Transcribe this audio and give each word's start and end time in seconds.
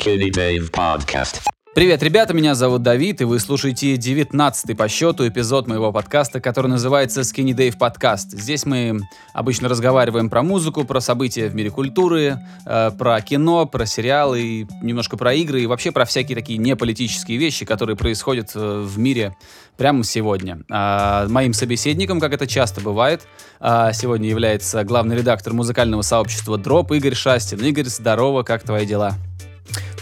Skinny 0.00 0.30
Dave 0.30 0.70
Podcast. 0.70 1.42
Привет, 1.74 2.02
ребята, 2.02 2.32
меня 2.32 2.54
зовут 2.54 2.82
Давид, 2.82 3.20
и 3.20 3.24
вы 3.24 3.38
слушаете 3.38 3.96
19 3.96 4.76
по 4.76 4.88
счету 4.88 5.28
эпизод 5.28 5.68
моего 5.68 5.92
подкаста, 5.92 6.40
который 6.40 6.68
называется 6.68 7.20
Skinny 7.20 7.52
Dave 7.52 7.76
Podcast. 7.78 8.30
Здесь 8.32 8.64
мы 8.64 9.00
обычно 9.34 9.68
разговариваем 9.68 10.30
про 10.30 10.42
музыку, 10.42 10.84
про 10.84 11.00
события 11.00 11.48
в 11.48 11.54
мире 11.54 11.70
культуры, 11.70 12.38
э, 12.66 12.90
про 12.98 13.20
кино, 13.20 13.66
про 13.66 13.84
сериалы, 13.84 14.66
немножко 14.82 15.16
про 15.18 15.34
игры 15.34 15.62
и 15.62 15.66
вообще 15.66 15.92
про 15.92 16.06
всякие 16.06 16.34
такие 16.34 16.58
неполитические 16.58 17.36
вещи, 17.36 17.66
которые 17.66 17.96
происходят 17.96 18.52
э, 18.54 18.80
в 18.82 18.98
мире 18.98 19.36
прямо 19.76 20.02
сегодня. 20.02 20.60
А, 20.70 21.28
моим 21.28 21.52
собеседником, 21.52 22.20
как 22.20 22.32
это 22.32 22.46
часто 22.46 22.80
бывает, 22.80 23.26
а, 23.60 23.92
сегодня 23.92 24.30
является 24.30 24.82
главный 24.82 25.16
редактор 25.16 25.52
музыкального 25.52 26.02
сообщества 26.02 26.56
Дроп 26.56 26.92
Игорь 26.92 27.14
Шастин. 27.14 27.62
Игорь, 27.62 27.84
здорово, 27.84 28.42
как 28.42 28.62
твои 28.62 28.86
дела? 28.86 29.14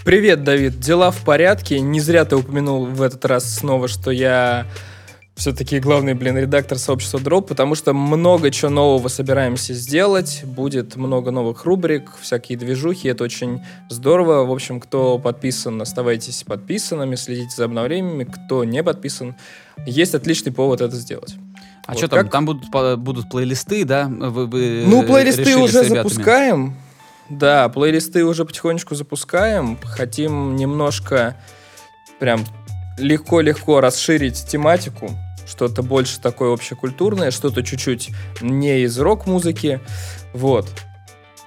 Привет, 0.05 0.45
Давид. 0.45 0.79
Дела 0.81 1.11
в 1.11 1.23
порядке. 1.25 1.81
Не 1.81 2.01
зря 2.01 2.25
ты 2.25 2.37
упомянул 2.37 2.87
в 2.87 3.03
этот 3.03 3.25
раз 3.25 3.57
снова, 3.57 3.89
что 3.89 4.11
я 4.11 4.67
все-таки 5.35 5.79
главный, 5.79 6.15
блин, 6.15 6.37
редактор 6.37 6.79
сообщества 6.79 7.19
Drop, 7.19 7.43
потому 7.43 7.75
что 7.75 7.93
много 7.93 8.51
чего 8.51 8.71
нового 8.71 9.09
собираемся 9.09 9.75
сделать. 9.75 10.43
Будет 10.45 10.97
много 10.97 11.31
новых 11.31 11.65
рубрик, 11.65 12.11
всякие 12.21 12.59
движухи. 12.59 13.09
Это 13.09 13.25
очень 13.25 13.61
здорово. 13.89 14.45
В 14.47 14.53
общем, 14.53 14.81
кто 14.81 15.19
подписан, 15.19 15.81
оставайтесь 15.81 16.43
подписанными, 16.45 17.15
следите 17.15 17.51
за 17.57 17.67
обновлениями. 17.67 18.25
Кто 18.25 18.65
не 18.65 18.83
подписан, 18.83 19.37
есть 19.87 20.15
отличный 20.15 20.53
повод 20.53 20.81
это 20.81 20.97
сделать. 20.97 21.37
А 21.87 21.93
Вот 21.93 21.99
что 21.99 22.09
там? 22.09 22.21
как? 22.21 22.33
Там 22.33 22.45
будут, 22.47 22.99
будут 22.99 23.31
плейлисты, 23.31 23.85
да? 23.85 24.09
Вы, 24.09 24.47
вы 24.47 24.85
Ну, 24.87 25.03
плейлисты 25.05 25.57
уже 25.57 25.85
запускаем. 25.85 26.77
Да, 27.31 27.69
плейлисты 27.69 28.25
уже 28.25 28.45
потихонечку 28.45 28.95
запускаем. 28.95 29.79
Хотим 29.83 30.57
немножко 30.57 31.37
прям 32.19 32.45
легко-легко 32.99 33.81
расширить 33.81 34.47
тематику. 34.47 35.11
Что-то 35.47 35.83
больше 35.83 36.21
такое 36.21 36.53
общекультурное, 36.53 37.31
что-то 37.31 37.63
чуть-чуть 37.63 38.11
не 38.41 38.81
из 38.83 38.99
рок-музыки. 38.99 39.81
Вот. 40.35 40.69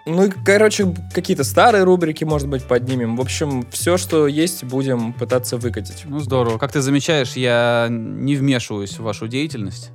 Ну 0.07 0.25
и, 0.25 0.31
короче, 0.31 0.93
какие-то 1.13 1.43
старые 1.43 1.83
рубрики, 1.83 2.23
может 2.23 2.47
быть, 2.47 2.63
поднимем. 2.63 3.15
В 3.15 3.21
общем, 3.21 3.67
все, 3.71 3.97
что 3.97 4.25
есть, 4.25 4.63
будем 4.63 5.13
пытаться 5.13 5.57
выкатить. 5.57 6.03
Ну, 6.05 6.19
здорово. 6.19 6.57
Как 6.57 6.71
ты 6.71 6.81
замечаешь, 6.81 7.33
я 7.33 7.87
не 7.89 8.35
вмешиваюсь 8.35 8.97
в 8.97 9.03
вашу 9.03 9.27
деятельность. 9.27 9.91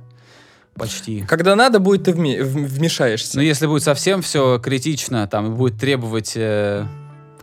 Почти. 0.77 1.21
Когда 1.27 1.55
надо 1.55 1.79
будет, 1.79 2.03
ты 2.03 2.11
вме- 2.11 2.43
в- 2.43 2.67
вмешаешься. 2.67 3.35
Но 3.37 3.41
если 3.41 3.65
будет 3.67 3.83
совсем 3.83 4.21
все 4.21 4.59
критично, 4.59 5.27
там, 5.27 5.55
будет 5.55 5.79
требовать 5.79 6.33
э, 6.35 6.85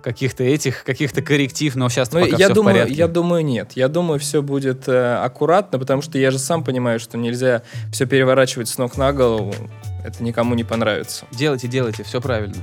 каких-то 0.03 0.45
этих, 0.45 0.85
каких-то 0.85 1.23
корректив, 1.23 1.75
но 1.77 1.89
сейчас 1.89 2.13
Ну, 2.13 2.21
пока 2.21 2.31
я 2.37 2.45
все 2.47 2.49
в 2.51 2.55
думаю, 2.55 2.75
порядке. 2.77 2.95
я 2.95 3.09
думаю, 3.09 3.45
нет. 3.45 3.73
Я 3.75 3.89
думаю, 3.89 4.21
все 4.21 4.43
будет 4.43 4.87
э, 4.89 5.15
аккуратно, 5.17 5.79
потому 5.79 6.03
что 6.03 6.19
я 6.19 6.31
же 6.31 6.39
сам 6.39 6.63
понимаю, 6.63 7.01
что 7.01 7.17
нельзя 7.19 7.63
все 7.93 8.07
переворачивать 8.07 8.69
с 8.69 8.79
ног 8.79 8.97
на 8.97 9.13
голову. 9.13 9.55
Это 10.05 10.23
никому 10.23 10.55
не 10.55 10.65
понравится. 10.65 11.25
Делайте, 11.33 11.67
делайте, 11.69 12.03
все 12.05 12.21
правильно. 12.21 12.57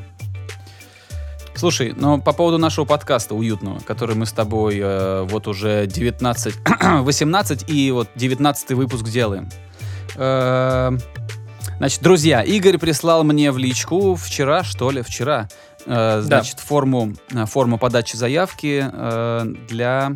Слушай, 1.53 1.93
но 1.95 2.19
по 2.19 2.31
поводу 2.31 2.57
нашего 2.57 2.85
подкаста 2.85 3.35
уютного, 3.35 3.79
который 3.79 4.15
мы 4.15 4.25
с 4.25 4.31
тобой 4.31 4.79
э, 4.81 5.23
вот 5.29 5.47
уже 5.47 5.85
19, 5.85 6.55
18 7.01 7.65
и 7.69 7.91
вот 7.91 8.07
19 8.15 8.71
выпуск 8.71 9.03
делаем. 9.09 9.49
Э, 10.15 10.91
значит, 11.77 12.01
друзья, 12.01 12.41
Игорь 12.41 12.77
прислал 12.77 13.23
мне 13.23 13.51
в 13.51 13.57
личку 13.57 14.15
вчера, 14.15 14.63
что 14.63 14.91
ли, 14.91 15.01
вчера, 15.01 15.47
э, 15.85 16.21
значит, 16.21 16.59
форму, 16.59 17.13
э, 17.33 17.45
форму 17.45 17.77
подачи 17.77 18.15
заявки 18.15 18.89
э, 18.91 19.45
для, 19.69 20.11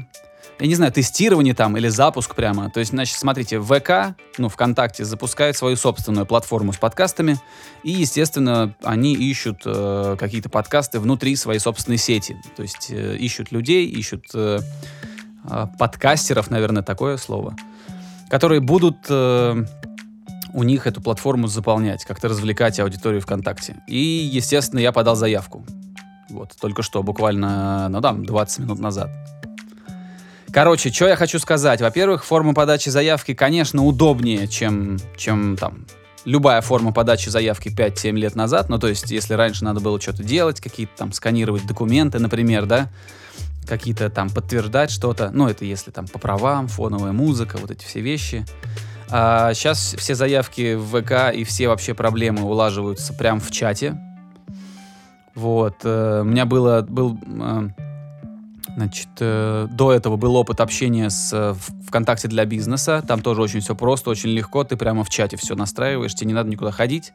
я 0.60 0.68
не 0.68 0.76
знаю, 0.76 0.92
тестирования 0.92 1.54
там 1.54 1.78
или 1.78 1.88
запуск 1.88 2.36
прямо. 2.36 2.70
То 2.70 2.80
есть, 2.80 2.92
значит, 2.92 3.18
смотрите, 3.18 3.60
ВК, 3.60 4.18
ну, 4.38 4.50
ВКонтакте 4.50 5.06
запускает 5.06 5.58
свою 5.58 5.76
собственную 5.76 6.26
платформу 6.26 6.74
с 6.74 6.78
подкастами, 6.78 7.38
и, 7.84 7.92
естественно, 7.92 8.76
они 8.84 9.14
ищут 9.14 9.62
э, 9.66 10.18
какие-то 10.20 10.50
подкасты 10.50 11.00
внутри 11.00 11.36
своей 11.36 11.60
собственной 11.60 11.98
сети. 11.98 12.38
То 12.56 12.62
есть 12.64 12.88
э, 12.90 13.16
ищут 13.18 13.52
людей, 13.52 13.86
ищут 13.88 14.26
э, 14.34 14.60
э, 15.50 15.68
подкастеров, 15.80 16.50
наверное, 16.50 16.84
такое 16.84 17.18
слово, 17.18 17.56
которые 18.30 18.62
будут 18.62 18.98
э, 19.10 19.66
у 20.54 20.64
них 20.64 20.88
эту 20.88 21.02
платформу 21.02 21.48
заполнять, 21.48 22.06
как-то 22.06 22.30
развлекать 22.30 22.80
аудиторию 22.80 23.22
ВКонтакте. 23.22 23.78
И, 23.88 23.98
естественно, 23.98 24.80
я 24.80 24.92
подал 24.92 25.16
заявку. 25.16 25.66
Вот, 26.30 26.56
только 26.60 26.82
что, 26.82 27.04
буквально, 27.04 27.88
ну 27.90 28.02
да, 28.02 28.14
20 28.14 28.60
минут 28.60 28.80
назад. 28.80 29.10
Короче, 30.52 30.92
что 30.92 31.08
я 31.08 31.18
хочу 31.18 31.38
сказать. 31.40 31.82
Во-первых, 31.82 32.24
форма 32.24 32.54
подачи 32.54 32.88
заявки, 32.88 33.34
конечно, 33.34 33.84
удобнее, 33.84 34.48
чем, 34.48 34.98
чем 35.18 35.58
там 35.58 35.86
любая 36.24 36.62
форма 36.62 36.94
подачи 36.94 37.30
заявки 37.30 37.68
5-7 37.68 38.12
лет 38.14 38.36
назад. 38.36 38.70
Ну, 38.70 38.80
то 38.80 38.88
есть, 38.88 39.12
если 39.12 39.34
раньше 39.34 39.64
надо 39.64 39.80
было 39.80 40.00
что-то 40.02 40.24
делать, 40.24 40.62
какие-то 40.62 40.94
там 40.96 41.12
сканировать 41.14 41.68
документы, 41.68 42.20
например, 42.20 42.66
да, 42.66 42.90
какие-то 43.68 44.10
там 44.10 44.30
подтверждать 44.30 44.92
что-то. 44.92 45.32
Ну, 45.32 45.48
это 45.48 45.66
если 45.66 45.92
там 45.92 46.08
по 46.08 46.20
правам, 46.20 46.68
фоновая 46.68 47.12
музыка, 47.12 47.58
вот 47.58 47.72
эти 47.72 47.86
все 47.86 48.02
вещи. 48.02 48.46
А 49.10 49.54
сейчас 49.54 49.96
все 49.98 50.16
заявки 50.16 50.76
в 50.76 51.02
ВК 51.02 51.36
и 51.36 51.44
все 51.44 51.68
вообще 51.68 51.94
проблемы 51.94 52.44
улаживаются 52.44 53.14
прямо 53.14 53.40
в 53.40 53.52
чате. 53.52 53.98
Вот. 55.36 55.76
э, 55.84 56.22
У 56.22 56.26
меня 56.26 56.46
было, 56.46 56.82
был, 56.82 57.20
э, 57.26 57.70
значит, 58.76 59.08
э, 59.20 59.68
до 59.72 59.92
этого 59.92 60.18
был 60.18 60.36
опыт 60.36 60.60
общения 60.60 61.10
с 61.10 61.32
э, 61.34 61.56
ВКонтакте 61.88 62.28
для 62.28 62.46
бизнеса. 62.46 63.04
Там 63.08 63.22
тоже 63.22 63.42
очень 63.42 63.62
все 63.62 63.76
просто, 63.76 64.10
очень 64.10 64.30
легко. 64.30 64.64
Ты 64.64 64.76
прямо 64.78 65.04
в 65.04 65.10
чате 65.10 65.38
все 65.38 65.56
настраиваешь, 65.56 66.14
тебе 66.14 66.28
не 66.28 66.34
надо 66.34 66.50
никуда 66.50 66.72
ходить, 66.72 67.14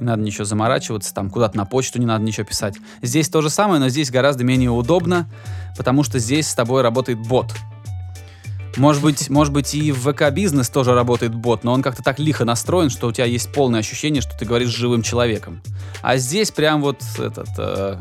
не 0.00 0.06
надо 0.06 0.22
ничего 0.22 0.44
заморачиваться, 0.44 1.14
там 1.14 1.30
куда-то 1.30 1.56
на 1.56 1.66
почту 1.66 1.98
не 1.98 2.06
надо 2.06 2.24
ничего 2.24 2.46
писать. 2.46 2.76
Здесь 3.02 3.28
то 3.28 3.42
же 3.42 3.50
самое, 3.50 3.80
но 3.80 3.88
здесь 3.88 4.10
гораздо 4.10 4.44
менее 4.44 4.70
удобно, 4.70 5.28
потому 5.76 6.02
что 6.02 6.18
здесь 6.18 6.48
с 6.48 6.54
тобой 6.54 6.82
работает 6.82 7.18
бот. 7.18 7.52
Может 8.76 9.02
быть, 9.02 9.28
может 9.28 9.52
быть 9.52 9.74
и 9.74 9.92
в 9.92 10.10
ВК 10.10 10.30
бизнес 10.30 10.70
тоже 10.70 10.94
работает 10.94 11.34
бот, 11.34 11.62
но 11.62 11.72
он 11.74 11.82
как-то 11.82 12.02
так 12.02 12.18
лихо 12.18 12.46
настроен, 12.46 12.88
что 12.88 13.08
у 13.08 13.12
тебя 13.12 13.26
есть 13.26 13.52
полное 13.52 13.80
ощущение, 13.80 14.22
что 14.22 14.36
ты 14.38 14.46
говоришь 14.46 14.70
с 14.70 14.76
живым 14.76 15.02
человеком. 15.02 15.60
А 16.00 16.16
здесь 16.16 16.50
прям 16.50 16.80
вот 16.80 17.02
этот 17.18 17.48
э, 17.58 17.98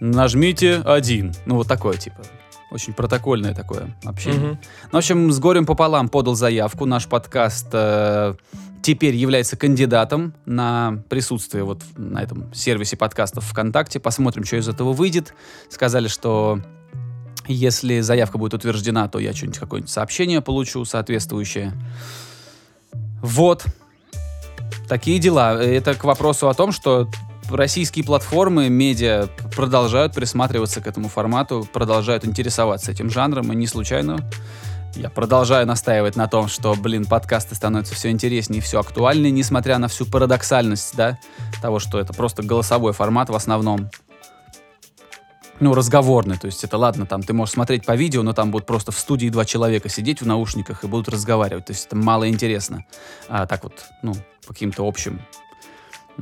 нажмите 0.00 0.76
один, 0.84 1.34
ну 1.46 1.56
вот 1.56 1.68
такое 1.68 1.96
типа. 1.96 2.22
Очень 2.70 2.92
протокольное 2.92 3.52
такое 3.52 3.96
общение. 4.04 4.40
Мгм. 4.40 4.58
Ну, 4.84 4.90
в 4.92 4.96
общем, 4.96 5.32
с 5.32 5.40
горем 5.40 5.66
пополам 5.66 6.08
подал 6.08 6.36
заявку. 6.36 6.86
Наш 6.86 7.08
подкаст 7.08 7.66
э, 7.72 8.34
теперь 8.80 9.16
является 9.16 9.56
кандидатом 9.56 10.34
на 10.46 11.02
присутствие 11.08 11.64
вот 11.64 11.82
на 11.96 12.22
этом 12.22 12.54
сервисе 12.54 12.96
подкастов 12.96 13.44
ВКонтакте. 13.46 13.98
Посмотрим, 13.98 14.44
что 14.44 14.56
из 14.56 14.68
этого 14.68 14.92
выйдет. 14.92 15.34
Сказали, 15.68 16.06
что 16.06 16.60
если 17.48 18.00
заявка 18.00 18.38
будет 18.38 18.54
утверждена, 18.54 19.08
то 19.08 19.18
я 19.18 19.34
что-нибудь 19.34 19.58
какое-нибудь 19.58 19.90
сообщение 19.90 20.40
получу 20.40 20.84
соответствующее. 20.84 21.72
Вот. 23.20 23.64
Такие 24.88 25.18
дела. 25.18 25.60
Это 25.60 25.94
к 25.94 26.04
вопросу 26.04 26.48
о 26.48 26.54
том, 26.54 26.70
что 26.70 27.08
российские 27.56 28.04
платформы, 28.04 28.68
медиа 28.68 29.28
продолжают 29.54 30.14
присматриваться 30.14 30.80
к 30.80 30.86
этому 30.86 31.08
формату, 31.08 31.66
продолжают 31.72 32.24
интересоваться 32.24 32.92
этим 32.92 33.10
жанром, 33.10 33.52
и 33.52 33.56
не 33.56 33.66
случайно 33.66 34.18
я 34.96 35.08
продолжаю 35.08 35.66
настаивать 35.66 36.16
на 36.16 36.26
том, 36.26 36.48
что, 36.48 36.74
блин, 36.74 37.04
подкасты 37.04 37.54
становятся 37.54 37.94
все 37.94 38.10
интереснее 38.10 38.58
и 38.58 38.62
все 38.62 38.80
актуальнее, 38.80 39.30
несмотря 39.30 39.78
на 39.78 39.88
всю 39.88 40.04
парадоксальность, 40.04 40.96
да, 40.96 41.18
того, 41.62 41.78
что 41.78 42.00
это 42.00 42.12
просто 42.12 42.42
голосовой 42.42 42.92
формат 42.92 43.30
в 43.30 43.34
основном. 43.34 43.88
Ну, 45.60 45.74
разговорный, 45.74 46.38
то 46.38 46.46
есть 46.46 46.64
это 46.64 46.78
ладно, 46.78 47.04
там 47.04 47.22
ты 47.22 47.34
можешь 47.34 47.52
смотреть 47.54 47.84
по 47.84 47.94
видео, 47.94 48.22
но 48.22 48.32
там 48.32 48.50
будут 48.50 48.66
просто 48.66 48.92
в 48.92 48.98
студии 48.98 49.28
два 49.28 49.44
человека 49.44 49.90
сидеть 49.90 50.22
в 50.22 50.26
наушниках 50.26 50.84
и 50.84 50.86
будут 50.86 51.08
разговаривать, 51.08 51.66
то 51.66 51.72
есть 51.72 51.86
это 51.86 51.96
мало 51.96 52.28
интересно. 52.28 52.86
А 53.28 53.46
так 53.46 53.64
вот, 53.64 53.84
ну, 54.02 54.14
по 54.46 54.54
каким-то 54.54 54.86
общим 54.86 55.20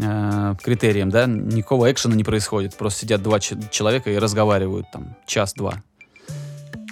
э, 0.01 0.55
критериям, 0.63 1.11
да, 1.11 1.27
никакого 1.27 1.91
экшена 1.91 2.15
не 2.15 2.25
происходит, 2.25 2.77
просто 2.77 3.01
сидят 3.01 3.23
два 3.23 3.41
человека 3.41 4.11
и 4.11 4.19
разговаривают 4.19 4.91
там 4.93 5.17
час-два. 5.27 5.83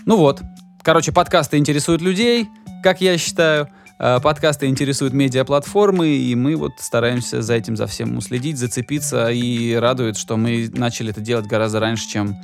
Ну 0.05 0.17
вот, 0.17 0.41
короче, 0.82 1.12
подкасты 1.12 1.56
интересуют 1.56 2.03
людей, 2.03 2.49
как 2.82 3.00
я 3.00 3.19
считаю, 3.19 3.69
э, 3.99 4.20
подкасты 4.20 4.67
интересуют 4.67 5.12
медиаплатформы, 5.14 6.08
и 6.08 6.35
мы 6.35 6.56
вот 6.56 6.73
стараемся 6.79 7.43
за 7.43 7.55
этим, 7.55 7.76
за 7.76 7.87
всем 7.87 8.17
уследить, 8.17 8.58
зацепиться, 8.58 9.31
и 9.31 9.75
радует, 9.75 10.17
что 10.17 10.37
мы 10.37 10.70
начали 10.73 11.11
это 11.11 11.20
делать 11.20 11.47
гораздо 11.47 11.81
раньше, 11.81 12.09
чем, 12.09 12.37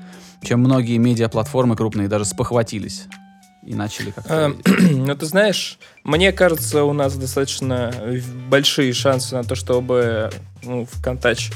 чем 0.43 0.61
многие 0.61 0.99
медиаплатформы 0.99 1.77
крупные 1.77 2.09
даже 2.09 2.25
спохватились 2.25 3.07
и 3.63 3.75
начали 3.75 4.11
как-то... 4.11 4.55
Ну, 4.93 5.15
ты 5.15 5.27
знаешь, 5.27 5.79
мне 6.05 6.33
кажется, 6.33 6.85
у 6.85 6.93
нас 6.93 7.17
достаточно 7.17 7.93
большие 8.49 8.93
шансы 8.93 9.35
на 9.35 9.45
то, 9.45 9.55
чтобы 9.55 10.31
ну, 10.65 10.87
ВКонтач 10.91 11.51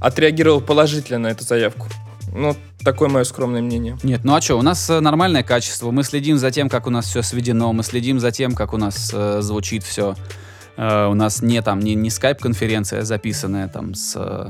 отреагировал 0.00 0.60
положительно 0.60 1.18
на 1.18 1.26
эту 1.28 1.44
заявку. 1.44 1.86
Ну, 2.32 2.56
Такое 2.84 3.10
мое 3.10 3.24
скромное 3.24 3.60
мнение. 3.60 3.98
Нет, 4.02 4.24
ну 4.24 4.34
а 4.34 4.40
что, 4.40 4.56
у 4.56 4.62
нас 4.62 4.88
э, 4.88 5.00
нормальное 5.00 5.42
качество, 5.42 5.90
мы 5.90 6.02
следим 6.02 6.38
за 6.38 6.50
тем, 6.50 6.70
как 6.70 6.86
у 6.86 6.90
нас 6.90 7.04
все 7.04 7.22
сведено, 7.22 7.72
мы 7.74 7.82
следим 7.82 8.18
за 8.20 8.30
тем, 8.30 8.54
как 8.54 8.72
у 8.72 8.78
нас 8.78 9.10
э, 9.12 9.42
звучит 9.42 9.82
все. 9.82 10.14
Э, 10.78 11.06
у 11.08 11.14
нас 11.14 11.42
не 11.42 11.60
там, 11.60 11.80
не, 11.80 11.94
не 11.94 12.08
скайп-конференция 12.08 13.02
записанная 13.04 13.68
там 13.68 13.94
с... 13.94 14.14
э, 14.16 14.48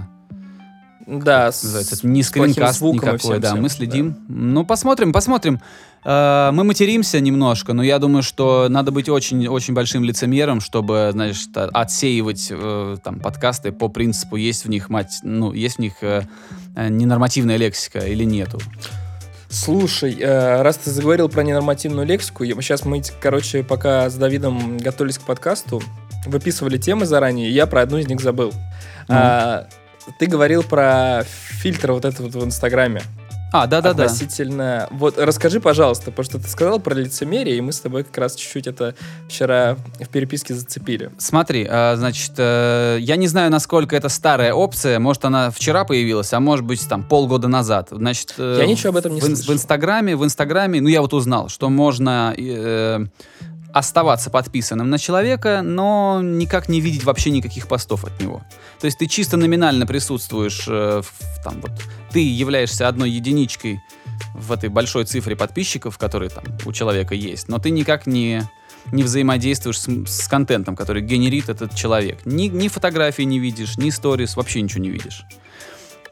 Да, 1.08 1.50
с, 1.50 1.64
называется, 1.64 2.06
не 2.06 2.22
с 2.22 2.30
плохим 2.30 2.52
скринкаст 2.52 2.82
никакой, 2.82 3.40
да, 3.40 3.50
всем, 3.50 3.62
мы 3.62 3.68
следим. 3.68 4.16
Ну, 4.28 4.64
посмотрим, 4.64 5.12
посмотрим. 5.12 5.60
Э, 6.04 6.50
Мы 6.52 6.64
материмся 6.64 7.20
немножко, 7.20 7.72
но 7.72 7.82
я 7.82 7.98
думаю, 7.98 8.22
что 8.22 8.68
надо 8.68 8.90
быть 8.90 9.08
очень-очень 9.08 9.74
большим 9.74 10.04
лицемером, 10.04 10.60
чтобы, 10.60 11.10
знаешь, 11.12 11.44
та- 11.52 11.66
отсеивать 11.72 12.48
э, 12.50 12.96
там 13.04 13.20
подкасты 13.20 13.72
по 13.72 13.88
принципу, 13.88 14.36
есть 14.36 14.64
в 14.64 14.68
них 14.68 14.88
мать, 14.88 15.18
ну, 15.22 15.52
есть 15.52 15.76
в 15.76 15.80
них 15.80 15.94
э, 16.02 16.22
ненормативная 16.76 17.56
лексика 17.56 17.98
или 18.00 18.24
нету. 18.24 18.58
Слушай, 19.48 20.16
э, 20.20 20.62
раз 20.62 20.76
ты 20.76 20.90
заговорил 20.90 21.28
про 21.28 21.42
ненормативную 21.42 22.06
лексику, 22.06 22.44
сейчас 22.44 22.84
мы, 22.84 23.02
короче, 23.20 23.62
пока 23.64 24.08
с 24.08 24.14
Давидом 24.14 24.78
готовились 24.78 25.18
к 25.18 25.22
подкасту, 25.22 25.82
выписывали 26.26 26.78
темы 26.78 27.04
заранее, 27.04 27.48
и 27.48 27.52
я 27.52 27.66
про 27.66 27.82
одну 27.82 27.98
из 27.98 28.06
них 28.06 28.20
забыл. 28.20 28.52
А, 29.08 29.66
ты 30.18 30.26
говорил 30.26 30.62
про 30.62 31.24
фильтр 31.24 31.92
вот 31.92 32.04
этот 32.04 32.20
вот 32.20 32.34
в 32.34 32.44
Инстаграме. 32.44 33.02
А, 33.52 33.66
да-да-да. 33.66 34.04
Относительно... 34.04 34.88
Вот 34.90 35.18
расскажи, 35.18 35.60
пожалуйста, 35.60 36.10
потому 36.10 36.24
что 36.24 36.38
ты 36.38 36.48
сказал 36.48 36.78
про 36.78 36.94
лицемерие, 36.94 37.56
и 37.56 37.60
мы 37.60 37.72
с 37.72 37.80
тобой 37.80 38.04
как 38.04 38.16
раз 38.18 38.34
чуть-чуть 38.36 38.66
это 38.66 38.94
вчера 39.28 39.76
в 39.98 40.08
переписке 40.08 40.54
зацепили. 40.54 41.10
Смотри, 41.18 41.66
э, 41.68 41.96
значит, 41.96 42.32
э, 42.36 42.98
я 43.00 43.16
не 43.16 43.26
знаю, 43.26 43.50
насколько 43.50 43.96
это 43.96 44.08
старая 44.08 44.54
опция, 44.54 44.98
может, 45.00 45.24
она 45.24 45.50
вчера 45.50 45.84
появилась, 45.84 46.32
а 46.32 46.40
может 46.40 46.64
быть, 46.64 46.86
там, 46.88 47.02
полгода 47.02 47.48
назад. 47.48 47.88
Значит, 47.90 48.34
э, 48.38 48.58
Я 48.60 48.66
ничего 48.66 48.90
об 48.90 48.96
этом 48.96 49.14
не 49.14 49.20
в, 49.20 49.24
слышал. 49.24 49.52
В 49.52 49.56
Инстаграме, 49.56 50.16
в 50.16 50.24
Инстаграме, 50.24 50.80
ну, 50.80 50.88
я 50.88 51.00
вот 51.00 51.12
узнал, 51.12 51.48
что 51.48 51.68
можно 51.68 52.34
э, 52.36 53.04
оставаться 53.72 54.30
подписанным 54.30 54.90
на 54.90 54.98
человека, 54.98 55.62
но 55.62 56.20
никак 56.22 56.68
не 56.68 56.80
видеть 56.80 57.04
вообще 57.04 57.30
никаких 57.30 57.68
постов 57.68 58.04
от 58.04 58.20
него. 58.20 58.42
То 58.80 58.86
есть 58.86 58.98
ты 58.98 59.06
чисто 59.06 59.36
номинально 59.36 59.86
присутствуешь, 59.86 60.64
э, 60.66 61.02
в- 61.02 61.44
там, 61.44 61.60
вот, 61.60 61.72
ты 62.12 62.20
являешься 62.20 62.88
одной 62.88 63.10
единичкой 63.10 63.80
в 64.34 64.52
этой 64.52 64.68
большой 64.68 65.04
цифре 65.04 65.36
подписчиков, 65.36 65.98
которые 65.98 66.30
там 66.30 66.44
у 66.64 66.72
человека 66.72 67.14
есть, 67.14 67.48
но 67.48 67.58
ты 67.58 67.70
никак 67.70 68.06
не 68.06 68.42
не 68.92 69.02
взаимодействуешь 69.02 69.78
с, 69.78 69.88
с 70.06 70.26
контентом, 70.26 70.74
который 70.74 71.02
генерит 71.02 71.50
этот 71.50 71.74
человек. 71.74 72.20
Ни, 72.24 72.44
ни 72.44 72.68
фотографии 72.68 73.22
не 73.22 73.38
видишь, 73.38 73.76
ни 73.76 73.90
сторис, 73.90 74.36
вообще 74.36 74.62
ничего 74.62 74.82
не 74.82 74.88
видишь. 74.88 75.24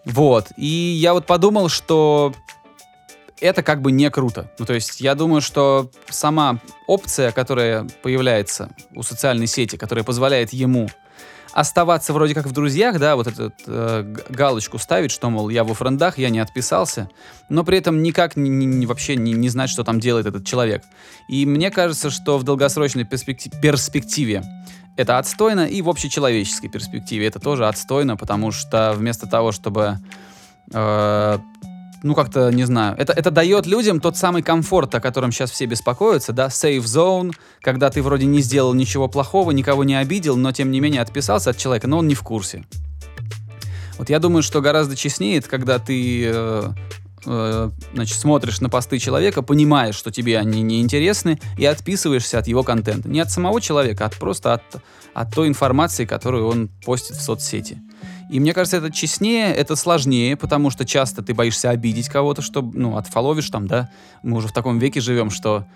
Вот. 0.05 0.49
И 0.57 0.67
я 0.67 1.15
вот 1.15 1.27
подумал, 1.27 1.71
что 1.71 2.35
это 3.41 3.63
как 3.63 3.83
бы 3.83 3.93
не 3.93 4.11
круто. 4.11 4.51
Ну, 4.59 4.67
то 4.67 4.75
есть 4.75 5.01
я 5.01 5.15
думаю, 5.15 5.41
что 5.41 5.91
сама 6.09 6.59
опция, 6.87 7.33
которая 7.33 7.87
появляется 8.03 8.71
у 8.95 9.03
социальной 9.03 9.47
сети, 9.47 9.77
которая 9.77 10.05
позволяет 10.05 10.53
ему 10.53 10.89
оставаться 11.53 12.13
вроде 12.13 12.35
как 12.35 12.47
в 12.47 12.53
друзьях, 12.53 12.99
да, 12.99 13.17
вот 13.17 13.27
эту 13.27 13.53
э, 13.67 14.17
галочку 14.29 14.79
ставить, 14.79 15.11
что, 15.11 15.31
мол, 15.31 15.49
я 15.49 15.65
во 15.65 15.75
френдах, 15.75 16.19
я 16.19 16.31
не 16.31 16.39
отписался, 16.39 17.11
но 17.49 17.65
при 17.65 17.79
этом 17.79 18.03
никак 18.03 18.37
не, 18.37 18.49
не- 18.49 18.87
вообще 18.87 19.17
не, 19.17 19.33
не 19.33 19.49
знать, 19.49 19.71
что 19.71 19.83
там 19.83 19.99
делает 19.99 20.27
этот 20.27 20.47
человек. 20.47 20.83
И 21.29 21.47
мне 21.47 21.71
кажется, 21.71 22.11
что 22.11 22.39
в 22.39 22.45
долгосрочной 22.45 23.05
перспекти- 23.05 23.51
перспективе 23.61 24.45
это 24.97 25.19
отстойно, 25.19 25.67
и 25.67 25.81
в 25.81 25.89
общечеловеческой 25.89 26.69
перспективе 26.69 27.27
это 27.27 27.41
тоже 27.41 27.67
отстойно, 27.67 28.17
потому 28.17 28.53
что 28.53 28.93
вместо 28.97 29.27
того, 29.27 29.51
чтобы 29.53 29.99
э, 30.73 31.39
ну, 32.03 32.15
как-то, 32.15 32.51
не 32.51 32.65
знаю, 32.65 32.97
это, 32.99 33.13
это 33.13 33.31
дает 33.31 33.67
людям 33.67 34.01
тот 34.01 34.17
самый 34.17 34.43
комфорт, 34.43 34.95
о 34.95 35.01
котором 35.01 35.33
сейчас 35.33 35.51
все 35.51 35.67
беспокоятся, 35.67 36.33
да, 36.33 36.47
safe 36.47 36.85
zone, 36.85 37.33
когда 37.61 37.91
ты 37.91 38.03
вроде 38.03 38.27
не 38.27 38.41
сделал 38.41 38.75
ничего 38.75 39.09
плохого, 39.09 39.51
никого 39.51 39.85
не 39.85 39.95
обидел, 39.95 40.37
но 40.37 40.53
тем 40.53 40.71
не 40.71 40.81
менее 40.81 41.03
отписался 41.03 41.51
от 41.51 41.57
человека, 41.57 41.89
но 41.89 41.99
он 41.99 42.09
не 42.09 42.15
в 42.15 42.23
курсе. 42.23 42.65
Вот 43.99 44.11
я 44.11 44.21
думаю, 44.21 44.43
что 44.43 44.61
гораздо 44.61 44.95
честнее, 44.95 45.43
когда 45.43 45.81
ты 45.81 46.31
э, 46.33 46.71
э, 47.27 47.71
значит, 47.95 48.17
смотришь 48.17 48.61
на 48.61 48.69
посты 48.69 49.01
человека, 49.01 49.43
понимаешь, 49.43 49.97
что 49.97 50.13
тебе 50.13 50.39
они 50.39 50.63
не 50.63 50.81
интересны, 50.81 51.41
и 51.59 51.67
отписываешься 51.67 52.39
от 52.39 52.47
его 52.47 52.63
контента. 52.63 53.09
Не 53.09 53.21
от 53.21 53.31
самого 53.33 53.61
человека, 53.61 54.07
а 54.07 54.11
просто 54.11 54.55
от, 54.55 54.63
от 55.15 55.35
той 55.35 55.49
информации, 55.49 56.05
которую 56.05 56.47
он 56.47 56.69
постит 56.85 57.17
в 57.17 57.23
соцсети. 57.23 57.83
И 58.29 58.41
мне 58.41 58.53
кажется, 58.53 58.77
это 58.77 58.91
честнее, 58.91 59.55
это 59.55 59.75
сложнее, 59.75 60.37
потому 60.37 60.71
что 60.71 60.85
часто 60.85 61.23
ты 61.23 61.33
боишься 61.33 61.71
обидеть 61.71 62.09
кого-то, 62.09 62.43
чтобы, 62.43 62.79
ну, 62.79 62.97
отфоловишь 62.97 63.49
там, 63.49 63.67
да. 63.67 63.89
Мы 64.23 64.37
уже 64.37 64.49
в 64.49 64.53
таком 64.53 64.79
веке 64.79 65.01
живем, 65.01 65.31
что 65.31 65.67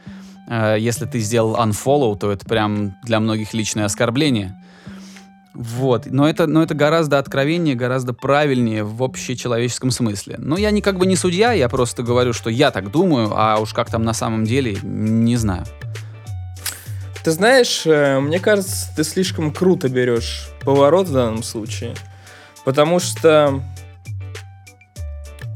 э, 0.48 0.76
если 0.78 1.06
ты 1.06 1.18
сделал 1.20 1.56
unfollow, 1.56 2.18
то 2.18 2.30
это 2.30 2.44
прям 2.44 2.94
для 3.04 3.20
многих 3.20 3.54
личное 3.54 3.86
оскорбление. 3.86 4.58
Вот, 5.54 6.06
но 6.06 6.28
это, 6.28 6.46
но 6.46 6.62
это 6.62 6.74
гораздо 6.74 7.18
откровеннее, 7.18 7.74
гораздо 7.74 8.14
правильнее 8.14 8.84
в 8.84 9.02
общечеловеческом 9.02 9.90
смысле. 9.90 10.36
Но 10.38 10.56
я 10.56 10.70
не 10.70 10.80
как 10.80 10.98
бы 10.98 11.04
не 11.04 11.16
судья, 11.16 11.52
я 11.52 11.68
просто 11.68 12.02
говорю, 12.02 12.32
что 12.32 12.48
я 12.48 12.70
так 12.70 12.90
думаю, 12.90 13.32
а 13.34 13.58
уж 13.58 13.74
как 13.74 13.90
там 13.90 14.02
на 14.02 14.14
самом 14.14 14.44
деле, 14.44 14.78
не 14.82 15.36
знаю. 15.36 15.64
Ты 17.22 17.30
знаешь, 17.30 17.82
э, 17.86 18.18
мне 18.18 18.40
кажется, 18.40 18.88
ты 18.96 19.04
слишком 19.04 19.52
круто 19.52 19.88
берешь 19.88 20.48
поворот 20.64 21.08
в 21.08 21.12
данном 21.12 21.42
случае. 21.42 21.94
Потому 22.64 22.98
что 23.00 23.60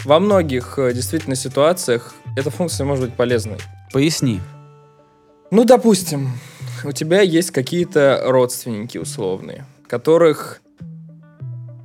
во 0.04 0.20
многих 0.20 0.78
э, 0.78 0.92
действительно 0.92 1.36
ситуациях 1.36 2.14
эта 2.36 2.50
функция 2.50 2.84
может 2.84 3.06
быть 3.06 3.14
полезной. 3.14 3.58
Поясни. 3.92 4.40
Ну, 5.50 5.64
допустим, 5.64 6.32
у 6.84 6.92
тебя 6.92 7.20
есть 7.22 7.50
какие-то 7.50 8.22
родственники 8.24 8.98
условные, 8.98 9.64
которых 9.88 10.60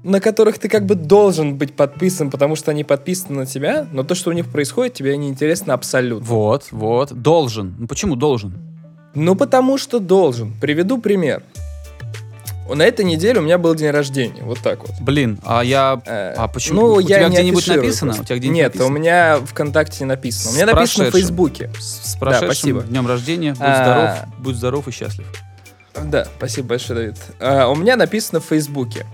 на 0.03 0.19
которых 0.19 0.57
ты 0.57 0.67
как 0.67 0.85
бы 0.85 0.95
должен 0.95 1.57
быть 1.57 1.75
подписан, 1.75 2.31
потому 2.31 2.55
что 2.55 2.71
они 2.71 2.83
подписаны 2.83 3.41
на 3.41 3.45
тебя, 3.45 3.87
но 3.91 4.03
то, 4.03 4.15
что 4.15 4.31
у 4.31 4.33
них 4.33 4.49
происходит, 4.49 4.95
тебе 4.95 5.15
не 5.15 5.29
интересно 5.29 5.75
абсолютно. 5.75 6.25
Вот, 6.25 6.69
вот, 6.71 7.13
должен. 7.13 7.75
Ну 7.77 7.87
почему 7.87 8.15
должен? 8.15 8.53
Ну, 9.13 9.35
потому 9.35 9.77
что 9.77 9.99
должен. 9.99 10.53
Приведу 10.59 10.97
пример. 10.97 11.43
На 12.73 12.83
этой 12.83 13.05
неделе 13.05 13.39
у 13.39 13.43
меня 13.43 13.57
был 13.57 13.75
день 13.75 13.91
рождения, 13.91 14.43
вот 14.43 14.59
так 14.59 14.79
вот. 14.87 14.91
Блин, 14.99 15.39
а 15.43 15.63
я... 15.63 16.01
Э, 16.05 16.33
А 16.37 16.47
почему? 16.47 16.81
Ну, 16.81 16.93
У 16.95 16.99
я 16.99 17.17
тебя 17.17 17.27
не 17.29 17.35
где-нибудь 17.35 17.67
написано? 17.67 18.11
У 18.19 18.23
тебя 18.23 18.37
где-нибудь 18.37 18.55
Нет, 18.57 18.65
написано? 18.73 18.85
у 18.89 18.91
меня 18.97 19.39
ВКонтакте 19.45 19.97
не 20.01 20.05
написано. 20.05 20.51
У 20.51 20.53
меня 20.55 20.65
написано 20.67 21.09
в. 21.09 21.11
Фейсбуке. 21.13 21.71
С 21.79 22.15
прошедшим 22.17 22.47
спасибо. 22.47 22.81
днем 22.83 23.07
рождения. 23.07 23.51
Будь 23.51 23.61
А. 23.61 23.83
здоров, 23.83 24.35
будь 24.39 24.55
здоров 24.55 24.87
и 24.87 24.91
счастлив. 24.91 25.27
Да, 26.05 26.25
спасибо 26.37 26.69
большое, 26.69 26.99
Давид. 26.99 27.17
А, 27.39 27.67
у 27.67 27.75
меня 27.75 27.95
написано 27.97 28.39
в 28.39 28.45
Фейсбуке. 28.45 29.05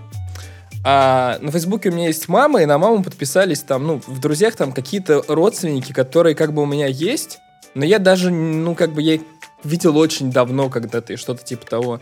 А 0.84 1.38
на 1.40 1.50
Фейсбуке 1.50 1.90
у 1.90 1.92
меня 1.92 2.06
есть 2.06 2.28
мама, 2.28 2.62
и 2.62 2.66
на 2.66 2.78
маму 2.78 3.02
подписались 3.02 3.60
там, 3.62 3.86
ну, 3.86 4.00
в 4.06 4.20
друзьях 4.20 4.54
там 4.54 4.72
какие-то 4.72 5.24
родственники, 5.26 5.92
которые 5.92 6.34
как 6.34 6.52
бы 6.52 6.62
у 6.62 6.66
меня 6.66 6.86
есть, 6.86 7.40
но 7.74 7.84
я 7.84 7.98
даже, 7.98 8.30
ну, 8.30 8.74
как 8.74 8.92
бы 8.92 9.02
я 9.02 9.14
их 9.14 9.22
видел 9.64 9.98
очень 9.98 10.30
давно 10.30 10.68
когда-то, 10.70 11.12
и 11.14 11.16
что-то 11.16 11.44
типа 11.44 11.66
того. 11.66 12.00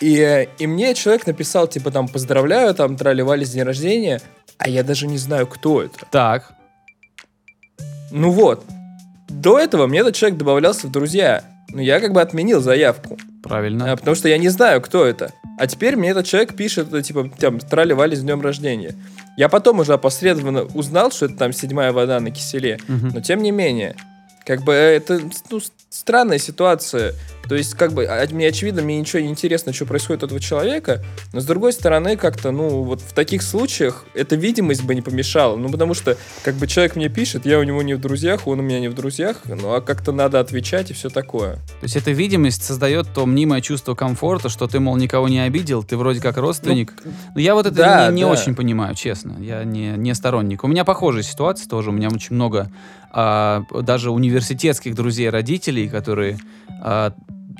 И, 0.00 0.18
э, 0.18 0.48
и 0.58 0.66
мне 0.66 0.94
человек 0.94 1.26
написал, 1.26 1.66
типа, 1.68 1.90
там, 1.90 2.08
поздравляю, 2.08 2.74
там, 2.74 2.96
тролливали 2.96 3.44
с 3.44 3.50
день 3.50 3.62
рождения, 3.62 4.20
а 4.58 4.68
я 4.68 4.82
даже 4.82 5.06
не 5.06 5.18
знаю, 5.18 5.46
кто 5.46 5.82
это. 5.82 5.98
Так, 6.10 6.52
Ну 8.10 8.30
вот. 8.30 8.64
До 9.28 9.58
этого 9.58 9.86
мне 9.86 10.00
этот 10.00 10.14
человек 10.14 10.38
добавлялся 10.38 10.86
в 10.86 10.90
друзья. 10.90 11.42
Но 11.70 11.80
я 11.80 11.98
как 11.98 12.12
бы 12.12 12.20
отменил 12.20 12.60
заявку. 12.60 13.18
правильно. 13.42 13.92
А, 13.92 13.96
потому 13.96 14.14
что 14.14 14.28
я 14.28 14.38
не 14.38 14.48
знаю, 14.48 14.80
кто 14.80 15.04
это. 15.04 15.32
А 15.58 15.66
теперь 15.66 15.96
мне 15.96 16.10
этот 16.10 16.26
человек 16.26 16.54
пишет, 16.54 16.92
э, 16.92 17.02
типа, 17.02 17.30
там, 17.38 17.58
трали-вали 17.58 18.14
с 18.14 18.20
днем 18.20 18.40
рождения. 18.40 18.94
Я 19.36 19.48
потом 19.48 19.80
уже 19.80 19.92
опосредованно 19.94 20.62
узнал, 20.62 21.10
что 21.10 21.26
это 21.26 21.36
там 21.36 21.52
седьмая 21.52 21.92
вода 21.92 22.20
на 22.20 22.30
киселе. 22.30 22.78
Мгм. 22.86 23.08
Но 23.14 23.20
тем 23.20 23.42
не 23.42 23.50
менее, 23.50 23.96
как 24.46 24.62
бы 24.62 24.72
это 24.72 25.20
ну, 25.50 25.60
странная 25.90 26.38
ситуация. 26.38 27.14
То 27.48 27.54
есть, 27.54 27.74
как 27.74 27.92
бы, 27.92 28.04
а- 28.04 28.26
мне 28.30 28.48
очевидно, 28.48 28.82
мне 28.82 28.98
ничего 28.98 29.20
не 29.20 29.28
интересно, 29.28 29.72
что 29.72 29.86
происходит 29.86 30.22
у 30.22 30.26
этого 30.26 30.40
человека, 30.40 31.04
но 31.32 31.40
с 31.40 31.44
другой 31.44 31.72
стороны, 31.72 32.16
как-то, 32.16 32.50
ну, 32.50 32.82
вот 32.82 33.00
в 33.00 33.12
таких 33.12 33.42
случаях 33.42 34.04
эта 34.14 34.36
видимость 34.36 34.82
бы 34.82 34.94
не 34.94 35.02
помешала. 35.02 35.56
Ну, 35.56 35.70
потому 35.70 35.94
что, 35.94 36.16
как 36.42 36.54
бы, 36.54 36.66
человек 36.66 36.96
мне 36.96 37.08
пишет, 37.08 37.46
я 37.46 37.58
у 37.58 37.62
него 37.62 37.82
не 37.82 37.94
в 37.94 38.00
друзьях, 38.00 38.46
он 38.46 38.60
у 38.60 38.62
меня 38.62 38.80
не 38.80 38.88
в 38.88 38.94
друзьях, 38.94 39.42
ну, 39.44 39.74
а 39.74 39.80
как-то 39.80 40.12
надо 40.12 40.40
отвечать 40.40 40.90
и 40.90 40.94
все 40.94 41.10
такое. 41.10 41.54
То 41.54 41.84
есть 41.84 41.96
эта 41.96 42.10
видимость 42.10 42.64
создает 42.64 43.08
то 43.14 43.26
мнимое 43.26 43.60
чувство 43.60 43.94
комфорта, 43.94 44.48
что 44.48 44.66
ты, 44.66 44.80
мол, 44.80 44.96
никого 44.96 45.28
не 45.28 45.40
обидел, 45.40 45.82
ты 45.82 45.96
вроде 45.96 46.20
как 46.20 46.36
родственник. 46.36 46.92
Но 47.34 47.40
я 47.40 47.54
вот 47.54 47.66
это 47.66 47.76
да, 47.76 48.08
не, 48.08 48.16
не 48.16 48.22
да. 48.22 48.28
очень 48.28 48.54
понимаю, 48.54 48.94
честно. 48.94 49.36
Я 49.40 49.64
не, 49.64 49.94
не 49.96 50.14
сторонник. 50.14 50.64
У 50.64 50.68
меня 50.68 50.84
похожая 50.84 51.22
ситуация 51.22 51.68
тоже. 51.68 51.90
У 51.90 51.92
меня 51.92 52.08
очень 52.08 52.34
много 52.34 52.70
а, 53.10 53.62
даже 53.82 54.10
университетских 54.10 54.94
друзей 54.94 55.30
родителей, 55.30 55.88
которые 55.88 56.38
а, 56.82 57.12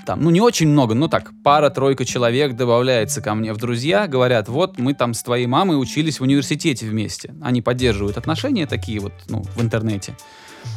там, 0.07 0.23
ну 0.23 0.31
не 0.31 0.41
очень 0.41 0.69
много, 0.69 0.95
но 0.95 1.09
так, 1.09 1.33
пара-тройка 1.43 2.05
человек 2.05 2.55
добавляется 2.55 3.21
ко 3.21 3.35
мне 3.35 3.53
в 3.53 3.57
друзья, 3.57 4.07
говорят, 4.07 4.49
вот 4.49 4.79
мы 4.79 4.95
там 4.95 5.15
с 5.15 5.23
твоей 5.23 5.47
мамой 5.47 5.81
учились 5.81 6.21
в 6.21 6.23
университете 6.23 6.87
вместе. 6.87 7.35
Они 7.41 7.63
поддерживают 7.63 8.19
отношения 8.19 8.67
такие 8.67 9.01
вот, 9.01 9.13
ну, 9.29 9.43
в 9.55 9.63
интернете. 9.63 10.17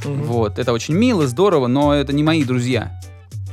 Мгм. 0.06 0.24
Вот, 0.24 0.60
это 0.60 0.74
очень 0.74 0.96
мило, 0.96 1.28
здорово, 1.28 1.68
но 1.68 1.94
это 1.94 2.14
не 2.14 2.24
мои 2.24 2.44
друзья. 2.44 3.00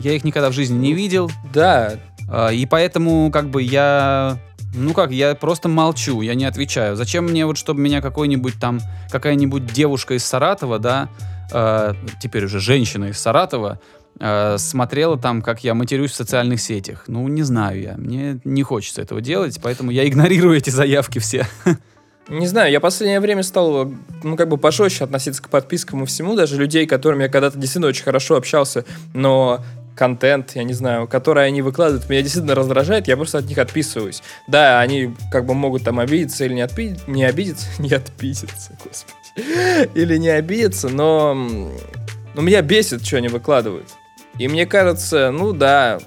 Я 0.01 0.13
их 0.13 0.25
никогда 0.25 0.51
в 0.51 0.53
жизни 0.53 0.77
не 0.77 0.93
видел, 0.93 1.31
Да, 1.53 1.95
а, 2.29 2.49
и 2.49 2.67
поэтому 2.67 3.31
как 3.31 3.51
бы 3.51 3.63
я... 3.63 4.39
Ну 4.77 4.93
как, 4.93 5.13
я 5.13 5.37
просто 5.37 5.69
молчу, 5.69 6.21
я 6.21 6.35
не 6.35 6.45
отвечаю. 6.47 6.97
Зачем 6.97 7.27
мне 7.27 7.47
вот, 7.47 7.57
чтобы 7.57 7.81
меня 7.81 8.01
какой-нибудь 8.01 8.55
там, 8.59 8.81
какая-нибудь 9.11 9.67
девушка 9.67 10.15
из 10.15 10.25
Саратова, 10.25 10.81
да, 10.81 11.09
э, 11.53 11.95
теперь 12.21 12.47
уже 12.47 12.59
женщина 12.59 13.05
из 13.05 13.21
Саратова, 13.21 13.79
э, 14.21 14.57
смотрела 14.59 15.19
там, 15.19 15.43
как 15.43 15.65
я 15.65 15.75
матерюсь 15.75 16.13
в 16.13 16.15
социальных 16.15 16.61
сетях. 16.61 17.05
Ну, 17.07 17.27
не 17.29 17.43
знаю 17.43 17.81
я, 17.81 17.95
мне 17.97 18.41
не 18.45 18.63
хочется 18.63 19.03
этого 19.03 19.21
делать, 19.21 19.59
поэтому 19.63 19.91
я 19.91 20.07
игнорирую 20.09 20.57
эти 20.57 20.71
заявки 20.71 21.19
все. 21.19 21.47
Не 22.29 22.47
знаю, 22.47 22.73
я 22.73 22.79
в 22.79 22.83
последнее 22.83 23.21
время 23.21 23.43
стал, 23.43 23.93
ну, 24.23 24.37
как 24.37 24.49
бы 24.49 24.57
пожестче 24.57 25.05
относиться 25.05 25.43
к 25.43 25.51
подпискам 25.51 26.05
и 26.05 26.07
всему, 26.07 26.35
даже 26.35 26.57
людей, 26.57 26.87
которыми 26.87 27.25
я 27.25 27.29
когда-то 27.29 27.59
действительно 27.59 27.89
очень 27.89 28.05
хорошо 28.05 28.37
общался, 28.37 28.87
но 29.13 29.63
контент, 29.95 30.53
я 30.55 30.65
не 30.65 30.73
знаю, 30.73 31.07
который 31.07 31.47
они 31.47 31.61
выкладывают, 31.63 32.09
меня 32.09 32.23
действительно 32.23 32.55
раздражает, 32.55 33.09
я 33.09 33.17
просто 33.17 33.39
от 33.39 33.47
них 33.47 33.59
отписываюсь. 33.59 34.23
Да, 34.49 34.81
они 34.81 35.15
как 35.31 35.45
бы 35.47 35.55
могут 35.55 35.85
там 35.85 36.01
обидеться 36.01 36.45
или 36.45 36.55
не, 36.55 36.63
отпи- 36.63 36.99
не 37.07 37.25
обидеться, 37.25 37.67
не 37.79 37.93
отписаться, 37.93 38.77
господи, 38.85 39.91
или 39.95 40.17
не 40.17 40.31
обидеться, 40.31 40.89
но, 40.89 41.35
ну, 41.35 42.43
меня 42.43 42.63
бесит, 42.63 43.05
что 43.05 43.19
они 43.19 43.29
выкладывают. 43.29 43.89
И 44.39 44.49
мне 44.49 44.67
кажется, 44.67 45.31
ну 45.31 45.53
да, 45.53 46.01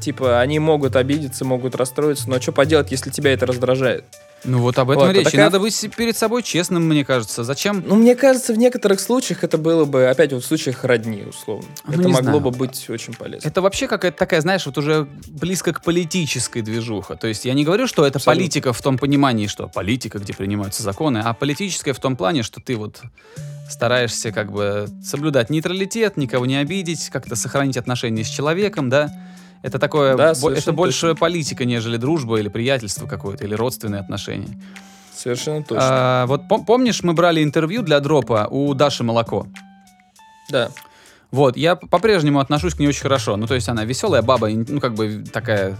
типа, 0.00 0.40
они 0.40 0.58
могут 0.58 0.96
обидеться, 0.96 1.44
могут 1.44 1.74
расстроиться, 1.74 2.28
но 2.28 2.40
что 2.40 2.52
поделать, 2.52 2.90
если 2.90 3.10
тебя 3.10 3.32
это 3.32 3.46
раздражает? 3.46 4.04
Ну 4.44 4.60
вот 4.60 4.78
об 4.78 4.90
этом 4.90 5.02
Вот, 5.02 5.10
а 5.10 5.12
речь. 5.12 5.22
И 5.22 5.24
такая- 5.24 5.46
Надо 5.46 5.60
быть 5.60 5.90
перед 5.96 6.16
собой 6.16 6.42
честным, 6.42 6.84
мне 6.86 7.04
кажется. 7.04 7.44
Зачем? 7.44 7.82
Ну, 7.86 7.96
мне 7.96 8.14
кажется, 8.14 8.52
в 8.52 8.58
некоторых 8.58 9.00
случаях 9.00 9.42
это 9.44 9.58
было 9.58 9.84
бы, 9.84 10.08
опять 10.08 10.32
вот 10.32 10.44
в 10.44 10.46
случаях 10.46 10.84
родни, 10.84 11.24
условно. 11.28 11.68
Ну, 11.86 11.92
это 11.94 12.08
могло 12.08 12.22
знаю. 12.22 12.40
бы 12.40 12.50
быть 12.50 12.88
очень 12.88 13.14
полезно. 13.14 13.48
Это 13.48 13.60
вообще 13.60 13.88
какая-то 13.88 14.16
такая, 14.16 14.40
знаешь, 14.40 14.64
вот 14.66 14.78
уже 14.78 15.08
близко 15.26 15.72
к 15.72 15.82
политической 15.82 16.62
движуха. 16.62 17.16
То 17.16 17.26
есть 17.26 17.44
я 17.44 17.52
не 17.54 17.64
говорю, 17.64 17.86
что 17.86 18.06
это 18.06 18.18
Абсолютно. 18.18 18.42
политика 18.42 18.72
в 18.72 18.80
том 18.80 18.96
понимании, 18.96 19.48
что 19.48 19.66
политика, 19.68 20.18
где 20.18 20.32
принимаются 20.32 20.82
законы, 20.82 21.18
а 21.24 21.34
политическая 21.34 21.92
в 21.92 22.00
том 22.00 22.16
плане, 22.16 22.42
что 22.42 22.60
ты 22.60 22.76
вот 22.76 23.02
стараешься 23.68 24.32
как 24.32 24.50
бы 24.52 24.88
соблюдать 25.04 25.50
нейтралитет, 25.50 26.16
никого 26.16 26.46
не 26.46 26.56
обидеть, 26.56 27.10
как-то 27.10 27.36
сохранить 27.36 27.76
отношения 27.76 28.24
с 28.24 28.28
человеком, 28.28 28.88
да? 28.88 29.10
Это 29.62 29.78
такое, 29.78 30.16
Да, 30.16 30.34
бо- 30.40 30.50
это 30.52 30.72
больше 30.72 31.08
точно. 31.08 31.16
политика, 31.16 31.64
нежели 31.64 31.96
дружба 31.96 32.38
или 32.38 32.48
приятельство 32.48 33.06
какое-то, 33.06 33.44
или 33.44 33.54
родственные 33.54 34.00
отношения. 34.00 34.48
Совершенно 35.14 35.64
точно. 35.64 35.78
А, 35.82 36.26
вот 36.26 36.42
пом- 36.48 36.64
помнишь, 36.64 37.02
мы 37.02 37.12
брали 37.12 37.42
интервью 37.42 37.82
для 37.82 37.98
дропа 38.00 38.46
у 38.50 38.72
Даши 38.74 39.02
Молоко? 39.02 39.46
Да. 40.50 40.70
Вот, 41.30 41.56
я 41.56 41.74
по-прежнему 41.76 42.38
отношусь 42.40 42.74
к 42.74 42.78
ней 42.78 42.86
очень 42.86 43.02
хорошо. 43.02 43.36
Ну, 43.36 43.46
то 43.46 43.54
есть 43.54 43.68
она 43.68 43.84
веселая 43.84 44.22
баба, 44.22 44.48
ну, 44.48 44.80
как 44.80 44.94
бы 44.94 45.24
такая, 45.30 45.76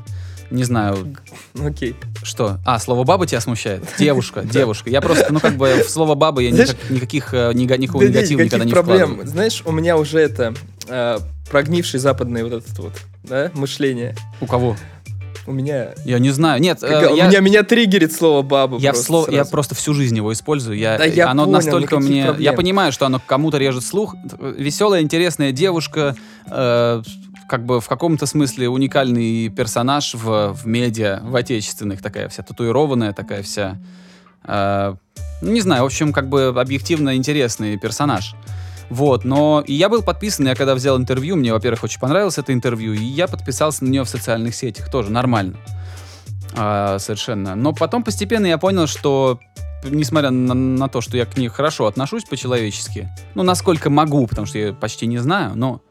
не 0.50 0.64
знаю, 0.64 1.16
Окей. 1.58 1.94
что. 2.22 2.58
А, 2.66 2.78
слово 2.78 3.04
баба 3.04 3.26
тебя 3.26 3.40
смущает? 3.40 3.82
Девушка, 3.98 4.42
девушка. 4.44 4.90
Я 4.90 5.00
просто, 5.00 5.32
ну, 5.32 5.40
как 5.40 5.56
бы 5.56 5.82
в 5.86 5.88
слово 5.88 6.16
баба 6.16 6.42
я 6.42 6.50
никак- 6.50 6.90
никаких, 6.90 7.32
э, 7.32 7.52
никакого 7.54 8.02
Да 8.04 8.10
негатива 8.10 8.40
никогда 8.42 8.64
не 8.66 8.72
проблем. 8.72 8.98
вкладываю. 9.12 9.26
Знаешь, 9.28 9.62
у 9.64 9.72
меня 9.72 9.96
уже 9.96 10.18
это 10.18 10.52
э, 10.88 11.18
прогнивший 11.50 12.00
западный 12.00 12.42
вот 12.44 12.52
этот 12.52 12.78
вот, 12.78 12.92
да, 13.24 13.50
мышление. 13.54 14.14
У 14.40 14.46
кого? 14.46 14.76
У 15.46 15.52
меня... 15.52 15.94
Я 16.04 16.18
не 16.18 16.28
знаю. 16.30 16.60
Нет, 16.60 16.82
э, 16.82 17.00
как- 17.00 17.12
у 17.12 17.16
я, 17.16 17.28
меня, 17.28 17.40
меня 17.40 17.62
триггерит 17.62 18.12
слово 18.12 18.42
баба. 18.42 18.76
я, 18.78 18.90
просто 18.90 19.06
слово, 19.06 19.30
я 19.30 19.44
просто 19.46 19.74
всю 19.74 19.94
жизнь 19.94 20.14
его 20.14 20.30
использую. 20.30 20.76
Я, 20.76 20.98
Да 20.98 21.04
я 21.06 21.30
оно 21.30 21.44
понял, 21.44 21.56
настолько 21.56 21.98
мне... 22.00 22.18
Я 22.20 22.26
проблем. 22.26 22.56
понимаю, 22.56 22.92
что 22.92 23.06
оно 23.06 23.18
кому-то 23.24 23.56
режет 23.56 23.82
слух. 23.82 24.14
Веселая, 24.40 25.00
интересная 25.00 25.52
девушка, 25.52 26.14
э, 26.50 27.02
как 27.48 27.64
бы 27.64 27.80
в 27.80 27.88
каком-то 27.88 28.26
смысле 28.26 28.68
уникальный 28.68 29.48
персонаж 29.48 30.14
в, 30.14 30.52
в 30.52 30.66
медиа, 30.66 31.20
в 31.22 31.34
отечественных, 31.34 32.02
такая 32.02 32.28
вся 32.28 32.42
татуированная, 32.42 33.14
такая 33.14 33.42
вся... 33.42 33.78
э, 34.44 34.94
ну, 35.40 35.50
не 35.50 35.62
знаю, 35.62 35.84
в 35.84 35.86
общем, 35.86 36.12
как 36.12 36.28
бы 36.28 36.48
объективно 36.48 37.16
интересный 37.16 37.78
персонаж. 37.78 38.34
Вот, 38.90 39.24
но 39.24 39.62
и 39.66 39.74
я 39.74 39.88
был 39.88 40.02
подписан, 40.02 40.46
я 40.46 40.54
когда 40.54 40.74
взял 40.74 40.96
интервью, 40.96 41.36
мне, 41.36 41.52
во-первых, 41.52 41.84
очень 41.84 42.00
понравилось 42.00 42.38
это 42.38 42.52
интервью, 42.52 42.94
и 42.94 43.04
я 43.04 43.28
подписался 43.28 43.84
на 43.84 43.88
нее 43.88 44.04
в 44.04 44.08
социальных 44.08 44.54
сетях, 44.54 44.90
тоже 44.90 45.10
нормально. 45.10 45.56
А, 46.56 46.98
совершенно. 46.98 47.54
Но 47.54 47.74
потом 47.74 48.02
постепенно 48.02 48.46
я 48.46 48.56
понял, 48.56 48.86
что 48.86 49.38
несмотря 49.84 50.30
на, 50.30 50.54
на 50.54 50.88
то, 50.88 51.00
что 51.00 51.16
я 51.16 51.26
к 51.26 51.36
ней 51.36 51.48
хорошо 51.48 51.86
отношусь 51.86 52.24
по-человечески, 52.24 53.08
ну, 53.34 53.42
насколько 53.42 53.90
могу, 53.90 54.26
потому 54.26 54.46
что 54.46 54.58
я 54.58 54.72
почти 54.72 55.06
не 55.06 55.18
знаю, 55.18 55.52
но 55.54 55.82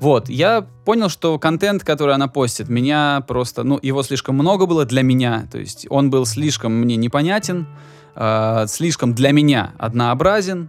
вот, 0.00 0.28
я 0.28 0.66
понял, 0.84 1.08
что 1.08 1.38
контент, 1.38 1.84
который 1.84 2.14
она 2.14 2.28
постит, 2.28 2.68
меня 2.68 3.24
просто, 3.26 3.62
ну, 3.62 3.78
его 3.80 4.02
слишком 4.02 4.34
много 4.34 4.66
было 4.66 4.84
для 4.84 5.02
меня, 5.02 5.46
то 5.50 5.58
есть 5.58 5.86
он 5.88 6.10
был 6.10 6.26
слишком 6.26 6.72
мне 6.74 6.96
непонятен, 6.96 7.66
э, 8.14 8.66
слишком 8.68 9.14
для 9.14 9.30
меня 9.30 9.72
однообразен, 9.78 10.68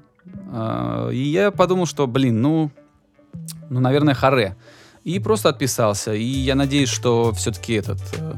и 1.11 1.17
я 1.17 1.51
подумал, 1.51 1.85
что, 1.85 2.07
блин, 2.07 2.41
ну, 2.41 2.71
ну, 3.69 3.79
наверное, 3.79 4.13
харе. 4.13 4.55
И 5.03 5.19
просто 5.19 5.49
отписался. 5.49 6.13
И 6.13 6.23
я 6.23 6.55
надеюсь, 6.55 6.89
что 6.89 7.31
все-таки 7.33 7.73
этот... 7.73 7.99
э, 8.17 8.35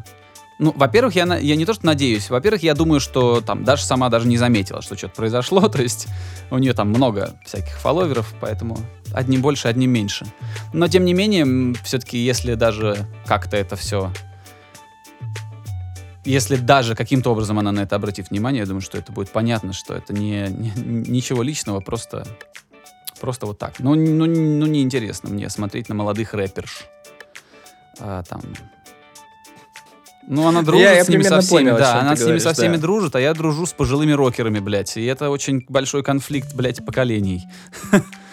ну, 0.60 0.74
во-первых, 0.76 1.16
я, 1.16 1.24
я 1.38 1.56
не 1.56 1.66
то, 1.66 1.74
что 1.74 1.86
надеюсь. 1.86 2.30
Во-первых, 2.30 2.64
я 2.64 2.74
думаю, 2.74 3.00
что 3.00 3.42
там 3.42 3.64
Даша 3.64 3.86
сама 3.86 4.10
даже 4.10 4.28
не 4.28 4.38
заметила, 4.38 4.82
что 4.82 4.98
что-то 4.98 5.16
произошло. 5.16 5.62
То 5.70 5.82
есть 5.82 6.08
у 6.52 6.58
нее 6.58 6.74
там 6.74 6.90
много 6.90 7.40
всяких 7.46 7.78
фолловеров, 7.78 8.34
поэтому 8.42 8.78
одним 9.14 9.42
больше, 9.42 9.70
одним 9.70 9.92
меньше. 9.92 10.26
Но, 10.74 10.88
тем 10.88 11.06
не 11.06 11.14
менее, 11.14 11.74
все-таки, 11.84 12.18
если 12.18 12.56
даже 12.56 13.08
как-то 13.26 13.56
это 13.56 13.76
все... 13.76 14.12
Если 16.28 16.58
даже 16.58 16.96
каким-то 16.96 17.32
образом 17.32 17.58
она 17.60 17.72
на 17.72 17.82
это 17.82 17.96
обратит 17.96 18.30
внимание, 18.30 18.62
я 18.62 18.66
думаю, 18.66 18.82
что 18.82 18.98
это 18.98 19.12
будет 19.12 19.30
понятно, 19.30 19.74
что 19.74 19.94
это 19.94 20.14
не, 20.14 20.48
не- 20.50 20.74
ничего 20.76 21.42
личного, 21.44 21.80
просто 21.80 22.26
Просто 23.20 23.46
вот 23.46 23.58
так. 23.58 23.80
Ну, 23.80 23.96
ну, 23.96 24.26
ну 24.26 24.66
неинтересно 24.66 25.30
мне 25.30 25.50
смотреть 25.50 25.90
на 25.90 25.96
молодых 25.96 26.34
рэперш. 26.34 26.86
А, 28.00 28.24
там. 28.24 28.42
Ну, 30.28 30.48
она 30.48 30.62
дружит 30.62 30.86
Я- 30.86 30.96
я 30.98 31.04
с 31.06 31.10
ними 31.10 31.24
со 31.24 31.40
всеми, 31.40 31.70
понял, 31.70 31.78
да, 31.78 32.02
она 32.02 32.16
с 32.16 32.20
ними 32.20 32.26
говоришь, 32.26 32.44
со 32.44 32.54
всеми 32.54 32.76
да. 32.76 32.82
дружит, 32.82 33.16
а 33.16 33.20
я 33.20 33.34
дружу 33.34 33.66
с 33.66 33.74
пожилыми 33.74 34.12
рокерами, 34.12 34.60
блядь. 34.60 34.98
И 34.98 35.06
это 35.06 35.30
очень 35.30 35.66
большой 35.70 36.04
конфликт, 36.04 36.54
блядь, 36.54 36.86
поколений. 36.86 37.48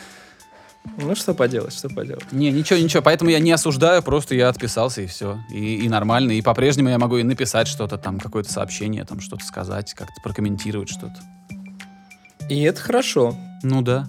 Ну, 0.99 1.15
что 1.17 1.35
поделать, 1.35 1.75
что 1.75 1.89
поделать. 1.89 2.31
Не, 2.31 2.51
ничего, 2.53 2.79
ничего. 2.79 3.03
Поэтому 3.03 3.31
я 3.31 3.39
не 3.41 3.51
осуждаю, 3.53 4.03
просто 4.03 4.35
я 4.35 4.49
отписался 4.49 5.01
и 5.03 5.07
все. 5.07 5.39
И, 5.51 5.77
и 5.77 5.89
нормально. 5.89 6.33
И 6.33 6.43
по-прежнему 6.43 6.89
я 6.89 6.99
могу 6.99 7.17
и 7.17 7.23
написать 7.23 7.67
что-то 7.69 7.97
там, 7.99 8.21
какое-то 8.21 8.53
сообщение, 8.53 9.05
там 9.05 9.21
что-то 9.21 9.45
сказать, 9.45 9.93
как-то 9.95 10.15
прокомментировать 10.23 10.89
что-то. 10.91 11.17
И 12.49 12.63
это 12.63 12.81
хорошо. 12.81 13.37
Ну 13.63 13.83
да. 13.83 14.07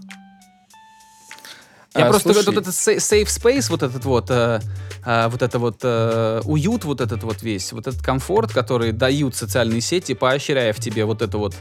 Я 1.95 2.07
А, 2.07 2.09
просто 2.09 2.33
слушай, 2.33 2.45
вот 2.45 2.57
этот 2.57 2.73
sa- 2.75 2.97
safe 2.97 3.27
space, 3.27 3.69
вот 3.69 3.81
этот 3.81 4.03
вот, 4.03 4.29
э, 4.29 4.59
э, 5.05 5.27
вот 5.29 5.41
это 5.41 5.59
вот 5.59 5.79
э, 5.81 6.41
уют, 6.43 6.83
вот 6.83 6.99
этот 6.99 7.23
вот 7.23 7.41
весь, 7.41 7.71
вот 7.71 7.87
этот 7.87 8.01
комфорт, 8.01 8.51
который 8.51 8.91
дают 8.91 9.33
социальные 9.35 9.79
сети, 9.79 10.13
поощряя 10.13 10.73
в 10.73 10.79
тебе 10.79 11.05
вот 11.05 11.21
это 11.21 11.37
вот. 11.37 11.55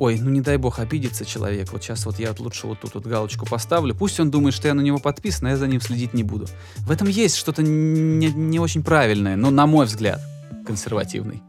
Ой, 0.00 0.18
ну 0.18 0.30
не 0.30 0.40
дай 0.40 0.56
бог 0.56 0.78
обидится 0.78 1.26
человек. 1.26 1.70
Вот 1.72 1.82
сейчас 1.82 2.06
вот 2.06 2.18
я 2.18 2.28
вот 2.28 2.40
лучше 2.40 2.66
вот 2.66 2.80
тут 2.80 2.94
вот 2.94 3.06
галочку 3.06 3.44
поставлю. 3.44 3.94
Пусть 3.94 4.18
он 4.18 4.30
думает, 4.30 4.54
что 4.54 4.66
я 4.66 4.72
на 4.72 4.80
него 4.80 4.98
подписан, 4.98 5.48
а 5.48 5.50
я 5.50 5.58
за 5.58 5.66
ним 5.66 5.82
следить 5.82 6.14
не 6.14 6.22
буду. 6.22 6.46
В 6.78 6.90
этом 6.90 7.06
есть 7.06 7.36
что-то 7.36 7.62
не, 7.62 8.32
не 8.32 8.58
очень 8.58 8.82
правильное, 8.82 9.36
но 9.36 9.50
на 9.50 9.66
мой 9.66 9.84
взгляд 9.84 10.22
консервативный. 10.66 11.42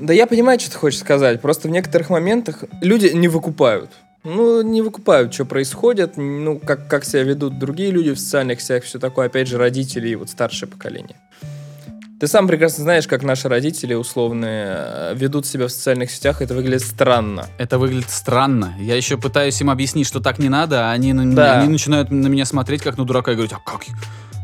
Да 0.00 0.14
я 0.14 0.26
понимаю, 0.26 0.58
что 0.58 0.70
ты 0.70 0.78
хочешь 0.78 1.00
сказать. 1.00 1.42
Просто 1.42 1.68
в 1.68 1.70
некоторых 1.70 2.08
моментах 2.08 2.64
люди 2.80 3.08
не 3.08 3.28
выкупают. 3.28 3.90
Ну, 4.24 4.62
не 4.62 4.80
выкупают, 4.80 5.34
что 5.34 5.44
происходит, 5.44 6.16
ну, 6.16 6.58
как, 6.58 6.88
как 6.88 7.04
себя 7.04 7.24
ведут 7.24 7.58
другие 7.58 7.90
люди 7.90 8.12
в 8.12 8.18
социальных 8.18 8.62
сетях, 8.62 8.84
все 8.84 8.98
такое, 8.98 9.26
опять 9.26 9.48
же, 9.48 9.58
родители 9.58 10.08
и 10.08 10.14
вот 10.16 10.30
старшее 10.30 10.68
поколение. 10.68 11.16
Ты 12.18 12.28
сам 12.28 12.48
прекрасно 12.48 12.82
знаешь, 12.84 13.06
как 13.06 13.22
наши 13.22 13.46
родители 13.46 13.92
условные 13.92 14.74
э, 14.78 15.14
ведут 15.14 15.44
себя 15.44 15.66
в 15.66 15.70
социальных 15.70 16.10
сетях, 16.10 16.40
это 16.40 16.54
выглядит 16.54 16.80
странно. 16.80 17.46
Это 17.58 17.78
выглядит 17.78 18.08
странно. 18.08 18.74
Я 18.78 18.96
еще 18.96 19.18
пытаюсь 19.18 19.60
им 19.60 19.68
объяснить, 19.68 20.06
что 20.06 20.20
так 20.20 20.38
не 20.38 20.48
надо, 20.48 20.88
а 20.88 20.92
они, 20.92 21.12
Да. 21.12 21.60
они 21.60 21.68
начинают 21.68 22.10
на 22.10 22.28
меня 22.28 22.46
смотреть 22.46 22.80
как 22.80 22.96
на 22.96 23.04
дурака 23.04 23.32
и 23.32 23.34
говорить, 23.34 23.52
а 23.52 23.58
как, 23.58 23.82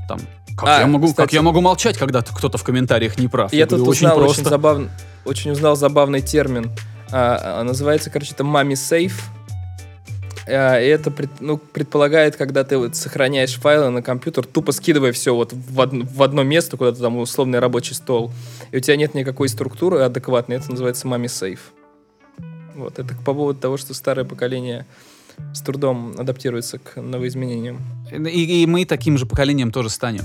там, 0.06 0.20
как, 0.54 0.68
А, 0.68 0.80
я, 0.80 0.86
могу, 0.86 1.06
как 1.06 1.12
кстати- 1.14 1.34
я 1.34 1.40
могу 1.40 1.62
молчать, 1.62 1.96
когда 1.96 2.20
кто-то 2.20 2.58
в 2.58 2.62
комментариях 2.62 3.18
не 3.18 3.28
прав? 3.28 3.50
Я, 3.54 3.64
говорю, 3.64 3.84
тут 3.86 3.92
очень 3.94 4.06
узнал 4.06 4.18
очень, 4.18 4.34
просто. 4.34 4.50
забавный, 4.50 4.90
очень 5.24 5.50
узнал 5.52 5.74
забавный 5.74 6.20
термин. 6.20 6.70
А, 7.10 7.60
а, 7.60 7.64
называется, 7.64 8.10
короче, 8.10 8.32
это 8.34 8.44
мами 8.44 8.74
сейф. 8.74 9.30
Э, 10.46 10.84
и 10.84 10.88
это 10.88 11.12
ну, 11.40 11.58
предполагает, 11.58 12.36
когда 12.36 12.64
ты 12.64 12.78
вот 12.78 12.96
сохраняешь 12.96 13.54
файлы 13.54 13.90
на 13.90 14.02
компьютер, 14.02 14.46
тупо 14.46 14.72
скидывая 14.72 15.12
все 15.12 15.34
вот 15.34 15.52
в, 15.52 15.78
од- 15.78 15.92
в 15.92 16.22
одно 16.22 16.42
место, 16.42 16.76
куда-то 16.76 17.00
там 17.00 17.16
условный 17.18 17.58
рабочий 17.58 17.94
стол, 17.94 18.32
и 18.70 18.76
у 18.76 18.80
тебя 18.80 18.96
нет 18.96 19.14
никакой 19.14 19.48
структуры 19.48 20.00
адекватной, 20.00 20.56
это 20.56 20.70
называется 20.70 21.06
мами 21.06 21.26
сейф. 21.26 21.72
Вот, 22.74 22.98
это 22.98 23.14
по 23.24 23.34
поводу 23.34 23.58
того, 23.60 23.76
что 23.76 23.94
старое 23.94 24.24
поколение 24.24 24.86
с 25.54 25.60
трудом 25.60 26.14
адаптируется 26.18 26.78
к 26.78 27.00
новоизменениям. 27.00 27.80
И, 28.10 28.62
и 28.62 28.66
мы 28.66 28.84
таким 28.84 29.18
же 29.18 29.26
поколением 29.26 29.72
тоже 29.72 29.90
станем. 29.90 30.24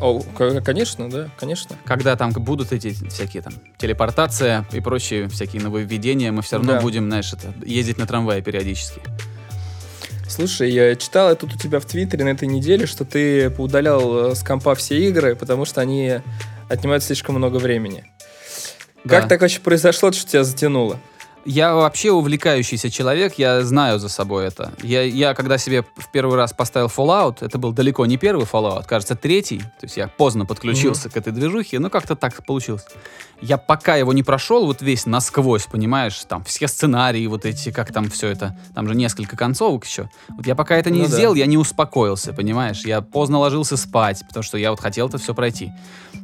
О, 0.00 0.20
конечно, 0.64 1.08
да, 1.10 1.28
конечно. 1.38 1.76
Когда 1.84 2.16
там 2.16 2.32
будут 2.32 2.72
эти 2.72 2.92
всякие 3.08 3.42
там 3.42 3.54
телепортация 3.78 4.66
и 4.72 4.80
прочие 4.80 5.28
всякие 5.28 5.62
нововведения, 5.62 6.32
мы 6.32 6.42
все 6.42 6.56
равно 6.56 6.74
Да. 6.74 6.80
будем, 6.80 7.06
знаешь, 7.06 7.32
это, 7.32 7.52
ездить 7.64 7.98
на 7.98 8.06
трамвае 8.06 8.42
периодически. 8.42 9.00
Слушай, 10.28 10.70
я 10.72 10.96
читал 10.96 11.28
я 11.28 11.34
тут 11.34 11.54
у 11.54 11.58
тебя 11.58 11.78
в 11.80 11.84
Твиттере 11.84 12.24
на 12.24 12.30
этой 12.30 12.48
неделе, 12.48 12.86
что 12.86 13.04
ты 13.04 13.50
поудалял 13.50 14.30
э, 14.30 14.34
с 14.34 14.42
компа 14.42 14.74
все 14.74 14.98
игры, 15.08 15.36
потому 15.36 15.64
что 15.64 15.80
они 15.80 16.20
отнимают 16.68 17.04
слишком 17.04 17.36
много 17.36 17.58
времени. 17.58 18.04
Да. 19.04 19.20
Как 19.20 19.28
так 19.28 19.42
вообще 19.42 19.60
произошло, 19.60 20.10
что 20.12 20.26
тебя 20.28 20.44
затянуло? 20.44 20.98
Я 21.44 21.74
вообще 21.74 22.10
увлекающийся 22.10 22.90
человек, 22.90 23.34
я 23.34 23.62
знаю 23.62 23.98
за 23.98 24.08
собой 24.08 24.46
это. 24.46 24.72
Я, 24.82 25.02
я 25.02 25.34
когда 25.34 25.58
себе 25.58 25.82
в 25.82 26.10
первый 26.10 26.36
раз 26.36 26.52
поставил 26.52 26.86
Fallout, 26.86 27.38
это 27.40 27.58
был 27.58 27.72
далеко 27.72 28.06
не 28.06 28.16
первый 28.16 28.46
Fallout, 28.46 28.86
кажется, 28.86 29.14
третий. 29.14 29.58
То 29.58 29.84
есть 29.84 29.96
я 29.96 30.08
поздно 30.08 30.46
подключился 30.46 31.10
к 31.10 31.16
этой 31.16 31.32
движухе, 31.32 31.78
но 31.80 31.90
как-то 31.90 32.16
так 32.16 32.44
получилось. 32.46 32.86
Я 33.42 33.58
пока 33.58 33.96
его 33.96 34.12
не 34.14 34.22
прошел 34.22 34.64
вот 34.64 34.80
весь 34.80 35.04
насквозь, 35.04 35.66
понимаешь, 35.66 36.18
там 36.26 36.44
все 36.44 36.66
сценарии 36.66 37.26
вот 37.26 37.44
эти, 37.44 37.70
как 37.70 37.92
там 37.92 38.08
все 38.08 38.28
это, 38.28 38.56
там 38.74 38.88
же 38.88 38.94
несколько 38.94 39.36
концовок 39.36 39.84
еще. 39.84 40.08
Вот 40.30 40.46
я 40.46 40.54
пока 40.54 40.76
это 40.76 40.88
не 40.88 41.00
Ну 41.00 41.08
да. 41.08 41.10
сделал, 41.10 41.34
я 41.34 41.44
не 41.44 41.58
успокоился, 41.58 42.32
понимаешь. 42.32 42.86
Я 42.86 43.02
поздно 43.02 43.38
ложился 43.38 43.76
спать, 43.76 44.24
потому 44.26 44.42
что 44.42 44.56
я 44.56 44.70
вот 44.70 44.80
хотел 44.80 45.08
это 45.08 45.18
все 45.18 45.34
пройти. 45.34 45.72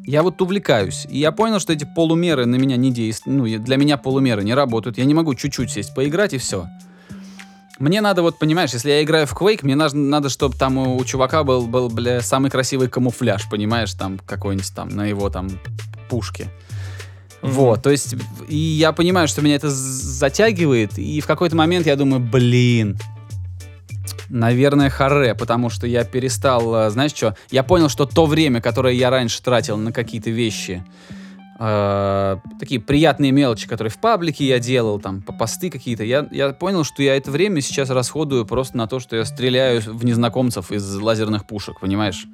Я 0.06 0.22
вот 0.22 0.40
увлекаюсь. 0.40 1.06
И 1.10 1.18
я 1.18 1.30
понял, 1.30 1.60
что 1.60 1.72
эти 1.72 1.84
полумеры 1.84 2.46
на 2.46 2.56
меня 2.56 2.76
не 2.76 2.90
действуют. 2.90 3.38
Ну, 3.38 3.64
для 3.64 3.76
меня 3.76 3.98
полумеры 3.98 4.42
не 4.42 4.54
работают. 4.54 4.96
Я 4.96 5.04
не 5.10 5.14
могу 5.14 5.34
чуть-чуть 5.34 5.72
сесть, 5.72 5.92
поиграть 5.92 6.34
и 6.34 6.38
все. 6.38 6.68
Мне 7.80 8.00
надо, 8.00 8.22
вот, 8.22 8.38
понимаешь, 8.38 8.72
если 8.72 8.90
я 8.90 9.02
играю 9.02 9.26
в 9.26 9.32
Quake, 9.32 9.60
мне 9.62 9.74
надо, 9.74 9.96
надо 9.96 10.28
чтобы 10.28 10.56
там 10.56 10.78
у, 10.78 10.96
у 10.96 11.04
чувака 11.04 11.42
был, 11.42 11.66
был, 11.66 11.88
бля, 11.88 12.20
самый 12.20 12.48
красивый 12.48 12.88
камуфляж, 12.88 13.48
понимаешь, 13.50 13.92
там, 13.94 14.20
какой-нибудь 14.24 14.72
там, 14.72 14.88
на 14.90 15.06
его 15.06 15.30
там 15.30 15.50
пушке. 16.08 16.52
Мгм. 17.42 17.52
Вот, 17.52 17.82
то 17.82 17.90
есть, 17.90 18.14
и 18.48 18.56
я 18.56 18.92
понимаю, 18.92 19.26
что 19.26 19.42
меня 19.42 19.56
это 19.56 19.68
затягивает, 19.70 20.96
и 20.98 21.20
в 21.20 21.26
какой-то 21.26 21.56
момент 21.56 21.86
я 21.86 21.96
думаю, 21.96 22.20
блин, 22.20 22.96
наверное, 24.28 24.90
харе, 24.90 25.34
потому 25.34 25.70
что 25.70 25.86
я 25.86 26.04
перестал, 26.04 26.86
э, 26.86 26.90
знаешь 26.90 27.12
что, 27.12 27.34
я 27.50 27.62
понял, 27.62 27.88
что 27.88 28.06
то 28.06 28.26
время, 28.26 28.60
которое 28.60 28.94
я 28.94 29.10
раньше 29.10 29.42
тратил 29.42 29.76
на 29.76 29.90
какие-то 29.90 30.30
вещи, 30.30 30.84
э, 31.60 32.36
такие 32.58 32.80
приятные 32.80 33.30
мелочи, 33.32 33.68
которые 33.68 33.90
в 33.92 33.98
паблике 34.00 34.46
я 34.46 34.58
делал, 34.58 34.98
там, 34.98 35.20
по- 35.22 35.32
посты 35.32 35.70
какие-то, 35.70 36.02
я, 36.04 36.26
я 36.32 36.50
понял, 36.54 36.82
что 36.84 37.02
я 37.02 37.16
это 37.16 37.30
время 37.30 37.60
сейчас 37.60 37.90
расходую 37.90 38.46
просто 38.46 38.76
на 38.76 38.86
то, 38.86 38.98
что 38.98 39.14
я 39.16 39.24
стреляю 39.24 39.80
в 39.82 40.04
незнакомцев 40.04 40.72
из 40.72 40.96
лазерных 40.96 41.46
пушек, 41.46 41.78
понимаешь? 41.80 42.26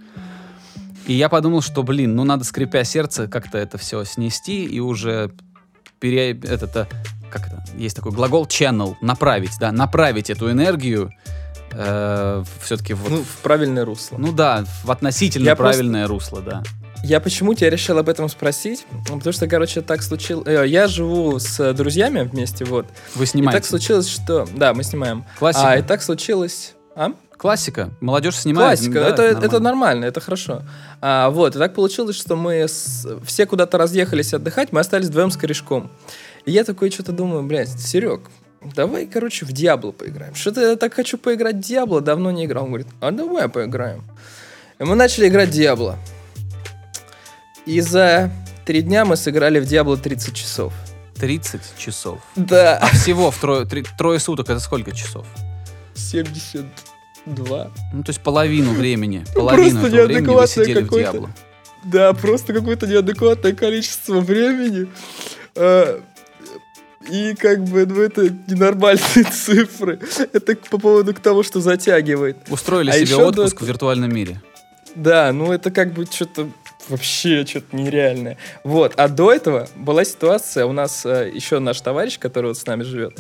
И 1.06 1.12
я 1.12 1.28
подумал, 1.28 1.61
что, 1.61 1.83
блин, 1.83 2.14
ну 2.16 2.25
надо, 2.25 2.45
скрипя 2.45 2.85
сердце, 2.85 3.28
как-то 3.28 3.59
это 3.59 3.76
все 3.78 4.04
снести 4.04 4.64
и 4.64 4.80
уже 4.80 5.33
пере... 6.00 6.30
этот, 6.30 6.75
э, 6.76 6.87
как 7.30 7.47
это, 7.49 7.64
есть 7.76 7.97
такой 7.97 8.12
глагол 8.12 8.47
channel, 8.47 8.95
направить, 9.00 9.52
да, 9.61 9.73
направить 9.73 10.30
эту 10.30 10.50
энергию 10.50 11.11
все-таки 12.62 12.95
вот, 12.95 13.11
Ну, 13.11 13.23
в 13.23 13.42
правильное 13.42 13.85
русло. 13.85 14.16
ну 14.18 14.33
да, 14.33 14.64
в 14.85 14.90
относительно 14.90 15.45
Я 15.45 15.56
просто- 15.56 15.75
правильное 15.78 16.06
русло, 16.06 16.40
да. 16.40 16.62
Я 17.03 17.21
почему 17.21 17.55
тебя 17.55 17.71
решил 17.71 17.99
об 17.99 18.09
этом 18.09 18.29
спросить? 18.29 18.85
Потому 19.05 19.33
что, 19.33 19.47
короче, 19.49 19.81
так 19.83 20.03
случилось... 20.03 20.47
э, 20.49 20.67
Я 20.67 20.88
живу 20.88 21.38
с 21.38 21.73
друзьями 21.75 22.23
вместе, 22.23 22.65
вот. 22.65 22.87
Вы 23.15 23.25
И 23.25 23.26
снимаете. 23.26 23.59
так 23.61 23.67
случилось, 23.69 24.09
что... 24.09 24.47
Да, 24.55 24.75
мы 24.75 24.83
снимаем. 24.83 25.25
Классика. 25.38 25.71
А, 25.71 25.76
и 25.79 25.83
так 25.83 26.03
случилось... 26.03 26.75
А? 26.95 27.11
Классика. 27.37 27.91
Молодежь 28.00 28.37
снимает. 28.37 28.79
Классика, 28.79 29.00
да, 29.00 29.09
это, 29.11 29.23
это 29.23 29.39
нормально. 29.39 29.61
нормально, 29.61 30.04
это 30.06 30.21
хорошо. 30.21 30.63
А, 31.02 31.28
вот, 31.30 31.54
и 31.54 31.59
так 31.59 31.75
получилось, 31.75 32.17
что 32.17 32.35
мы 32.35 32.63
с- 32.67 33.06
все 33.26 33.45
куда-то 33.45 33.76
разъехались 33.76 34.32
отдыхать, 34.32 34.73
мы 34.73 34.80
остались 34.80 35.06
вдвоем 35.09 35.30
с 35.30 35.37
корешком. 35.37 35.91
И 36.47 36.52
я 36.52 36.65
такой 36.65 36.91
что-то 36.91 37.13
думаю, 37.13 37.43
блядь, 37.43 37.69
Серег, 37.78 38.23
давай, 38.75 39.06
короче, 39.06 39.45
в 39.45 39.52
Диабло 39.52 39.93
поиграем. 39.93 40.35
Что-то 40.35 40.63
я 40.71 40.76
так 40.76 40.95
хочу 40.95 41.19
поиграть 41.19 41.56
в 41.56 41.61
Диабло, 41.61 42.00
давно 42.00 42.30
не 42.30 42.47
играл. 42.47 42.65
Он 42.65 42.71
говорит, 42.71 42.89
а 43.00 43.11
давай 43.11 43.49
поиграем. 43.50 44.02
И 44.78 44.85
мы 44.85 44.95
начали 44.97 45.28
играть 45.28 45.50
в 45.50 45.52
Диабло. 45.52 45.97
И 47.67 47.81
за 47.81 48.31
три 48.65 48.83
дня 48.83 49.05
мы 49.05 49.17
сыграли 49.17 49.59
в 49.61 49.67
Диабло 49.67 49.97
30 49.97 50.35
часов. 50.35 50.73
30 51.19 51.61
часов. 51.79 52.21
Да. 52.37 52.79
А 52.79 52.87
всего 52.89 53.31
в 53.31 53.39
трое, 53.39 53.65
три- 53.67 53.85
трое 53.99 54.19
суток 54.21 54.49
это 54.50 54.61
сколько 54.61 54.93
часов? 54.93 55.26
72. 55.95 57.71
Ну, 57.93 58.02
то 58.02 58.11
есть 58.11 58.21
половину 58.21 58.73
времени. 58.73 59.25
Ну, 59.35 59.41
Половину 59.41 59.71
просто 59.81 59.87
этого 59.89 60.07
времени 60.07 60.26
вы 60.26 60.33
неадекватное 60.35 60.65
сидели 60.65 60.83
в. 60.85 60.91
Диабло. 60.91 61.31
Да, 61.85 62.13
просто 62.13 62.52
какое-то 62.52 62.87
неадекватное 62.87 63.52
количество 63.55 64.21
времени. 64.21 64.89
А, 65.57 66.00
И 67.11 67.35
как 67.35 67.63
бы, 67.65 67.87
ну 67.87 68.00
это 68.02 68.23
ненормальные 68.49 69.25
цифры. 69.33 69.99
Это 70.33 70.57
по 70.71 70.79
поводу 70.79 71.15
к 71.15 71.21
тому, 71.21 71.43
что 71.43 71.61
затягивает. 71.61 72.37
Устроили 72.50 72.91
А 72.91 72.93
себе 72.95 73.17
до 73.17 73.26
отпуск 73.29 73.55
этого- 73.57 73.65
в 73.65 73.69
виртуальном 73.69 74.15
мире. 74.15 74.41
Да, 74.95 75.33
ну 75.33 75.52
это 75.52 75.71
как 75.71 75.93
бы 75.93 76.07
что-то 76.07 76.49
вообще 76.88 77.44
что-то 77.46 77.76
нереальное. 77.76 78.36
Вот, 78.64 78.94
а 78.96 79.08
до 79.08 79.32
этого 79.32 79.68
была 79.76 80.04
ситуация, 80.04 80.66
у 80.66 80.72
нас 80.72 81.04
э, 81.04 81.30
еще 81.32 81.58
наш 81.58 81.80
товарищ, 81.80 82.18
который 82.18 82.46
вот 82.46 82.58
с 82.58 82.66
нами 82.66 82.82
живет, 82.82 83.18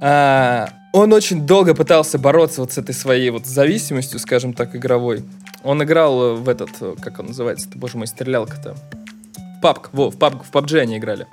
а, 0.00 0.68
он 0.92 1.12
очень 1.12 1.46
долго 1.46 1.74
пытался 1.74 2.18
бороться 2.18 2.60
вот 2.60 2.72
с 2.72 2.78
этой 2.78 2.94
своей 2.94 3.30
вот 3.30 3.46
зависимостью, 3.46 4.18
скажем 4.18 4.52
так, 4.52 4.74
игровой. 4.74 5.24
Он 5.62 5.82
играл 5.82 6.36
в 6.36 6.48
этот, 6.48 6.70
как 7.00 7.18
он 7.18 7.26
называется-то, 7.26 7.78
боже 7.78 7.98
мой, 7.98 8.06
стрелялка-то. 8.06 8.76
Папк, 9.62 9.90
во, 9.92 10.10
в 10.10 10.18
папк, 10.18 10.44
в 10.44 10.50
PUBG 10.52 10.80
они 10.80 10.98
играли. 10.98 11.26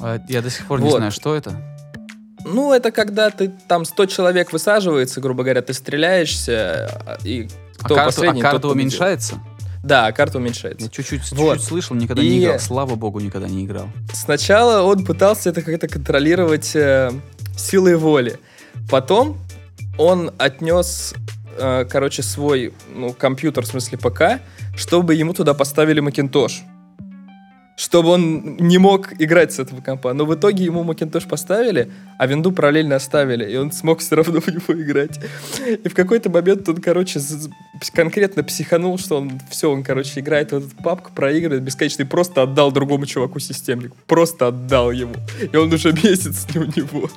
А 0.00 0.20
Я 0.28 0.42
до 0.42 0.50
сих 0.50 0.66
пор 0.66 0.80
не 0.80 0.88
Вот. 0.88 0.96
знаю, 0.96 1.12
что 1.12 1.34
это. 1.34 1.60
Ну, 2.44 2.72
это 2.72 2.92
когда 2.92 3.30
ты 3.30 3.52
там 3.66 3.84
100 3.84 4.06
человек 4.06 4.52
высаживается, 4.52 5.20
грубо 5.20 5.42
говоря, 5.42 5.62
ты 5.62 5.72
стреляешься, 5.72 6.88
а, 7.06 7.18
и 7.24 7.48
А 7.80 7.84
кто 7.84 7.94
карту, 7.94 8.00
а 8.00 8.04
последний, 8.04 8.42
тот 8.42 8.50
карта 8.50 8.68
уменьшается? 8.68 9.40
Да, 9.82 10.10
карта 10.12 10.38
уменьшается. 10.38 10.84
Я 10.86 10.90
чуть-чуть, 10.90 11.30
Вот. 11.32 11.54
чуть-чуть 11.54 11.68
слышал, 11.68 11.96
никогда 11.96 12.22
не 12.22 12.28
И- 12.38 12.44
играл. 12.44 12.58
Слава 12.58 12.94
богу, 12.96 13.20
никогда 13.20 13.48
не 13.48 13.64
играл. 13.64 13.88
Сначала 14.12 14.82
он 14.82 15.04
пытался 15.04 15.50
это 15.50 15.62
как-то 15.62 15.88
контролировать 15.88 16.74
э, 16.74 17.12
силой 17.56 17.96
воли. 17.96 18.38
Потом 18.90 19.38
он 19.96 20.32
отнес, 20.38 21.14
э, 21.58 21.84
короче, 21.88 22.22
свой 22.22 22.72
ну, 22.94 23.12
компьютер, 23.12 23.64
в 23.64 23.68
смысле 23.68 23.98
ПК, 23.98 24.40
чтобы 24.76 25.14
ему 25.14 25.32
туда 25.32 25.54
поставили 25.54 26.00
Макинтош. 26.00 26.62
Чтобы 27.78 28.08
он 28.08 28.56
не 28.56 28.76
мог 28.78 29.12
играть 29.20 29.52
с 29.52 29.60
этого 29.60 29.80
компа. 29.80 30.12
Но 30.12 30.26
в 30.26 30.34
итоге 30.34 30.64
ему 30.64 30.82
Макинтош 30.82 31.26
поставили, 31.26 31.92
а 32.18 32.26
винду 32.26 32.50
параллельно 32.50 32.96
оставили. 32.96 33.48
И 33.48 33.56
он 33.56 33.70
смог 33.70 34.00
все 34.00 34.16
равно 34.16 34.40
в 34.40 34.48
него 34.48 34.82
играть. 34.82 35.20
И 35.84 35.88
в 35.88 35.94
какой-то 35.94 36.28
момент 36.28 36.68
он, 36.68 36.78
короче, 36.78 37.20
конкретно 37.94 38.42
психанул, 38.42 38.98
что 38.98 39.18
он 39.18 39.40
все, 39.48 39.70
он, 39.70 39.84
короче, 39.84 40.18
играет 40.18 40.50
в 40.50 40.56
этот 40.56 40.74
папку, 40.82 41.12
проигрывает 41.12 41.62
бесконечно 41.62 42.02
и 42.02 42.06
просто 42.06 42.42
отдал 42.42 42.72
другому 42.72 43.06
чуваку 43.06 43.38
системник. 43.38 43.94
Просто 44.06 44.48
отдал 44.48 44.90
ему. 44.90 45.14
И 45.52 45.56
он 45.56 45.72
уже 45.72 45.92
месяц 46.02 46.48
не 46.52 46.60
у 46.60 46.64
него. 46.64 47.08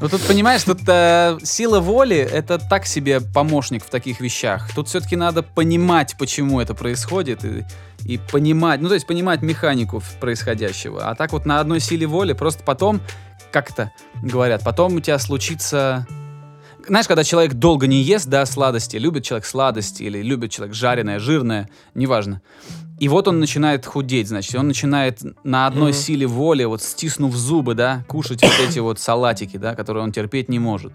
Ну 0.00 0.08
тут, 0.08 0.22
понимаешь, 0.22 0.62
тут 0.62 0.80
э, 0.86 1.38
сила 1.42 1.80
воли— 1.80 2.16
это 2.32 2.58
так 2.58 2.86
себе 2.86 3.20
помощник 3.20 3.84
в 3.84 3.90
таких 3.90 4.20
вещах. 4.20 4.72
Тут 4.72 4.86
все-таки 4.88 5.16
надо 5.16 5.42
понимать, 5.42 6.14
почему 6.16 6.60
это 6.60 6.72
происходит, 6.74 7.44
и, 7.44 7.64
и 8.04 8.18
понимать, 8.18 8.80
ну 8.80 8.88
то 8.88 8.94
есть 8.94 9.08
понимать 9.08 9.42
механику 9.42 10.00
происходящего. 10.20 11.08
А 11.08 11.16
так 11.16 11.32
вот 11.32 11.46
на 11.46 11.58
одной 11.58 11.80
силе 11.80 12.06
воли 12.06 12.32
просто 12.32 12.62
потом, 12.62 13.00
как 13.50 13.70
это 13.70 13.90
говорят, 14.22 14.62
потом 14.62 14.94
у 14.94 15.00
тебя 15.00 15.18
случится... 15.18 16.06
Знаешь, 16.88 17.06
когда 17.06 17.22
человек 17.22 17.52
долго 17.54 17.86
не 17.86 18.02
ест, 18.02 18.28
да, 18.28 18.46
сладости, 18.46 18.96
любит 18.96 19.24
человек 19.24 19.44
сладости 19.44 20.02
или 20.04 20.22
любит 20.22 20.50
человек 20.50 20.74
жареное, 20.74 21.18
жирное, 21.18 21.68
неважно. 21.94 22.40
И 22.98 23.08
вот 23.08 23.28
он 23.28 23.38
начинает 23.40 23.86
худеть, 23.86 24.28
значит, 24.28 24.54
он 24.56 24.66
начинает 24.66 25.20
на 25.44 25.66
одной 25.66 25.90
Мгм. 25.90 25.98
силе 25.98 26.26
воли, 26.26 26.64
вот 26.64 26.82
стиснув 26.82 27.34
зубы, 27.36 27.74
да, 27.74 28.04
кушать 28.08 28.42
вот 28.42 28.52
эти 28.68 28.78
вот 28.80 28.98
салатики, 28.98 29.56
да, 29.56 29.74
которые 29.74 30.02
он 30.02 30.12
терпеть 30.12 30.48
не 30.48 30.58
может. 30.58 30.94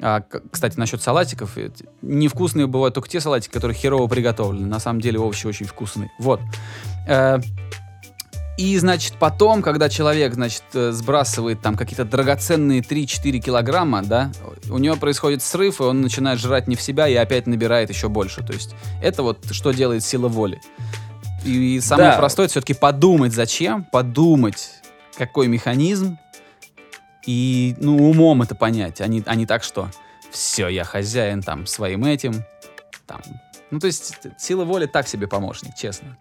А, 0.00 0.24
кстати, 0.50 0.78
насчет 0.78 1.00
салатиков, 1.00 1.56
невкусные 2.00 2.66
бывают 2.66 2.94
только 2.94 3.08
те 3.08 3.20
салатики, 3.20 3.52
которые 3.52 3.76
херово 3.76 4.08
приготовлены. 4.08 4.66
На 4.66 4.80
самом 4.80 5.00
деле 5.00 5.20
овощи 5.20 5.46
очень 5.46 5.66
вкусные. 5.66 6.10
Вот. 6.18 6.40
Э, 7.06 7.38
И, 8.58 8.76
значит, 8.78 9.14
потом, 9.18 9.62
когда 9.62 9.88
человек, 9.88 10.34
значит, 10.34 10.62
э, 10.74 10.92
сбрасывает 10.92 11.62
там 11.62 11.74
какие-то 11.74 12.04
драгоценные 12.04 12.82
3-4 12.82 13.38
килограмма, 13.40 14.02
да, 14.02 14.30
у 14.68 14.78
него 14.78 14.96
происходит 14.96 15.42
срыв, 15.42 15.80
и 15.80 15.84
он 15.84 16.02
начинает 16.02 16.38
жрать 16.38 16.68
не 16.68 16.76
в 16.76 16.82
себя 16.82 17.08
и 17.08 17.14
опять 17.14 17.46
набирает 17.46 17.88
еще 17.88 18.08
больше. 18.08 18.44
То 18.44 18.52
есть 18.52 18.74
это 19.02 19.22
вот 19.22 19.38
что 19.52 19.72
делает 19.72 20.04
сила 20.04 20.28
воли. 20.28 20.60
И 21.44 21.80
самое 21.80 22.10
Да. 22.10 22.18
простое 22.18 22.44
это 22.46 22.52
все-таки 22.52 22.74
подумать, 22.74 23.32
зачем, 23.32 23.84
подумать, 23.84 24.68
какой 25.16 25.48
механизм, 25.48 26.18
и 27.26 27.74
ну, 27.78 28.10
умом 28.10 28.42
это 28.42 28.54
понять, 28.54 29.00
а 29.00 29.06
не, 29.06 29.22
а 29.26 29.34
не 29.34 29.46
так, 29.46 29.62
что 29.62 29.88
все, 30.30 30.68
я 30.68 30.84
хозяин 30.84 31.42
там 31.42 31.66
своим 31.66 32.04
этим. 32.04 32.44
Там. 33.06 33.20
Ну, 33.70 33.78
то 33.78 33.86
есть 33.86 34.18
сила 34.38 34.64
воли 34.64 34.86
так 34.86 35.08
себе 35.08 35.26
помощник, 35.26 35.74
честно. 35.74 36.16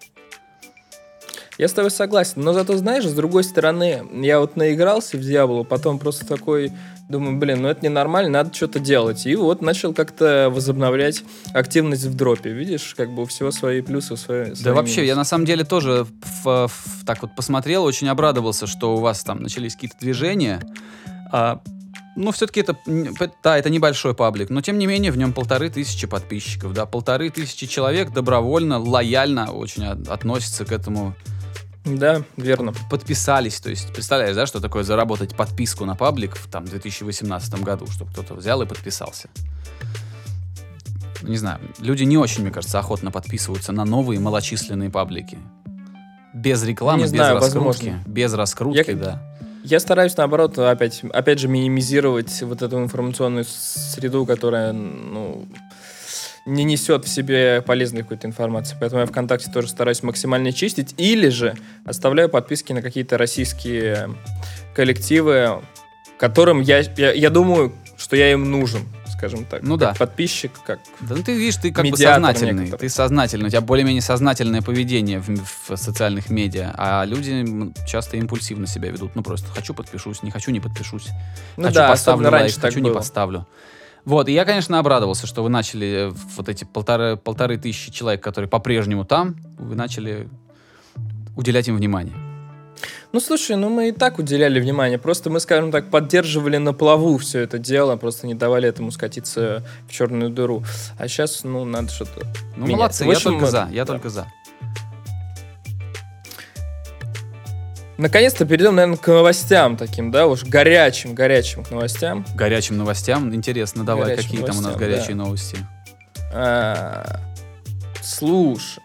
Я 1.62 1.68
с 1.68 1.74
тобой 1.74 1.92
согласен, 1.92 2.42
но 2.42 2.54
зато, 2.54 2.76
знаешь, 2.76 3.06
с 3.06 3.14
другой 3.14 3.44
стороны, 3.44 4.02
я 4.14 4.40
вот 4.40 4.56
наигрался 4.56 5.16
в 5.16 5.22
Диабло, 5.22 5.62
потом 5.62 6.00
просто 6.00 6.26
такой 6.26 6.72
думаю, 7.08 7.38
блин, 7.38 7.62
ну 7.62 7.68
это 7.68 7.86
ненормально, 7.86 8.32
надо 8.32 8.52
что-то 8.52 8.80
делать. 8.80 9.28
И 9.28 9.36
вот 9.36 9.62
начал 9.62 9.94
как-то 9.94 10.50
возобновлять 10.52 11.24
активность 11.54 12.06
в 12.06 12.16
дропе. 12.16 12.50
Видишь, 12.50 12.96
как 12.98 13.14
бы 13.14 13.22
у 13.22 13.26
всего 13.28 13.52
свои 13.52 13.82
плюсы, 13.82 14.18
свои, 14.18 14.50
Да 14.50 14.56
свои 14.56 14.74
вообще, 14.74 15.02
я 15.02 15.14
минусы. 15.14 15.18
на 15.18 15.24
самом 15.26 15.46
деле 15.46 15.64
тоже 15.64 16.08
в- 16.44 16.68
в- 16.68 17.06
так 17.06 17.22
вот 17.22 17.36
посмотрел, 17.36 17.84
очень 17.84 18.08
обрадовался, 18.08 18.66
что 18.66 18.96
у 18.96 19.00
вас 19.00 19.24
там 19.24 19.44
начались 19.44 19.76
какие-то 19.76 19.98
движения. 20.00 20.62
А, 21.32 21.62
ну, 22.16 22.32
все-таки 22.32 22.62
это, 22.62 22.76
да, 23.44 23.60
это 23.60 23.70
небольшой 23.70 24.16
паблик, 24.16 24.50
но 24.50 24.62
тем 24.62 24.80
не 24.80 24.88
менее 24.88 25.12
в 25.12 25.18
нем 25.18 25.32
полторы 25.32 25.70
тысячи 25.70 26.08
подписчиков, 26.08 26.74
да, 26.74 26.88
полторы 26.88 27.30
тысячи 27.30 27.68
человек 27.68 28.12
добровольно, 28.12 28.80
лояльно 28.80 29.52
очень 29.52 29.86
от- 29.86 30.08
относятся 30.08 30.66
к 30.66 30.72
этому, 30.72 31.14
Да, 31.84 32.22
верно. 32.38 32.74
подписались, 32.90 33.60
то 33.60 33.70
есть 33.70 33.92
представляешь, 33.94 34.36
да, 34.36 34.46
что 34.46 34.60
такое 34.60 34.84
заработать 34.84 35.36
подписку 35.36 35.86
на 35.86 35.96
паблик 35.96 36.36
в 36.36 36.48
там 36.50 36.66
2018 36.66 37.56
году, 37.64 37.88
чтобы 37.88 38.12
кто-то 38.12 38.36
взял 38.36 38.62
и 38.62 38.66
подписался. 38.68 39.30
Не 41.24 41.38
знаю, 41.38 41.60
люди 41.80 42.04
не 42.04 42.18
очень, 42.18 42.42
мне 42.44 42.52
кажется, 42.52 42.80
охотно 42.80 43.12
подписываются 43.12 43.72
на 43.72 43.86
новые 43.86 44.20
малочисленные 44.20 44.90
паблики. 44.90 45.38
Без 46.34 46.64
рекламы, 46.64 47.00
Не 47.00 47.04
без 47.04 47.10
знаю, 47.12 47.36
раскрутки. 47.36 47.58
возможно. 47.90 48.04
Без 48.08 48.34
раскрутки, 48.34 48.90
Я- 48.92 48.96
да. 48.96 49.22
Я 49.64 49.80
стараюсь, 49.80 50.18
наоборот, 50.18 50.58
опять, 50.58 51.04
опять 51.14 51.40
же, 51.40 51.48
минимизировать 51.48 52.42
вот 52.42 52.64
эту 52.64 52.80
информационную 52.82 53.46
среду, 53.48 54.26
которая, 54.26 54.74
ну, 54.74 55.46
не 56.46 56.64
несет 56.64 57.06
в 57.06 57.08
себе 57.08 57.62
полезной 57.62 58.02
какой-то 58.02 58.28
информации. 58.28 58.76
Поэтому 58.80 59.02
я 59.02 59.08
ВКонтакте 59.08 59.52
тоже 59.52 59.70
стараюсь 59.70 60.04
максимально 60.04 60.52
чистить. 60.52 60.96
Или 60.98 61.30
же 61.30 61.56
оставляю 61.86 62.30
подписки 62.30 62.74
на 62.74 62.82
какие-то 62.82 63.18
российские 63.18 64.10
коллективы, 64.74 65.62
которым 66.18 66.62
я, 66.62 66.80
я, 66.80 67.12
я 67.12 67.30
думаю, 67.30 67.74
что 67.98 68.16
я 68.16 68.32
им 68.32 68.50
нужен, 68.50 68.82
скажем 69.16 69.46
так. 69.46 69.62
Ну 69.62 69.78
как 69.78 69.94
да. 69.94 70.00
подписчик, 70.00 70.52
как... 70.66 70.80
Да 71.02 71.16
ну 71.16 71.24
ты 71.24 71.36
видишь, 71.38 71.58
ты 71.58 71.72
как 71.72 71.86
бы 71.86 71.96
сознательный. 71.96 72.54
некоторый. 72.54 72.80
Ты 72.80 72.90
сознательный. 72.90 73.46
У 73.46 73.50
тебя 73.50 73.62
более-менее 73.62 74.02
сознательное 74.02 74.64
поведение 74.64 75.20
в, 75.20 75.30
в 75.70 75.76
социальных 75.76 76.32
медиа, 76.32 76.74
а 76.76 77.06
люди 77.06 77.46
часто 77.86 78.18
импульсивно 78.18 78.66
себя 78.66 78.90
ведут. 78.90 79.16
Ну 79.16 79.22
просто 79.22 79.48
хочу 79.50 79.76
подпишусь, 79.76 80.24
не 80.24 80.32
хочу 80.32 80.50
не 80.50 80.60
подпишусь. 80.60 81.10
Ну 81.58 81.66
хочу 81.66 81.76
да, 81.76 81.90
поставлю 81.90 82.32
лайк, 82.32 82.42
раньше 82.42 82.60
хочу 82.60 82.80
не 82.80 82.90
было. 82.90 82.96
поставлю. 82.96 83.46
Вот, 84.06 84.28
и 84.28 84.34
я, 84.34 84.46
конечно, 84.46 84.80
обрадовался, 84.80 85.28
что 85.28 85.44
вы 85.44 85.50
начали 85.50 86.10
э, 86.10 86.12
вот 86.36 86.50
эти 86.50 86.64
полторы, 86.64 87.18
полторы 87.18 87.58
тысячи 87.58 87.92
человек, 87.92 88.24
которые 88.24 88.50
по-прежнему 88.50 89.06
там, 89.06 89.36
вы 89.60 89.76
начали 89.76 90.28
уделять 91.38 91.68
им 91.68 91.76
внимание. 91.78 92.16
Ну, 93.14 93.20
слушай, 93.20 93.58
ну 93.58 93.70
мы 93.70 93.90
и 93.90 93.92
так 93.92 94.20
уделяли 94.20 94.60
внимание. 94.60 94.98
Просто 94.98 95.30
мы, 95.30 95.40
скажем 95.42 95.72
так, 95.72 95.90
поддерживали 95.90 96.58
на 96.58 96.74
плаву 96.74 97.18
все 97.18 97.42
это 97.42 97.60
дело, 97.60 97.96
просто 97.98 98.26
не 98.26 98.34
давали 98.34 98.70
этому 98.70 98.90
скатиться 98.92 99.64
в 99.88 99.92
черную 99.92 100.30
дыру. 100.30 100.64
А 100.98 101.08
сейчас, 101.08 101.44
ну, 101.44 101.66
надо 101.66 101.90
что-то... 101.90 102.26
Ну, 102.56 102.64
менять. 102.64 102.78
молодцы, 102.78 103.04
В 103.04 103.08
я 103.08 103.14
общем, 103.14 103.32
только 103.32 103.46
мы- 103.46 103.52
за, 103.52 103.70
я 103.72 103.86
да. 103.86 103.94
только 103.94 104.10
за. 104.10 104.28
Наконец-то 108.02 108.46
перейдем, 108.46 108.74
наверное, 108.74 108.98
к 108.98 109.06
новостям 109.06 109.78
таким, 109.78 110.10
да, 110.10 110.26
уж 110.26 110.44
горячим, 110.44 111.14
горячим 111.14 111.64
к 111.64 111.70
новостям. 111.70 112.26
Горячим 112.34 112.76
новостям. 112.76 113.32
Интересно, 113.36 113.86
давай, 113.86 114.16
Горячим 114.16 114.32
какие 114.32 114.44
там 114.44 114.58
у 114.58 114.62
нас 114.62 114.76
горячие 114.76 115.16
да. 115.16 115.24
новости. 115.24 115.58
А, 116.34 117.20
слушай. 118.02 118.82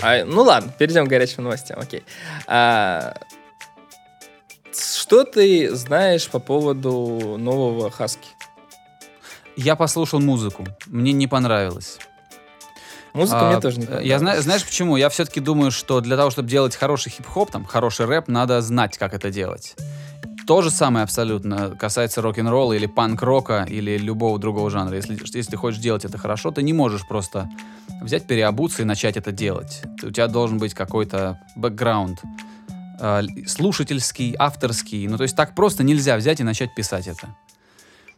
А, 0.00 0.24
ну 0.24 0.42
ладно, 0.42 0.72
перейдем 0.78 1.06
к 1.06 1.08
горячим 1.08 1.42
новостям, 1.42 1.80
окей. 1.80 2.04
А, 2.46 3.16
что 4.72 5.24
ты 5.24 5.74
знаешь 5.74 6.28
по 6.28 6.38
поводу 6.38 7.34
нового 7.36 7.90
Хаски? 7.90 8.28
Я 9.56 9.74
послушал 9.74 10.20
музыку, 10.20 10.64
мне 10.86 11.10
не 11.10 11.26
понравилось. 11.26 11.98
Музыка 13.16 13.48
А, 13.48 13.50
мне 13.50 13.60
тоже 13.60 13.78
не 13.78 13.84
Я 13.84 13.88
понравилась. 13.88 14.20
знаю, 14.20 14.42
знаешь 14.42 14.64
почему? 14.64 14.96
Я 14.96 15.08
все-таки 15.08 15.40
думаю, 15.40 15.70
что 15.70 16.00
для 16.00 16.16
того, 16.16 16.30
чтобы 16.30 16.48
делать 16.48 16.76
хороший 16.76 17.10
хип-хоп, 17.10 17.50
там, 17.50 17.64
хороший 17.64 18.06
рэп, 18.06 18.28
надо 18.28 18.60
знать, 18.60 18.98
как 18.98 19.14
это 19.14 19.30
делать. 19.30 19.74
То 20.46 20.62
же 20.62 20.70
самое 20.70 21.02
абсолютно 21.02 21.70
касается 21.70 22.22
рок-н-ролла 22.22 22.74
или 22.74 22.86
панк-рока 22.86 23.66
или 23.68 23.98
любого 23.98 24.38
другого 24.38 24.70
жанра. 24.70 24.94
Если, 24.94 25.14
если 25.14 25.50
ты 25.50 25.56
хочешь 25.56 25.80
делать 25.80 26.04
это 26.04 26.18
хорошо, 26.18 26.52
ты 26.52 26.62
не 26.62 26.72
можешь 26.72 27.06
просто 27.08 27.48
взять, 28.00 28.26
переобуться 28.26 28.82
и 28.82 28.84
начать 28.84 29.16
это 29.16 29.32
делать. 29.32 29.82
У 30.02 30.10
тебя 30.10 30.28
должен 30.28 30.58
быть 30.58 30.72
какой-то 30.74 31.40
бэкграунд 31.56 32.20
э, 33.00 33.22
слушательский, 33.46 34.36
авторский. 34.38 35.08
Ну, 35.08 35.16
то 35.16 35.24
есть 35.24 35.34
так 35.34 35.54
просто 35.54 35.82
нельзя 35.82 36.16
взять 36.16 36.38
и 36.38 36.44
начать 36.44 36.74
писать 36.76 37.08
это. 37.08 37.34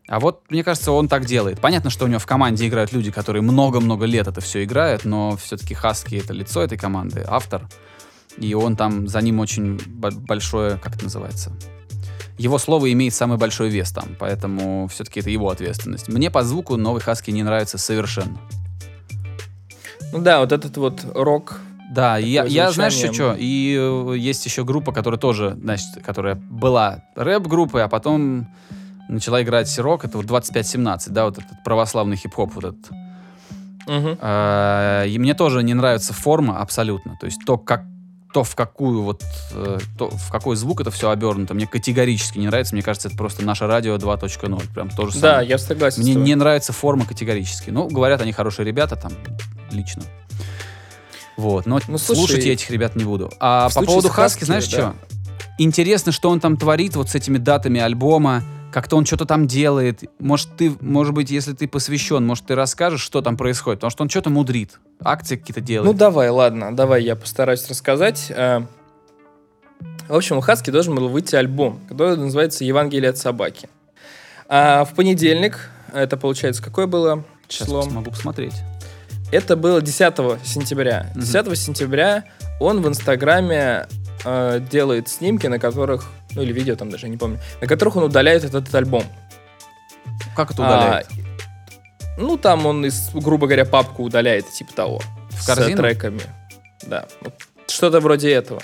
А 0.08 0.20
вот, 0.20 0.42
мне 0.48 0.64
кажется, 0.64 0.90
он 0.90 1.06
так 1.06 1.26
делает. 1.26 1.60
Понятно, 1.60 1.90
что 1.90 2.06
у 2.06 2.08
него 2.08 2.18
в 2.18 2.26
команде 2.26 2.66
играют 2.66 2.92
люди, 2.92 3.10
которые 3.10 3.42
много-много 3.42 4.06
лет 4.06 4.26
это 4.26 4.40
все 4.40 4.64
играют, 4.64 5.04
но 5.04 5.36
все-таки 5.36 5.74
Хаски— 5.74 6.14
это 6.16 6.32
лицо 6.32 6.62
этой 6.62 6.78
команды, 6.78 7.24
автор. 7.28 7.68
И 8.38 8.54
он 8.54 8.74
там, 8.74 9.06
за 9.06 9.20
ним 9.20 9.38
очень 9.38 9.78
бо- 9.86 10.10
большое, 10.10 10.78
как 10.78 10.94
это 10.96 11.04
называется? 11.04 11.52
Его 12.38 12.56
слово 12.56 12.90
имеет 12.92 13.12
самый 13.12 13.36
большой 13.36 13.68
вес 13.68 13.90
там, 13.90 14.16
поэтому 14.18 14.88
все-таки 14.88 15.20
это 15.20 15.28
его 15.28 15.50
ответственность. 15.50 16.08
Мне 16.08 16.30
по 16.30 16.42
звуку 16.42 16.76
новый 16.76 17.02
Хаски 17.02 17.30
не 17.30 17.42
нравится 17.42 17.76
совершенно. 17.76 18.38
Ну 20.12 20.20
да, 20.20 20.40
вот 20.40 20.52
этот 20.52 20.74
вот 20.78 21.04
рок. 21.14 21.60
Да, 21.90 22.16
я, 22.16 22.44
я 22.44 22.70
знаешь 22.70 22.94
еще 22.94 23.12
что? 23.12 23.36
И 23.38 23.76
э, 23.78 24.14
есть 24.16 24.44
еще 24.46 24.64
группа, 24.64 24.92
которая 24.92 25.18
тоже, 25.18 25.58
значит, 25.60 25.86
которая 26.04 26.34
была 26.34 27.02
рэп-группой, 27.16 27.82
а 27.82 27.88
потом 27.88 28.46
начала 29.08 29.42
играть 29.42 29.76
рок. 29.78 30.04
Это 30.04 30.16
вот 30.18 30.26
2517, 30.26 31.12
да, 31.12 31.24
вот 31.26 31.38
этот 31.38 31.62
православный 31.64 32.16
хип-хоп 32.16 32.54
вот 32.54 32.64
этот. 32.64 32.90
Мгм. 33.86 34.18
А, 34.20 35.04
И 35.04 35.18
мне 35.18 35.34
тоже 35.34 35.62
не 35.62 35.74
нравится 35.74 36.12
форма 36.12 36.60
абсолютно. 36.60 37.16
То 37.18 37.26
есть 37.26 37.40
то, 37.46 37.56
как 37.56 37.84
то, 38.34 38.44
в 38.44 38.54
какую 38.54 39.02
вот, 39.02 39.22
э, 39.54 39.78
то, 39.96 40.10
в 40.10 40.30
какой 40.30 40.54
звук 40.56 40.82
это 40.82 40.90
все 40.90 41.08
обернуто, 41.08 41.54
мне 41.54 41.66
категорически 41.66 42.38
не 42.38 42.46
нравится. 42.46 42.74
Мне 42.74 42.82
кажется, 42.82 43.08
это 43.08 43.16
просто 43.16 43.42
наше 43.42 43.66
радио 43.66 43.96
2.0. 43.96 44.74
Прям 44.74 44.90
то 44.90 45.06
же 45.06 45.18
Да, 45.18 45.30
самое. 45.30 45.48
я 45.48 45.56
согласен. 45.58 46.02
Мне 46.02 46.14
не 46.14 46.34
нравится 46.34 46.74
форма 46.74 47.06
категорически. 47.06 47.70
Ну, 47.70 47.88
говорят, 47.88 48.20
они 48.20 48.32
хорошие 48.32 48.66
ребята 48.66 48.96
там, 48.96 49.12
лично. 49.70 50.02
Вот, 51.38 51.64
но 51.66 51.78
Ну, 51.88 51.96
слушай, 51.96 52.18
слушать 52.18 52.44
я 52.44 52.52
этих 52.52 52.70
ребят 52.70 52.96
не 52.96 53.04
буду. 53.04 53.32
А 53.40 53.70
по 53.70 53.82
поводу 53.82 54.08
Хаски, 54.10 54.42
Husky, 54.42 54.46
знаешь 54.46 54.68
да. 54.68 54.76
что? 54.76 54.94
Интересно, 55.56 56.12
что 56.12 56.28
он 56.30 56.40
там 56.40 56.56
творит 56.58 56.96
вот 56.96 57.08
с 57.08 57.14
этими 57.14 57.38
датами 57.38 57.80
альбома. 57.80 58.42
Как-то 58.72 58.96
он 58.96 59.06
что-то 59.06 59.24
там 59.24 59.46
делает. 59.46 60.04
Может, 60.18 60.48
ты, 60.56 60.72
может 60.80 61.14
быть, 61.14 61.30
если 61.30 61.54
ты 61.54 61.66
посвящен, 61.66 62.26
может, 62.26 62.46
ты 62.46 62.54
расскажешь, 62.54 63.00
что 63.00 63.22
там 63.22 63.36
происходит? 63.36 63.80
Потому 63.80 63.90
что 63.90 64.02
он 64.02 64.10
что-то 64.10 64.28
мудрит. 64.30 64.78
Акции 65.02 65.36
какие-то 65.36 65.60
Ну 65.60 65.66
делает. 65.66 65.96
давай, 65.96 66.28
ладно, 66.28 66.76
давай 66.76 67.02
я 67.02 67.16
постараюсь 67.16 67.66
рассказать. 67.68 68.26
Э, 68.30 68.60
В 70.08 70.14
общем, 70.14 70.36
у 70.38 70.40
Хаски 70.40 70.70
должен 70.70 70.94
был 70.94 71.08
выйти 71.08 71.34
альбом, 71.36 71.80
который 71.88 72.16
называется 72.16 72.64
«Евангелие 72.64 73.10
от 73.10 73.16
собаки». 73.18 73.68
А 74.48 74.84
в 74.84 74.94
понедельник, 74.94 75.70
это 75.92 76.16
получается, 76.16 76.62
какое 76.62 76.86
было 76.86 77.24
Сейчас 77.48 77.68
число? 77.68 77.84
могу 77.86 78.10
посмотреть. 78.10 78.54
Это 79.32 79.56
было 79.56 79.80
10 79.82 80.38
сентября. 80.44 81.10
Мгм. 81.14 81.20
10 81.20 81.56
сентября 81.58 82.24
он 82.60 82.80
в 82.82 82.88
Инстаграме 82.88 83.86
э, 84.24 84.60
делает 84.70 85.08
снимки, 85.08 85.46
на 85.46 85.58
которых, 85.58 86.06
ну 86.34 86.42
или 86.42 86.52
видео 86.52 86.76
там 86.76 86.90
даже, 86.90 87.06
я 87.06 87.10
не 87.10 87.16
помню, 87.16 87.38
на 87.60 87.66
которых 87.66 87.96
он 87.96 88.04
удаляет 88.04 88.44
этот, 88.44 88.64
этот 88.64 88.74
альбом. 88.74 89.04
Как 90.36 90.50
это 90.50 90.62
удаляет? 90.62 91.06
А, 91.10 92.20
ну, 92.20 92.36
там 92.36 92.66
он, 92.66 92.84
из, 92.86 93.10
грубо 93.14 93.46
говоря, 93.46 93.64
папку 93.64 94.02
удаляет, 94.04 94.48
типа 94.50 94.72
того. 94.72 95.00
В 95.30 95.42
с 95.42 95.46
корзину? 95.46 95.76
треками. 95.76 96.20
Да. 96.86 97.06
Вот 97.20 97.34
Что-то 97.68 98.00
вроде 98.00 98.32
этого. 98.32 98.62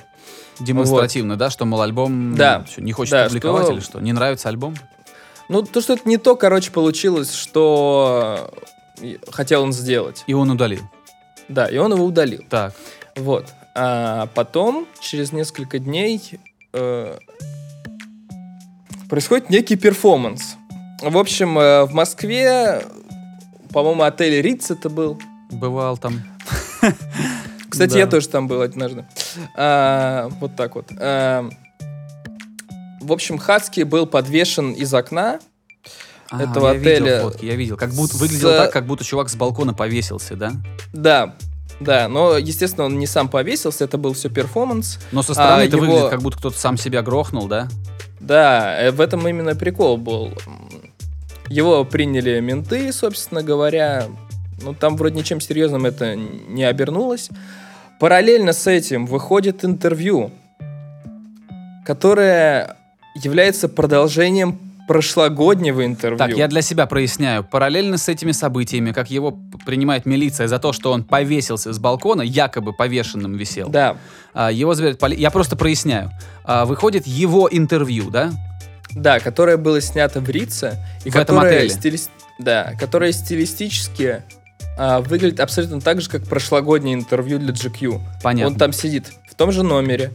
Демонстративно, 0.61 1.37
да? 1.37 1.51
Что, 1.51 1.65
мол, 1.65 1.83
альбом 1.83 2.35
Да. 2.37 2.65
не 2.77 2.93
хочет 2.93 3.13
Да, 3.13 3.27
публиковать 3.27 3.65
что- 3.65 3.73
или 3.75 3.81
что? 3.81 4.01
Не 4.01 4.13
нравится 4.13 4.49
альбом? 4.49 4.75
Ну, 5.49 5.63
то, 5.63 5.81
что 5.81 5.93
это 5.93 6.09
не 6.09 6.17
то, 6.17 6.37
короче, 6.37 6.71
получилось, 6.71 7.33
что 7.35 8.51
э, 9.03 9.17
хотел 9.31 9.63
он 9.63 9.73
сделать. 9.73 10.25
И 10.27 10.33
он 10.33 10.51
удалил. 10.51 10.81
Да, 11.49 11.67
и 11.67 11.77
он 11.77 11.93
его 11.93 12.05
удалил. 12.05 12.43
Так. 12.49 12.73
Вот. 13.17 13.49
А 13.77 14.27
потом, 14.35 14.87
через 15.01 15.33
несколько 15.33 15.79
дней, 15.79 16.21
э, 16.73 17.19
происходит 19.09 19.51
некий 19.51 19.77
перформанс. 19.77 20.57
В 21.03 21.19
общем, 21.19 21.59
э, 21.59 21.85
в 21.85 21.93
Москве, 21.93 22.83
по-моему, 23.73 24.03
отель 24.03 24.41
Риц 24.41 24.71
это 24.71 24.89
был. 24.89 25.21
Бывал 25.51 25.99
там. 25.99 26.23
Кстати, 27.69 27.93
Да. 27.95 27.99
я 27.99 28.07
тоже 28.07 28.29
там 28.29 28.47
был 28.47 28.63
однажды. 28.63 29.05
А, 29.57 30.29
вот 30.41 30.55
так 30.57 30.77
вот. 30.77 30.91
А, 30.99 31.49
в 33.01 33.13
общем, 33.13 33.39
Хаски 33.39 33.83
был 33.83 34.07
подвешен 34.07 34.73
из 34.73 34.95
окна. 34.95 35.41
А, 36.31 36.43
Этого 36.43 36.69
я 36.69 36.75
видел 36.75 36.93
отеля 37.05 37.21
фотки, 37.23 37.45
я 37.45 37.57
видел. 37.57 37.77
Как 37.77 37.91
будто 37.93 38.17
с- 38.17 38.21
выглядело 38.21 38.57
так, 38.57 38.73
как 38.73 38.87
будто 38.87 39.05
чувак 39.05 39.29
с 39.29 39.35
балкона 39.35 39.75
повесился, 39.75 40.37
да? 40.37 40.53
Да, 40.93 41.35
да, 41.81 42.09
но, 42.09 42.37
естественно, 42.39 42.85
он 42.87 42.99
не 42.99 43.07
сам 43.07 43.29
повесился, 43.29 43.85
это 43.85 43.99
был 43.99 44.13
все 44.15 44.29
перформанс. 44.31 44.99
Но 45.13 45.23
со 45.23 45.35
стороны 45.35 45.63
А, 45.63 45.65
это 45.67 45.77
его- 45.77 45.87
выглядит, 45.87 46.11
как 46.11 46.23
будто 46.23 46.39
кто-то 46.39 46.59
сам 46.59 46.77
себя 46.77 47.03
грохнул, 47.03 47.47
да? 47.49 47.69
Да, 48.21 48.81
э, 48.81 48.91
в 48.91 49.01
этом 49.01 49.27
именно 49.29 49.55
прикол 49.55 49.97
был. 49.99 50.33
Его 51.49 51.85
приняли 51.85 52.41
менты, 52.41 52.91
собственно 52.93 53.43
говоря. 53.43 54.07
Ну, 54.63 54.73
там 54.73 54.97
вроде 54.97 55.17
ничем 55.17 55.41
серьезным 55.41 55.85
это 55.85 56.17
не 56.17 56.65
обернулось. 56.65 57.29
Параллельно 58.01 58.53
с 58.55 58.67
этим 58.67 59.05
выходит 59.05 59.65
интервью, 59.65 60.31
которое 61.85 62.77
является 63.15 63.69
продолжением 63.69 64.59
прошлогоднего 64.87 65.85
интервью. 65.85 66.19
Так, 66.19 66.37
я 66.37 66.49
для 66.49 66.63
себя 66.63 66.87
проясняю. 66.87 67.45
Параллельно 67.45 67.99
с 67.99 68.09
этими 68.09 68.33
событиями, 68.33 68.93
как 68.93 69.11
его 69.11 69.33
принимает 69.67 70.07
милиция 70.07 70.49
за 70.49 70.59
то, 70.59 70.73
что 70.73 70.93
он 70.93 71.05
повесился 71.05 71.73
с 71.73 71.79
балкона, 71.79 72.23
якобы 72.23 72.73
повешенным 72.73 73.35
висел, 73.35 73.69
Да, 73.69 73.97
а, 74.35 74.51
его 74.51 74.75
забирают 74.75 75.01
Я 75.19 75.31
просто 75.31 75.57
проясняю. 75.57 76.11
А, 76.45 76.65
Выходит 76.65 77.07
его 77.07 77.49
интервью, 77.51 78.11
да? 78.11 78.33
да, 78.93 79.21
которое 79.21 79.57
было 79.57 79.81
снято 79.81 80.21
в 80.21 80.29
Рице. 80.29 80.79
И 81.05 81.11
В 81.11 81.17
этом 81.17 81.37
которое 81.37 81.67
отеле. 81.67 81.69
стилис- 81.71 82.11
Да, 82.39 82.73
которое 82.79 83.13
стилистически 83.13 84.23
а, 84.77 85.01
выглядит 85.01 85.41
абсолютно 85.41 85.81
так 85.81 86.01
же, 86.01 86.09
как 86.11 86.25
прошлогоднее 86.27 86.95
интервью 86.95 87.39
для 87.39 87.53
GQ. 87.53 88.01
Понятно. 88.23 88.53
Он 88.53 88.59
там 88.59 88.73
сидит 88.73 89.13
в 89.31 89.35
том 89.37 89.53
же 89.53 89.63
номере, 89.63 90.13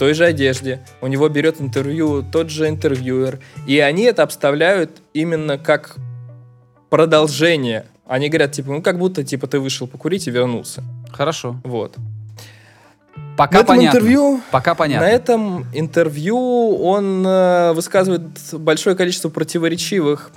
той 0.00 0.14
же 0.14 0.24
одежде. 0.24 0.80
У 1.02 1.08
него 1.08 1.28
берет 1.28 1.60
интервью 1.60 2.22
тот 2.22 2.48
же 2.48 2.70
интервьюер. 2.70 3.38
И 3.66 3.78
они 3.80 4.04
это 4.04 4.22
обставляют 4.22 5.02
именно 5.12 5.58
как 5.58 5.96
продолжение. 6.88 7.84
Они 8.06 8.30
говорят, 8.30 8.52
типа, 8.52 8.72
ну 8.72 8.80
как 8.80 8.98
будто 8.98 9.22
типа 9.24 9.46
ты 9.46 9.60
вышел 9.60 9.86
покурить 9.86 10.26
и 10.26 10.30
вернулся. 10.30 10.82
Хорошо. 11.12 11.60
Вот. 11.64 11.96
Пока 13.36 13.58
на 13.58 13.60
этом 13.60 13.76
понятно. 13.76 13.98
интервью 13.98 14.40
Пока 14.50 14.74
понятно. 14.74 15.06
на 15.06 15.10
этом 15.10 15.66
интервью 15.74 16.78
он 16.78 17.26
э, 17.26 17.72
высказывает 17.74 18.22
большое 18.54 18.96
количество 18.96 19.28
противоречивых 19.28 20.30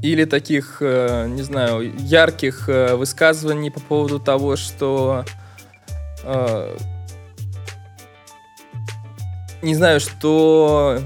или 0.00 0.24
таких, 0.24 0.78
э, 0.80 1.26
не 1.28 1.42
знаю, 1.42 1.92
ярких 1.98 2.70
э, 2.70 2.94
высказываний 2.96 3.70
по 3.70 3.80
поводу 3.80 4.18
того, 4.18 4.56
что 4.56 5.26
э, 6.24 6.76
не 9.62 9.74
знаю, 9.74 10.00
что 10.00 10.98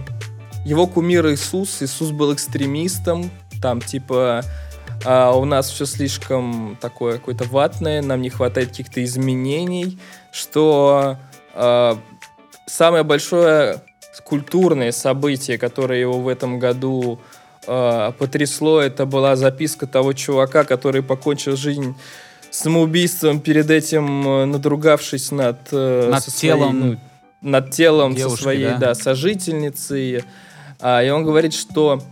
его 0.64 0.86
кумир 0.86 1.26
Иисус, 1.28 1.82
Иисус 1.82 2.10
был 2.10 2.34
экстремистом, 2.34 3.30
там 3.62 3.80
типа 3.80 4.42
а, 5.04 5.32
у 5.32 5.44
нас 5.44 5.70
все 5.70 5.86
слишком 5.86 6.76
такое 6.80 7.14
какое-то 7.14 7.44
ватное, 7.44 8.02
нам 8.02 8.22
не 8.22 8.30
хватает 8.30 8.70
каких-то 8.70 9.04
изменений, 9.04 9.98
что 10.32 11.18
а, 11.54 11.98
самое 12.66 13.04
большое 13.04 13.82
культурное 14.24 14.92
событие, 14.92 15.58
которое 15.58 16.00
его 16.00 16.18
в 16.18 16.28
этом 16.28 16.58
году 16.58 17.20
а, 17.66 18.12
потрясло, 18.12 18.80
это 18.80 19.06
была 19.06 19.36
записка 19.36 19.86
того 19.86 20.14
чувака, 20.14 20.64
который 20.64 21.02
покончил 21.02 21.56
жизнь 21.56 21.94
самоубийством, 22.50 23.40
перед 23.40 23.70
этим 23.70 24.26
э, 24.26 24.44
надругавшись 24.46 25.30
над, 25.30 25.58
э, 25.72 26.08
Над 26.10 26.24
своей, 26.24 26.54
телом 26.54 26.98
над 27.46 27.70
телом 27.70 28.12
со 28.12 28.18
девушки, 28.18 28.42
своей, 28.42 28.64
да? 28.70 28.76
да, 28.78 28.94
сожительницей. 28.94 30.24
А, 30.80 31.02
и 31.02 31.08
он 31.10 31.24
говорит, 31.24 31.54
что, 31.54 32.02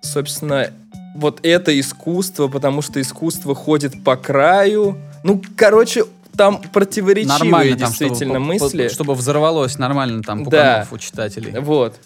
собственно, 0.00 0.70
вот 1.16 1.40
это 1.42 1.78
искусство, 1.78 2.48
потому 2.48 2.80
что 2.80 3.00
искусство 3.00 3.54
ходит 3.54 4.02
по 4.04 4.16
краю. 4.16 4.96
Ну, 5.24 5.42
короче, 5.56 6.04
там 6.36 6.62
противоречивые 6.62 7.38
Нормально 7.38 7.76
там, 7.76 7.92
чтобы, 7.92 8.08
действительно 8.08 8.34
по- 8.40 8.40
по- 8.40 8.46
мысли. 8.64 8.88
чтобы 8.88 9.14
взорвалось 9.14 9.78
нормально 9.78 10.22
там 10.22 10.44
Да. 10.44 10.86
у 10.90 10.96
читателей. 10.98 11.58
Вот. 11.60 11.96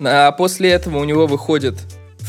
А 0.00 0.32
после 0.32 0.70
этого 0.70 0.98
у 0.98 1.04
него 1.04 1.26
выходит 1.26 1.76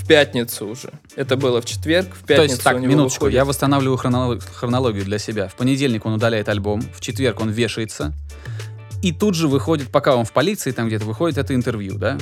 пятницу 0.07 0.67
уже. 0.67 0.91
Это 1.15 1.35
было 1.37 1.61
в 1.61 1.65
четверг, 1.65 2.07
в 2.15 2.21
То 2.21 2.27
пятницу 2.27 2.51
есть, 2.53 2.63
так, 2.63 2.79
минуточку, 2.79 3.25
выходит. 3.25 3.35
я 3.35 3.45
восстанавливаю 3.45 3.97
хронолог- 3.97 4.41
хронологию 4.53 5.03
для 5.05 5.19
себя. 5.19 5.47
В 5.47 5.55
понедельник 5.55 6.05
он 6.05 6.13
удаляет 6.13 6.49
альбом, 6.49 6.81
в 6.81 7.01
четверг 7.01 7.39
он 7.41 7.49
вешается, 7.49 8.13
и 9.03 9.11
тут 9.11 9.35
же 9.35 9.47
выходит, 9.47 9.89
пока 9.89 10.15
он 10.15 10.25
в 10.25 10.31
полиции, 10.31 10.71
там 10.71 10.87
где-то 10.87 11.05
выходит 11.05 11.37
это 11.37 11.53
интервью, 11.53 11.97
да? 11.97 12.17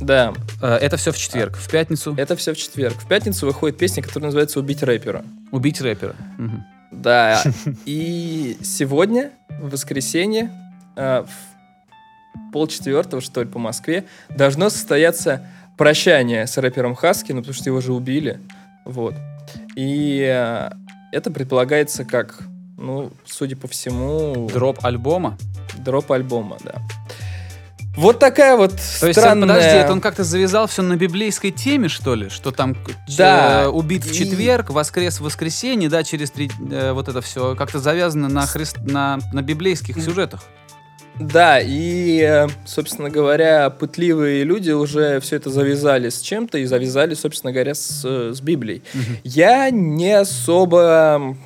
Да, 0.00 0.34
Э, 0.60 0.74
Это 0.76 0.96
все 0.98 1.10
в 1.10 1.16
четверг. 1.16 1.56
В 1.56 1.70
пятницу 1.70 2.14
это 2.18 2.36
все 2.36 2.52
в 2.52 2.56
четверг. 2.58 2.96
В 3.00 3.08
пятницу 3.08 3.46
выходит 3.46 3.78
песня, 3.78 4.02
которая 4.02 4.26
называется 4.26 4.60
«Убить 4.60 4.82
рэпера». 4.82 5.24
убить 5.52 5.80
рэпера. 5.80 6.14
Мгм. 6.38 6.64
Да, 6.92 7.42
и 7.86 8.58
сегодня, 8.62 9.30
в 9.60 9.70
воскресенье, 9.70 10.50
э, 10.96 11.24
в 11.26 12.52
полчетвертого, 12.52 13.20
что 13.22 13.42
ли, 13.42 13.48
по 13.48 13.58
Москве, 13.58 14.04
должно 14.28 14.68
состояться 14.70 15.46
прощание 15.76 16.46
с 16.46 16.56
рэпером 16.56 16.94
Хаски, 16.94 17.32
ну, 17.32 17.38
потому 17.40 17.54
что 17.54 17.68
его 17.68 17.80
же 17.80 17.92
убили, 17.92 18.40
вот. 18.84 19.14
И 19.76 20.20
э, 20.26 20.70
это 21.12 21.30
предполагается 21.30 22.04
как, 22.04 22.38
ну, 22.76 23.12
судя 23.24 23.56
по 23.56 23.68
всему, 23.68 24.48
Дроп 24.52 24.78
альбома. 24.84 25.36
дроп 25.78 26.12
альбома, 26.12 26.56
да. 26.64 26.74
Вот 27.96 28.18
такая 28.18 28.56
вот 28.58 28.72
То 29.00 29.06
есть, 29.06 29.18
странная... 29.18 29.44
э, 29.48 29.54
подожди, 29.54 29.76
это 29.78 29.92
он 29.92 30.00
как-то 30.02 30.22
завязал 30.22 30.66
все 30.66 30.82
на 30.82 30.96
библейской 30.96 31.50
теме, 31.50 31.88
что 31.88 32.14
ли? 32.14 32.28
Что 32.28 32.50
там 32.52 32.74
к- 32.74 32.90
Да. 33.16 33.62
э, 33.62 33.68
убит 33.68 34.04
в 34.04 34.14
четверг, 34.14 34.68
воскрес 34.68 35.18
в 35.18 35.24
воскресенье, 35.24 35.88
да, 35.88 36.04
через 36.04 36.30
три... 36.30 36.50
э, 36.70 36.92
вот 36.92 37.08
это 37.08 37.22
все 37.22 37.54
как-то 37.54 37.78
завязано 37.78 38.28
на, 38.28 38.44
христ... 38.46 38.76
на, 38.80 39.18
на 39.32 39.40
библейских 39.40 39.96
сюжетах. 40.02 40.42
Да, 41.18 41.60
и, 41.60 42.20
э, 42.20 42.46
собственно 42.66 43.08
говоря, 43.08 43.70
пытливые 43.70 44.44
люди 44.44 44.70
уже 44.70 45.18
все 45.20 45.36
это 45.36 45.50
завязали 45.50 46.10
с 46.10 46.20
чем-то 46.20 46.58
и 46.58 46.66
завязали, 46.66 47.14
собственно 47.14 47.52
говоря, 47.52 47.74
с, 47.74 48.02
э, 48.04 48.32
с 48.34 48.40
Библией. 48.40 48.82
Я 49.24 49.70
не 49.70 50.12
особо 50.12 51.36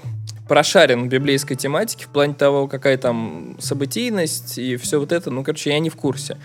прошарен 0.48 1.04
в 1.04 1.08
библейской 1.08 1.54
тематике 1.54 2.06
в 2.06 2.08
плане 2.08 2.34
того, 2.34 2.66
какая 2.66 2.98
там 2.98 3.56
событийность 3.60 4.58
и 4.58 4.76
все 4.76 4.98
вот 4.98 5.12
это. 5.12 5.30
Ну, 5.30 5.44
короче, 5.44 5.70
я 5.70 5.78
не 5.78 5.90
в 5.90 5.96
курсе. 5.96 6.36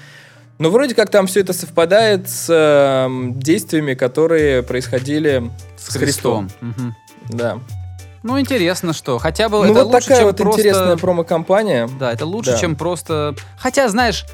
Но 0.60 0.70
вроде 0.70 0.94
как 0.94 1.10
там 1.10 1.26
все 1.26 1.42
это 1.42 1.54
совпадает 1.54 2.30
с 2.30 2.48
э, 2.50 3.10
действиями, 3.34 3.96
которые 3.96 4.62
происходили 4.62 5.50
С, 5.76 5.94
с 5.94 5.98
Христом. 5.98 6.50
Мгм. 6.62 6.96
Да. 7.30 7.60
Ну, 8.26 8.40
интересно, 8.40 8.92
что. 8.92 9.20
Хотя 9.20 9.50
бы 9.50 9.60
Ну, 9.60 9.66
это 9.66 9.84
вот 9.84 9.94
лучше, 9.94 10.02
такая 10.02 10.18
чем 10.18 10.26
вот 10.26 10.38
просто... 10.38 10.62
интересная 10.62 10.98
промо-компания. 10.98 11.88
Да, 12.00 12.12
это 12.12 12.26
лучше, 12.26 12.54
Да. 12.54 12.58
чем 12.58 12.76
просто... 12.76 13.36
Хотя, 13.56 13.88
знаешь, 13.88 14.26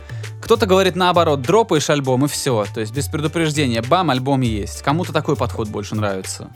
кто-то 0.42 0.66
говорит 0.66 0.96
наоборот, 0.96 1.42
дропаешь 1.42 1.90
альбом 1.90 2.24
и 2.24 2.30
все. 2.30 2.66
То 2.74 2.80
есть 2.80 2.94
без 2.94 3.10
предупреждения, 3.10 3.82
бам, 3.82 4.10
альбом 4.10 4.40
есть. 4.40 4.82
Кому-то 4.82 5.12
такой 5.12 5.36
подход 5.36 5.68
больше 5.68 5.96
нравится. 5.96 6.50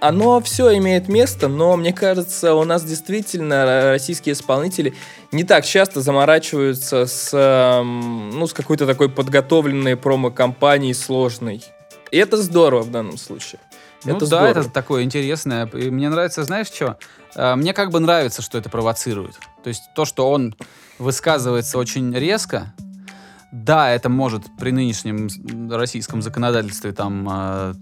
Оно 0.00 0.42
все 0.42 0.76
имеет 0.76 1.08
место, 1.08 1.48
но 1.48 1.74
мне 1.78 1.94
кажется, 1.94 2.54
у 2.54 2.64
нас 2.64 2.84
действительно 2.84 3.90
российские 3.90 4.34
исполнители 4.34 4.92
не 5.32 5.44
так 5.44 5.64
часто 5.64 6.02
заморачиваются 6.02 7.06
с, 7.06 7.30
эм, 7.32 8.28
ну, 8.38 8.46
с 8.46 8.52
какой-то 8.52 8.86
такой 8.86 9.08
подготовленной 9.08 9.96
промо-компанией 9.96 10.92
сложной. 10.92 11.64
И 12.10 12.18
это 12.18 12.36
здорово 12.36 12.82
в 12.82 12.90
данном 12.90 13.16
случае. 13.16 13.58
Ну 14.04 14.10
это 14.12 14.20
да, 14.20 14.26
здорово. 14.26 14.48
это 14.60 14.70
такое 14.70 15.02
интересное. 15.02 15.66
И 15.66 15.90
мне 15.90 16.08
нравится, 16.08 16.44
знаешь 16.44 16.68
что? 16.68 16.98
Э, 17.34 17.56
Мне 17.56 17.72
как 17.72 17.90
бы 17.90 18.00
нравится, 18.00 18.42
что 18.42 18.56
это 18.58 18.70
провоцирует. 18.70 19.38
То 19.62 19.68
есть 19.68 19.82
то, 19.94 20.04
что 20.04 20.30
он 20.30 20.54
высказывается 20.98 21.78
очень 21.78 22.14
резко, 22.14 22.72
да, 23.52 23.90
это 23.90 24.08
может 24.08 24.44
при 24.58 24.70
нынешнем 24.70 25.28
российском 25.70 26.22
законодательстве 26.22 26.92
там 26.92 27.28
э, 27.30 27.74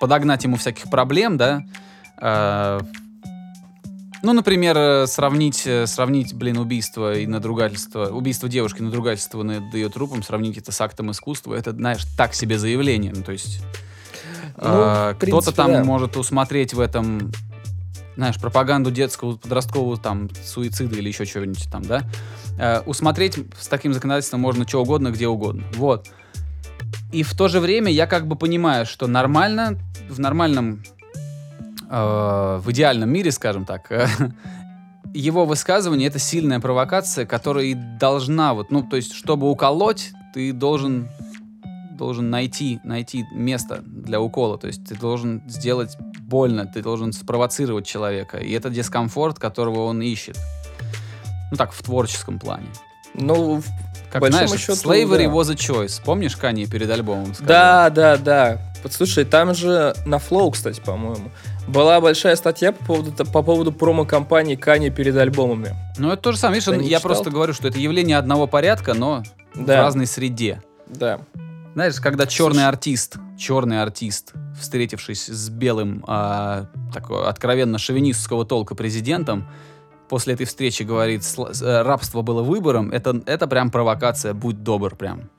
подогнать 0.00 0.44
ему 0.44 0.56
всяких 0.56 0.88
проблем, 0.90 1.36
да. 1.36 1.62
Э, 2.20 2.80
Ну, 4.22 4.32
например, 4.32 5.06
сравнить, 5.06 5.68
сравнить, 5.86 6.32
блин, 6.32 6.56
убийство 6.56 7.12
и 7.18 7.26
надругательство, 7.26 8.06
убийство 8.06 8.48
девушки, 8.48 8.80
надругательство 8.80 9.42
над 9.42 9.74
ее 9.74 9.90
трупом, 9.90 10.22
сравнить 10.22 10.56
это 10.56 10.72
с 10.72 10.80
актом 10.80 11.10
искусства, 11.10 11.54
это, 11.54 11.72
знаешь, 11.72 12.04
так 12.16 12.32
себе 12.34 12.58
заявление. 12.58 13.12
Ну, 13.14 13.22
то 13.22 13.32
есть 13.32 13.60
Ну, 14.56 14.62
а, 14.66 15.14
Кто-то 15.14 15.52
там 15.52 15.72
да. 15.72 15.84
может 15.84 16.16
усмотреть 16.16 16.74
в 16.74 16.80
этом, 16.80 17.32
знаешь, 18.16 18.36
пропаганду 18.40 18.90
детского, 18.90 19.36
подросткового 19.36 19.96
там 19.96 20.30
суицида 20.44 20.96
или 20.96 21.08
еще 21.08 21.26
чего-нибудь 21.26 21.68
там, 21.70 21.82
да? 21.82 22.02
Э, 22.58 22.80
усмотреть 22.86 23.38
с 23.58 23.66
таким 23.66 23.92
законодательством 23.92 24.40
можно 24.40 24.66
что 24.66 24.82
угодно, 24.82 25.10
где 25.10 25.26
угодно. 25.26 25.64
Вот. 25.76 26.08
И 27.12 27.22
в 27.22 27.36
то 27.36 27.48
же 27.48 27.60
время 27.60 27.90
я 27.90 28.06
как 28.06 28.26
бы 28.26 28.36
понимаю, 28.36 28.86
что 28.86 29.06
нормально, 29.06 29.78
в 30.08 30.20
нормальном, 30.20 30.82
э, 31.90 32.60
в 32.62 32.70
идеальном 32.70 33.10
мире, 33.10 33.32
скажем 33.32 33.64
так, 33.64 33.90
э, 33.90 34.06
его 35.14 35.46
высказывание 35.46 36.08
это 36.08 36.20
сильная 36.20 36.60
провокация, 36.60 37.26
которая 37.26 37.64
и 37.66 37.74
должна 37.74 38.54
вот, 38.54 38.70
ну, 38.70 38.82
то 38.82 38.96
есть, 38.96 39.12
чтобы 39.12 39.50
уколоть, 39.50 40.12
ты 40.32 40.52
должен 40.52 41.08
должен 41.94 42.30
найти, 42.30 42.80
найти 42.84 43.24
место 43.32 43.82
для 43.84 44.20
укола. 44.20 44.58
То 44.58 44.66
есть 44.66 44.84
ты 44.84 44.94
должен 44.96 45.42
сделать 45.48 45.96
больно, 46.20 46.66
ты 46.66 46.82
должен 46.82 47.12
спровоцировать 47.12 47.86
человека. 47.86 48.38
И 48.38 48.52
это 48.52 48.70
дискомфорт, 48.70 49.38
которого 49.38 49.84
он 49.86 50.02
ищет. 50.02 50.38
Ну 51.50 51.56
так, 51.56 51.72
в 51.72 51.82
творческом 51.82 52.38
плане. 52.38 52.66
Ну, 53.14 53.60
в 53.60 53.64
Как 54.10 54.20
большому 54.22 54.48
знаешь, 54.48 54.60
счету, 54.60 54.72
Slavery 54.90 55.26
да. 55.28 55.32
was 55.32 55.50
a 55.50 55.54
choice. 55.54 56.00
Помнишь, 56.04 56.36
Кани 56.36 56.66
перед 56.66 56.90
альбомом 56.90 57.26
сказал? 57.34 57.46
Да, 57.46 57.90
да, 57.90 58.16
да. 58.16 58.58
Послушай, 58.82 59.24
там 59.24 59.54
же 59.54 59.94
на 60.04 60.16
Flow, 60.16 60.50
кстати, 60.50 60.80
по-моему, 60.80 61.30
была 61.68 62.00
большая 62.00 62.34
статья 62.36 62.72
по 62.72 62.84
поводу, 62.84 63.24
по 63.24 63.42
поводу 63.42 63.72
промо-компании 63.72 64.56
Кани 64.56 64.90
перед 64.90 65.16
альбомами. 65.16 65.74
Ну, 65.96 66.10
это 66.10 66.22
то 66.22 66.32
же 66.32 66.38
самое. 66.38 66.60
Видишь, 66.60 66.74
я 66.82 66.98
читал? 66.98 67.02
просто 67.02 67.30
говорю, 67.30 67.52
что 67.52 67.68
это 67.68 67.78
явление 67.78 68.18
одного 68.18 68.46
порядка, 68.48 68.94
но 68.94 69.22
в 69.54 69.64
Да. 69.64 69.76
разной 69.82 70.06
среде. 70.06 70.60
Да. 70.88 71.20
Знаешь, 71.74 71.96
когда 72.00 72.26
черный 72.26 72.54
Слушай. 72.54 72.68
артист, 72.68 73.16
черный 73.36 73.82
артист, 73.82 74.32
встретившись 74.60 75.26
с 75.26 75.48
белым, 75.48 76.04
а, 76.06 76.66
такого 76.92 77.28
откровенно 77.28 77.78
шовинистского 77.78 78.44
толка 78.44 78.76
президентом, 78.76 79.48
после 80.08 80.34
этой 80.34 80.46
встречи 80.46 80.84
говорит, 80.84 81.22
«Сла- 81.22 81.50
э, 81.50 81.82
рабство 81.82 82.22
было 82.22 82.42
выбором, 82.42 82.92
это, 82.92 83.20
это 83.26 83.48
прям 83.48 83.72
провокация, 83.72 84.34
будь 84.34 84.62
добр 84.62 84.94
прям. 84.94 85.30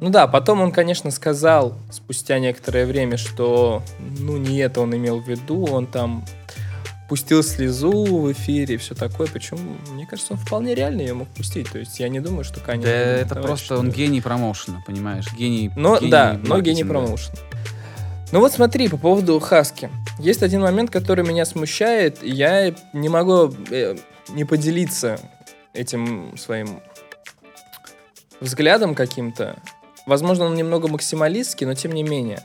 Ну 0.00 0.10
да, 0.10 0.28
потом 0.28 0.60
он, 0.60 0.70
конечно, 0.70 1.10
сказал 1.10 1.74
спустя 1.90 2.38
некоторое 2.38 2.86
время, 2.86 3.16
что 3.16 3.82
ну 3.98 4.36
не 4.36 4.58
это 4.58 4.82
он 4.82 4.94
имел 4.94 5.20
в 5.20 5.26
виду, 5.26 5.64
он 5.64 5.86
там 5.86 6.24
пустил 7.08 7.42
слезу 7.42 8.04
в 8.04 8.32
эфире 8.32 8.74
и 8.74 8.78
все 8.78 8.94
такое, 8.94 9.28
причем, 9.28 9.58
мне 9.90 10.06
кажется, 10.06 10.32
он 10.34 10.38
вполне 10.38 10.74
реально 10.74 11.02
ее 11.02 11.14
мог 11.14 11.28
пустить, 11.28 11.70
то 11.70 11.78
есть 11.78 11.98
я 12.00 12.08
не 12.08 12.20
думаю, 12.20 12.44
что 12.44 12.60
Каня... 12.60 12.82
Да 12.82 12.90
это 12.90 13.34
просто 13.36 13.78
он 13.78 13.90
гений 13.90 14.20
промоушена, 14.20 14.82
понимаешь? 14.86 15.26
Гений 15.34 15.70
Но 15.76 15.98
гений 15.98 16.10
да, 16.10 16.32
но 16.32 16.60
гений 16.60 16.82
маркетинга. 16.82 16.92
промоушен. 16.92 17.32
Ну 18.32 18.40
вот 18.40 18.52
смотри, 18.52 18.88
по 18.88 18.96
поводу 18.96 19.38
Хаски. 19.38 19.88
Есть 20.18 20.42
один 20.42 20.60
момент, 20.60 20.90
который 20.90 21.24
меня 21.24 21.44
смущает, 21.44 22.24
и 22.24 22.30
я 22.30 22.74
не 22.92 23.08
могу 23.08 23.54
э, 23.70 23.96
не 24.30 24.44
поделиться 24.44 25.20
этим 25.72 26.36
своим 26.36 26.80
взглядом 28.40 28.94
каким-то. 28.94 29.56
Возможно, 30.06 30.46
он 30.46 30.54
немного 30.54 30.88
максималистский, 30.88 31.66
но 31.66 31.74
тем 31.74 31.92
не 31.92 32.02
менее. 32.02 32.42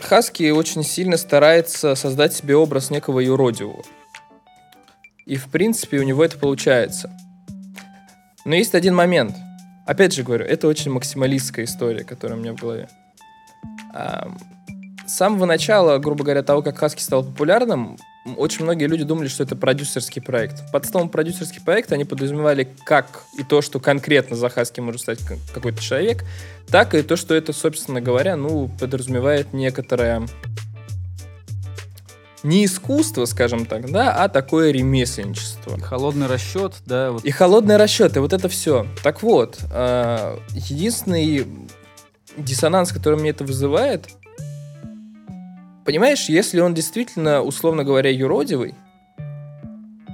Хаски 0.00 0.50
очень 0.50 0.82
сильно 0.82 1.16
старается 1.16 1.94
создать 1.94 2.34
себе 2.34 2.56
образ 2.56 2.90
некого 2.90 3.20
юродивого. 3.20 3.82
И, 5.26 5.36
в 5.36 5.48
принципе, 5.48 5.98
у 5.98 6.02
него 6.02 6.24
это 6.24 6.36
получается. 6.38 7.10
Но 8.44 8.54
есть 8.54 8.74
один 8.74 8.94
момент. 8.94 9.34
Опять 9.86 10.12
же 10.12 10.22
говорю, 10.22 10.44
это 10.44 10.68
очень 10.68 10.90
максималистская 10.90 11.64
история, 11.64 12.04
которая 12.04 12.38
у 12.38 12.40
меня 12.40 12.52
в 12.52 12.60
голове. 12.60 12.88
С 15.06 15.12
самого 15.12 15.46
начала, 15.46 15.98
грубо 15.98 16.24
говоря, 16.24 16.42
того, 16.42 16.62
как 16.62 16.78
Хаски 16.78 17.00
стал 17.00 17.24
популярным, 17.24 17.96
очень 18.36 18.64
многие 18.64 18.86
люди 18.86 19.04
думали, 19.04 19.28
что 19.28 19.42
это 19.42 19.54
продюсерский 19.54 20.22
проект. 20.22 20.70
Под 20.72 20.86
словом 20.86 21.10
продюсерский 21.10 21.60
проект 21.60 21.92
они 21.92 22.04
подразумевали 22.04 22.68
как 22.84 23.24
и 23.38 23.42
то, 23.42 23.60
что 23.60 23.80
конкретно 23.80 24.36
за 24.36 24.48
Хаски 24.48 24.80
может 24.80 25.02
стать 25.02 25.18
какой-то 25.52 25.82
человек, 25.82 26.24
так 26.68 26.94
и 26.94 27.02
то, 27.02 27.16
что 27.16 27.34
это, 27.34 27.52
собственно 27.52 28.00
говоря, 28.00 28.36
ну, 28.36 28.70
подразумевает 28.80 29.52
некоторое 29.52 30.26
не 32.42 32.66
искусство, 32.66 33.24
скажем 33.24 33.64
так, 33.64 33.90
да, 33.90 34.12
а 34.12 34.28
такое 34.28 34.70
ремесленничество. 34.70 35.78
Холодный 35.80 36.26
расчет, 36.26 36.74
да, 36.84 37.10
вот 37.10 37.24
И 37.24 37.30
холодные 37.30 37.78
расчеты, 37.78 38.20
вот 38.20 38.32
это 38.34 38.48
все. 38.48 38.86
Так 39.02 39.22
вот, 39.22 39.58
а, 39.72 40.38
единственный 40.50 41.46
диссонанс, 42.36 42.92
который 42.92 43.18
мне 43.18 43.30
это 43.30 43.44
вызывает, 43.44 44.08
понимаешь, 45.84 46.28
если 46.28 46.60
он 46.60 46.74
действительно, 46.74 47.42
условно 47.42 47.84
говоря, 47.84 48.10
юродивый, 48.10 48.74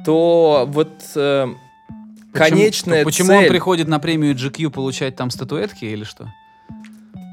то 0.05 0.65
вот 0.69 0.91
э, 1.15 1.47
Почему- 1.47 2.33
конечная 2.33 3.05
Почему 3.05 3.29
цель... 3.29 3.37
он 3.39 3.49
приходит 3.49 3.89
на 3.89 3.99
премию 3.99 4.35
GQ 4.35 4.71
получать 4.71 5.17
там 5.17 5.31
статуэтки 5.31 5.85
или 5.85 6.05
что? 6.05 6.29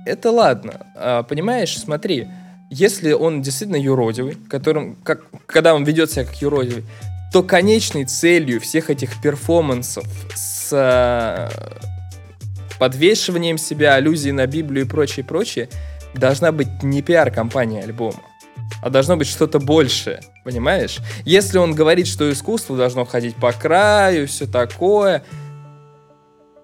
Это 0.06 0.32
ладно. 0.32 0.88
А, 0.96 1.24
понимаешь, 1.24 1.78
смотри, 1.78 2.28
если 2.70 3.14
он 3.14 3.42
действительно 3.42 3.78
юродивый, 3.78 4.38
которым, 4.50 4.96
как, 5.04 5.26
когда 5.46 5.74
он 5.74 5.84
ведет 5.84 6.12
себя 6.12 6.26
как 6.26 6.42
юродивый, 6.42 6.84
то 7.32 7.44
конечной 7.44 8.06
целью 8.06 8.62
всех 8.62 8.90
этих 8.90 9.22
перформансов 9.22 10.06
с 10.34 10.70
а, 10.74 11.50
подвешиванием 12.80 13.58
себя, 13.58 13.96
аллюзией 13.96 14.34
на 14.34 14.48
Библию 14.48 14.86
и 14.86 14.90
прочее, 14.90 15.26
прочее, 15.26 15.70
должна 16.14 16.52
быть 16.52 16.84
не 16.84 17.02
пиар-компания 17.02 17.84
альбома, 17.84 18.22
а 18.82 18.90
должно 18.90 19.18
быть 19.18 19.28
что-то 19.28 19.60
большее, 19.60 20.22
понимаешь? 20.44 21.00
Если 21.26 21.58
он 21.58 21.74
говорит, 21.74 22.08
что 22.08 22.32
искусство 22.32 22.78
должно 22.78 23.06
ходить 23.06 23.36
по 23.36 23.52
краю, 23.52 24.28
все 24.28 24.48
такое, 24.48 25.24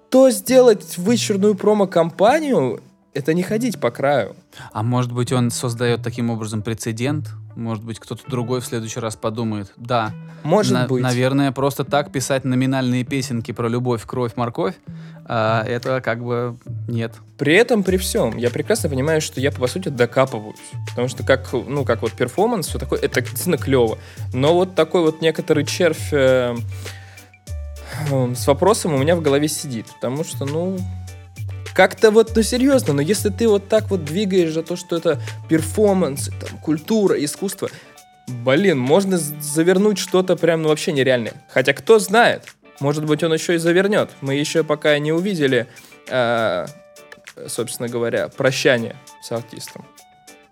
то 0.10 0.30
сделать 0.30 0.98
вычурную 0.98 1.56
промо-компанию 1.56 2.82
это 3.14 3.34
не 3.34 3.44
ходить 3.44 3.80
по 3.80 3.92
краю. 3.92 4.36
А 4.72 4.84
может 4.84 5.12
быть, 5.12 5.32
он 5.32 5.52
создает 5.52 6.04
таким 6.04 6.30
образом 6.30 6.62
прецедент? 6.62 7.30
Может 7.56 7.84
быть, 7.84 8.00
кто-то 8.00 8.22
другой 8.28 8.62
в 8.62 8.66
следующий 8.66 9.00
раз 9.00 9.16
подумает, 9.16 9.72
да, 9.78 10.12
Может 10.44 10.74
на- 10.74 10.88
быть. 10.88 11.04
наверное, 11.04 11.52
просто 11.52 11.84
так 11.84 12.12
писать 12.12 12.44
номинальные 12.46 13.04
песенки 13.04 13.52
про 13.52 13.68
любовь, 13.68 14.04
кровь, 14.06 14.34
морковь, 14.36 14.76
а, 15.26 15.64
это 15.64 16.02
как 16.02 16.24
бы 16.24 16.58
нет. 16.88 17.14
При 17.38 17.54
этом, 17.56 17.84
при 17.84 17.98
всем, 17.98 18.38
я 18.38 18.50
прекрасно 18.50 18.90
понимаю, 18.90 19.22
что 19.22 19.40
я, 19.40 19.52
по 19.52 19.68
сути, 19.68 19.90
докапываюсь. 19.90 20.58
Потому 20.90 21.08
что 21.08 21.24
как, 21.24 21.52
ну, 21.54 21.86
как 21.86 22.02
вот 22.02 22.14
перформанс, 22.14 22.68
все 22.68 22.80
такое, 22.80 23.00
это 23.00 23.22
действительно 23.22 23.58
клево. 23.58 23.98
Но 24.34 24.54
вот 24.54 24.76
такой 24.76 25.02
вот 25.02 25.22
некоторый 25.22 25.66
червь 25.66 26.10
э, 26.12 26.56
э, 28.12 28.34
с 28.36 28.48
вопросом 28.48 28.94
у 28.94 28.98
меня 28.98 29.16
в 29.16 29.22
голове 29.22 29.48
сидит. 29.48 29.88
Потому 29.96 30.24
что, 30.24 30.46
ну, 30.46 30.78
как-то 31.74 32.12
вот, 32.12 32.34
ну, 32.36 32.42
серьезно, 32.42 32.94
но 32.94 33.02
если 33.02 33.30
ты 33.30 33.48
вот 33.48 33.68
так 33.68 33.90
вот 33.90 34.06
двигаешь 34.06 34.54
за 34.54 34.64
то, 34.64 34.76
что 34.76 34.96
это 34.96 35.22
перформанс, 35.50 36.30
там, 36.40 36.58
культура, 36.60 37.24
искусство, 37.24 37.70
блин, 38.28 38.80
можно 38.80 39.18
завернуть 39.18 39.98
что-то 39.98 40.36
прям, 40.36 40.62
ну, 40.62 40.70
вообще 40.70 40.92
нереальное. 40.92 41.34
Хотя 41.50 41.74
кто 41.74 42.00
знает, 42.00 42.44
может 42.80 43.06
быть, 43.06 43.24
он 43.24 43.34
еще 43.34 43.56
и 43.56 43.58
завернет. 43.58 44.12
Мы 44.22 44.36
еще 44.36 44.64
пока 44.64 44.98
не 45.00 45.12
увидели, 45.12 45.68
э, 46.10 46.66
собственно 47.48 47.90
говоря, 47.90 48.30
прощание 48.30 48.96
с 49.22 49.32
артистом. 49.32 49.86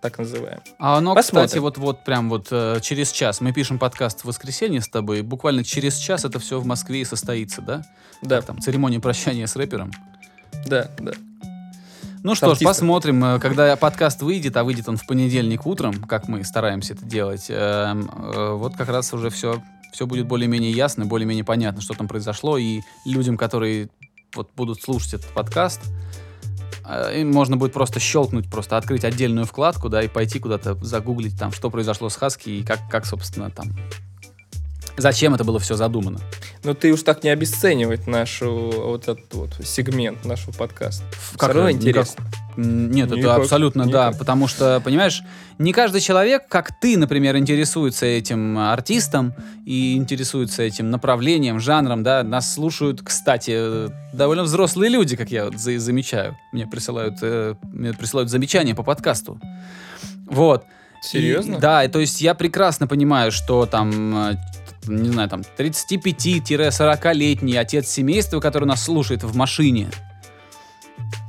Так 0.01 0.17
называем. 0.17 0.62
А 0.79 0.97
оно, 0.97 1.13
Посмотрим. 1.13 1.45
кстати, 1.45 1.60
вот, 1.62 1.77
вот 1.77 2.03
прям 2.03 2.29
вот 2.29 2.47
э, 2.49 2.79
через 2.81 3.12
час. 3.12 3.39
Мы 3.39 3.53
пишем 3.53 3.77
подкаст 3.77 4.21
в 4.21 4.25
воскресенье 4.25 4.81
с 4.81 4.88
тобой. 4.88 5.21
Буквально 5.21 5.63
через 5.63 5.97
час 5.97 6.25
это 6.25 6.39
все 6.39 6.60
в 6.60 6.65
Москве 6.65 7.01
и 7.01 7.05
состоится, 7.05 7.62
да? 7.62 7.84
Да, 8.23 8.41
Там 8.41 8.60
церемония 8.60 8.99
прощания 8.99 9.45
с 9.45 9.55
рэпером. 9.55 9.91
Да, 10.67 10.89
да. 10.99 11.11
Ну 12.23 12.35
что 12.35 12.53
ж, 12.53 12.59
посмотрим, 12.59 13.23
э, 13.23 13.39
когда 13.39 13.75
подкаст 13.75 14.21
выйдет, 14.21 14.55
а 14.55 14.63
выйдет 14.63 14.87
он 14.87 14.97
в 14.97 15.07
понедельник 15.07 15.65
утром, 15.65 15.93
как 16.03 16.27
мы 16.27 16.43
стараемся 16.43 16.93
это 16.93 17.03
делать. 17.05 17.47
эм, 17.49 18.09
э, 18.15 18.53
Вот 18.53 18.75
как 18.75 18.89
раз 18.89 19.11
уже 19.13 19.31
все, 19.31 19.63
все 19.91 20.05
будет 20.05 20.27
более-менее 20.27 20.71
ясно, 20.71 21.05
более-менее 21.05 21.43
понятно, 21.43 21.81
что 21.81 21.95
там 21.95 22.07
произошло, 22.07 22.57
и 22.59 22.81
людям, 23.05 23.37
которые 23.37 23.89
вот 24.35 24.49
будут 24.55 24.81
слушать 24.81 25.15
этот 25.15 25.29
подкаст, 25.33 25.81
э, 26.87 27.21
им 27.21 27.31
можно 27.31 27.57
будет 27.57 27.73
просто 27.73 27.99
щелкнуть, 27.99 28.49
просто 28.51 28.77
открыть 28.77 29.03
отдельную 29.03 29.47
вкладку, 29.47 29.89
да, 29.89 30.03
и 30.03 30.07
пойти 30.07 30.39
куда-то 30.39 30.75
загуглить 30.75 31.39
там, 31.39 31.51
что 31.51 31.71
произошло 31.71 32.09
с 32.09 32.15
Хаски 32.15 32.49
и 32.49 32.63
как, 32.63 32.87
как 32.89 33.07
собственно, 33.07 33.49
там, 33.49 33.71
зачем 34.98 35.33
это 35.33 35.44
было 35.44 35.60
все 35.60 35.75
задумано. 35.75 36.19
Но 36.63 36.73
ты 36.73 36.92
уж 36.94 37.04
так 37.04 37.23
не 37.23 37.29
обесценивать 37.29 38.08
нашу 38.08 38.50
вот 38.71 39.08
этот 39.08 39.33
вот 39.33 39.50
сегмент 39.63 40.25
нашего 40.25 40.52
подкаста. 40.54 41.04
Как 41.37 41.50
Все 41.52 41.60
равно 41.60 41.69
это? 41.69 41.77
Никак. 41.79 41.87
интересно. 42.08 42.25
М, 42.58 42.92
Нет, 42.92 43.08
это 43.08 43.15
Никак, 43.17 43.37
абсолютно 43.39 43.83
да, 43.85 44.08
никак. 44.10 44.19
потому 44.19 44.48
что, 44.48 44.81
понимаешь, 44.83 45.23
не 45.58 45.71
каждый 45.73 46.02
человек, 46.02 46.48
как 46.50 46.77
ты, 46.81 46.98
например, 46.98 47.37
интересуется 47.37 48.06
этим 48.06 48.58
артистом 48.58 49.33
и 49.65 49.96
интересуется 49.96 50.62
этим 50.63 50.89
направлением, 50.92 51.60
жанром, 51.62 52.04
да, 52.04 52.23
нас 52.23 52.54
слушают, 52.54 53.02
кстати, 53.02 53.89
довольно 54.13 54.44
взрослые 54.44 54.89
люди, 54.92 55.15
как 55.15 55.31
я 55.31 55.50
за- 55.52 55.79
замечаю, 55.79 56.37
мне 56.52 56.67
присылают, 56.67 57.19
э, 57.21 57.56
мне 57.71 57.94
присылают 57.94 58.29
замечания 58.29 58.75
по 58.75 58.83
подкасту, 58.83 59.39
вот. 60.25 60.65
Серьезно? 61.04 61.56
И- 61.56 61.60
да, 61.60 61.83
и 61.83 61.87
то 61.87 62.00
есть 62.00 62.21
я 62.21 62.35
прекрасно 62.35 62.85
понимаю, 62.85 63.31
что 63.31 63.65
там, 63.65 64.15
э, 64.31 64.35
не 64.88 65.10
знаю, 65.10 65.29
там 65.29 65.42
35-40-летний 65.58 67.58
отец 67.58 67.88
семейства, 67.88 68.40
который 68.40 68.65
нас 68.65 68.84
слушает 68.84 69.23
в 69.23 69.36
машине, 69.36 69.90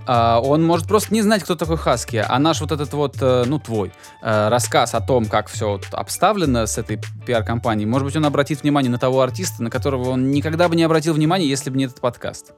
а, 0.06 0.40
он 0.40 0.64
может 0.64 0.88
просто 0.88 1.14
не 1.14 1.22
знать, 1.22 1.44
кто 1.44 1.54
такой 1.54 1.76
Хаски, 1.76 2.24
а 2.26 2.38
наш 2.38 2.60
вот 2.60 2.72
этот 2.72 2.92
вот, 2.92 3.16
э, 3.20 3.44
ну, 3.46 3.58
твой 3.58 3.92
э, 4.20 4.48
рассказ 4.48 4.94
о 4.94 5.00
том, 5.00 5.26
как 5.26 5.48
все 5.48 5.70
вот 5.70 5.86
обставлено 5.92 6.66
с 6.66 6.78
этой 6.78 7.00
пиар-компанией, 7.26 7.86
может 7.86 8.06
быть, 8.06 8.16
он 8.16 8.24
обратит 8.24 8.62
внимание 8.62 8.90
на 8.90 8.98
того 8.98 9.20
артиста, 9.20 9.62
на 9.62 9.70
которого 9.70 10.10
он 10.10 10.30
никогда 10.30 10.68
бы 10.68 10.76
не 10.76 10.82
обратил 10.82 11.14
внимания, 11.14 11.46
если 11.46 11.70
бы 11.70 11.76
не 11.76 11.84
этот 11.84 12.00
подкаст. 12.00 12.52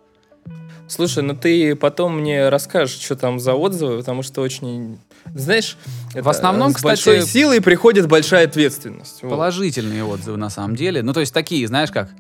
Слушай, 0.86 1.22
ну 1.22 1.34
ты 1.34 1.76
потом 1.76 2.20
мне 2.20 2.48
расскажешь, 2.48 2.98
что 2.98 3.16
там 3.16 3.40
за 3.40 3.54
отзывы, 3.54 3.98
потому 3.98 4.22
что 4.22 4.42
очень... 4.42 4.98
Знаешь, 5.32 5.76
В 6.14 6.28
основном, 6.28 6.70
с 6.72 6.76
кстати, 6.76 6.86
большой 6.90 7.22
силой 7.22 7.60
приходит 7.60 8.06
большая 8.06 8.46
ответственность. 8.46 9.22
Вот. 9.22 9.30
Положительные 9.30 10.04
отзывы 10.04 10.36
на 10.36 10.50
самом 10.50 10.76
деле. 10.76 11.02
Ну, 11.02 11.12
то 11.12 11.20
есть 11.20 11.32
такие, 11.34 11.66
знаешь 11.66 11.90
как, 11.90 12.10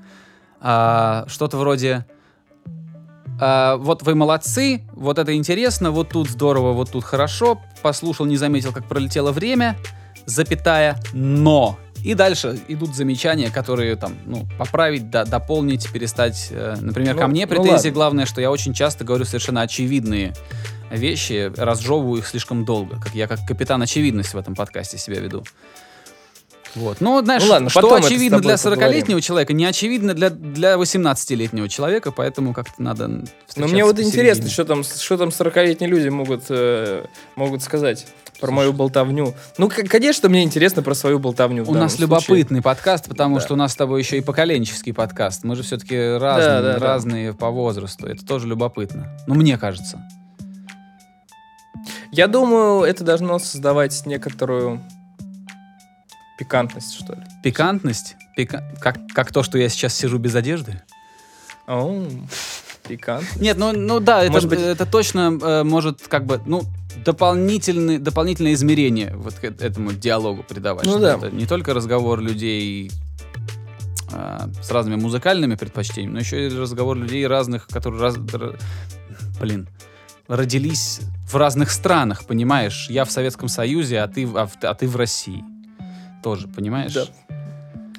а, 0.60 1.24
что-то 1.28 1.58
вроде 1.58 2.06
а, 3.40 3.76
вот 3.76 4.02
вы 4.02 4.14
молодцы, 4.14 4.82
вот 4.92 5.18
это 5.18 5.34
интересно, 5.34 5.90
вот 5.90 6.10
тут 6.10 6.28
здорово, 6.28 6.72
вот 6.72 6.90
тут 6.92 7.04
хорошо, 7.04 7.60
послушал, 7.82 8.26
не 8.26 8.36
заметил, 8.36 8.72
как 8.72 8.86
пролетело 8.86 9.32
время, 9.32 9.76
запятая, 10.26 10.98
но. 11.12 11.78
И 12.02 12.12
дальше 12.12 12.58
идут 12.68 12.94
замечания, 12.94 13.50
которые 13.50 13.96
там, 13.96 14.12
ну, 14.26 14.46
поправить, 14.58 15.10
да, 15.10 15.24
дополнить, 15.24 15.90
перестать. 15.90 16.48
э, 16.50 16.76
Например, 16.78 17.14
Ну, 17.14 17.20
ко 17.20 17.28
мне 17.28 17.46
ну 17.46 17.48
претензии, 17.48 17.70
ладно. 17.86 17.90
главное, 17.92 18.26
что 18.26 18.42
я 18.42 18.50
очень 18.50 18.74
часто 18.74 19.04
говорю 19.04 19.24
совершенно 19.24 19.62
очевидные 19.62 20.34
вещи, 20.96 21.52
разжевываю 21.56 22.18
их 22.20 22.26
слишком 22.26 22.64
долго. 22.64 23.00
Как 23.00 23.14
я 23.14 23.26
как 23.26 23.40
капитан 23.46 23.80
очевидность 23.82 24.34
в 24.34 24.38
этом 24.38 24.54
подкасте 24.54 24.98
себя 24.98 25.20
веду. 25.20 25.44
Вот. 26.74 27.00
Ну, 27.00 27.22
знаешь, 27.22 27.42
Ну 27.44 27.50
ладно, 27.50 27.70
что 27.70 27.94
очевидно 27.94 28.40
для 28.40 28.56
поговорим. 28.56 28.82
40-летнего 28.88 29.20
человека, 29.20 29.52
не 29.52 29.64
очевидно 29.64 30.12
для, 30.12 30.28
для 30.30 30.74
18-летнего 30.74 31.68
человека, 31.68 32.10
поэтому 32.10 32.52
как-то 32.52 32.82
надо 32.82 33.06
Но 33.06 33.26
встречаться 33.46 33.72
мне 33.74 33.84
вот 33.84 33.92
посередине. 33.96 34.10
интересно, 34.12 34.50
что 34.50 34.64
там, 34.64 34.82
что 34.82 35.16
там 35.16 35.28
40-летние 35.28 35.88
люди 35.88 36.08
могут, 36.08 36.46
э, 36.48 37.04
могут 37.36 37.62
сказать 37.62 38.06
про 38.40 38.50
мою 38.50 38.72
болтовню. 38.72 39.34
Ну, 39.56 39.68
конечно, 39.88 40.28
мне 40.28 40.42
интересно 40.42 40.82
про 40.82 40.94
свою 40.94 41.20
болтовню. 41.20 41.62
У 41.64 41.72
нас 41.74 41.92
случае. 41.92 42.06
любопытный 42.08 42.60
подкаст, 42.60 43.08
потому 43.08 43.36
Да. 43.36 43.40
что 43.40 43.54
у 43.54 43.56
нас 43.56 43.70
с 43.72 43.76
тобой 43.76 44.00
еще 44.00 44.18
и 44.18 44.20
поколенческий 44.20 44.92
подкаст. 44.92 45.44
Мы 45.44 45.54
же 45.54 45.62
все-таки 45.62 45.96
разные, 45.96 46.60
да, 46.60 46.72
да. 46.72 46.78
разные 46.80 47.34
по 47.34 47.50
возрасту. 47.50 48.08
Это 48.08 48.26
тоже 48.26 48.48
любопытно. 48.48 49.16
Ну, 49.28 49.34
мне 49.34 49.56
кажется. 49.58 50.02
Я 52.16 52.28
думаю, 52.28 52.82
это 52.84 53.02
должно 53.04 53.38
создавать 53.38 54.06
некоторую 54.06 54.80
пикантность, 56.38 56.94
что 56.94 57.14
ли. 57.14 57.22
Пикантность, 57.42 58.16
пика- 58.36 58.62
как, 58.80 58.98
как 59.14 59.32
то, 59.32 59.42
что 59.42 59.58
я 59.58 59.68
сейчас 59.68 59.94
сижу 59.94 60.18
без 60.18 60.34
одежды. 60.34 60.80
Оу, 61.66 62.06
пикант. 62.86 63.24
Нет, 63.40 63.56
ну, 63.58 63.72
ну 63.72 63.98
да, 64.00 64.22
это, 64.22 64.32
Может 64.32 64.48
быть- 64.48 64.60
это 64.60 64.86
точно 64.86 65.38
э, 65.42 65.62
может 65.64 66.06
как 66.06 66.24
бы, 66.26 66.40
ну, 66.46 66.62
дополнительный, 67.04 67.98
дополнительное 67.98 68.52
измерение 68.54 69.14
вот 69.16 69.34
к 69.34 69.44
этому 69.44 69.92
диалогу 69.92 70.42
придавать. 70.44 70.86
Ну 70.86 70.98
да. 70.98 71.14
Это 71.16 71.30
не 71.30 71.46
только 71.46 71.74
разговор 71.74 72.20
людей 72.20 72.92
э, 74.12 74.38
с 74.62 74.70
разными 74.70 75.00
музыкальными 75.00 75.56
предпочтениями, 75.56 76.12
но 76.14 76.20
еще 76.20 76.46
и 76.46 76.56
разговор 76.56 76.96
людей 76.96 77.26
разных, 77.26 77.66
которые, 77.66 78.00
раз- 78.00 78.16
блин, 79.40 79.68
родились 80.28 81.00
в 81.28 81.36
разных 81.36 81.70
странах, 81.70 82.26
понимаешь? 82.26 82.86
Я 82.90 83.04
в 83.04 83.10
Советском 83.10 83.48
Союзе, 83.48 84.00
а 84.00 84.08
ты, 84.08 84.26
а, 84.26 84.48
а 84.62 84.74
ты 84.74 84.88
в 84.88 84.96
России. 84.96 85.44
Тоже, 86.22 86.48
понимаешь? 86.48 86.92
Да. 86.92 87.06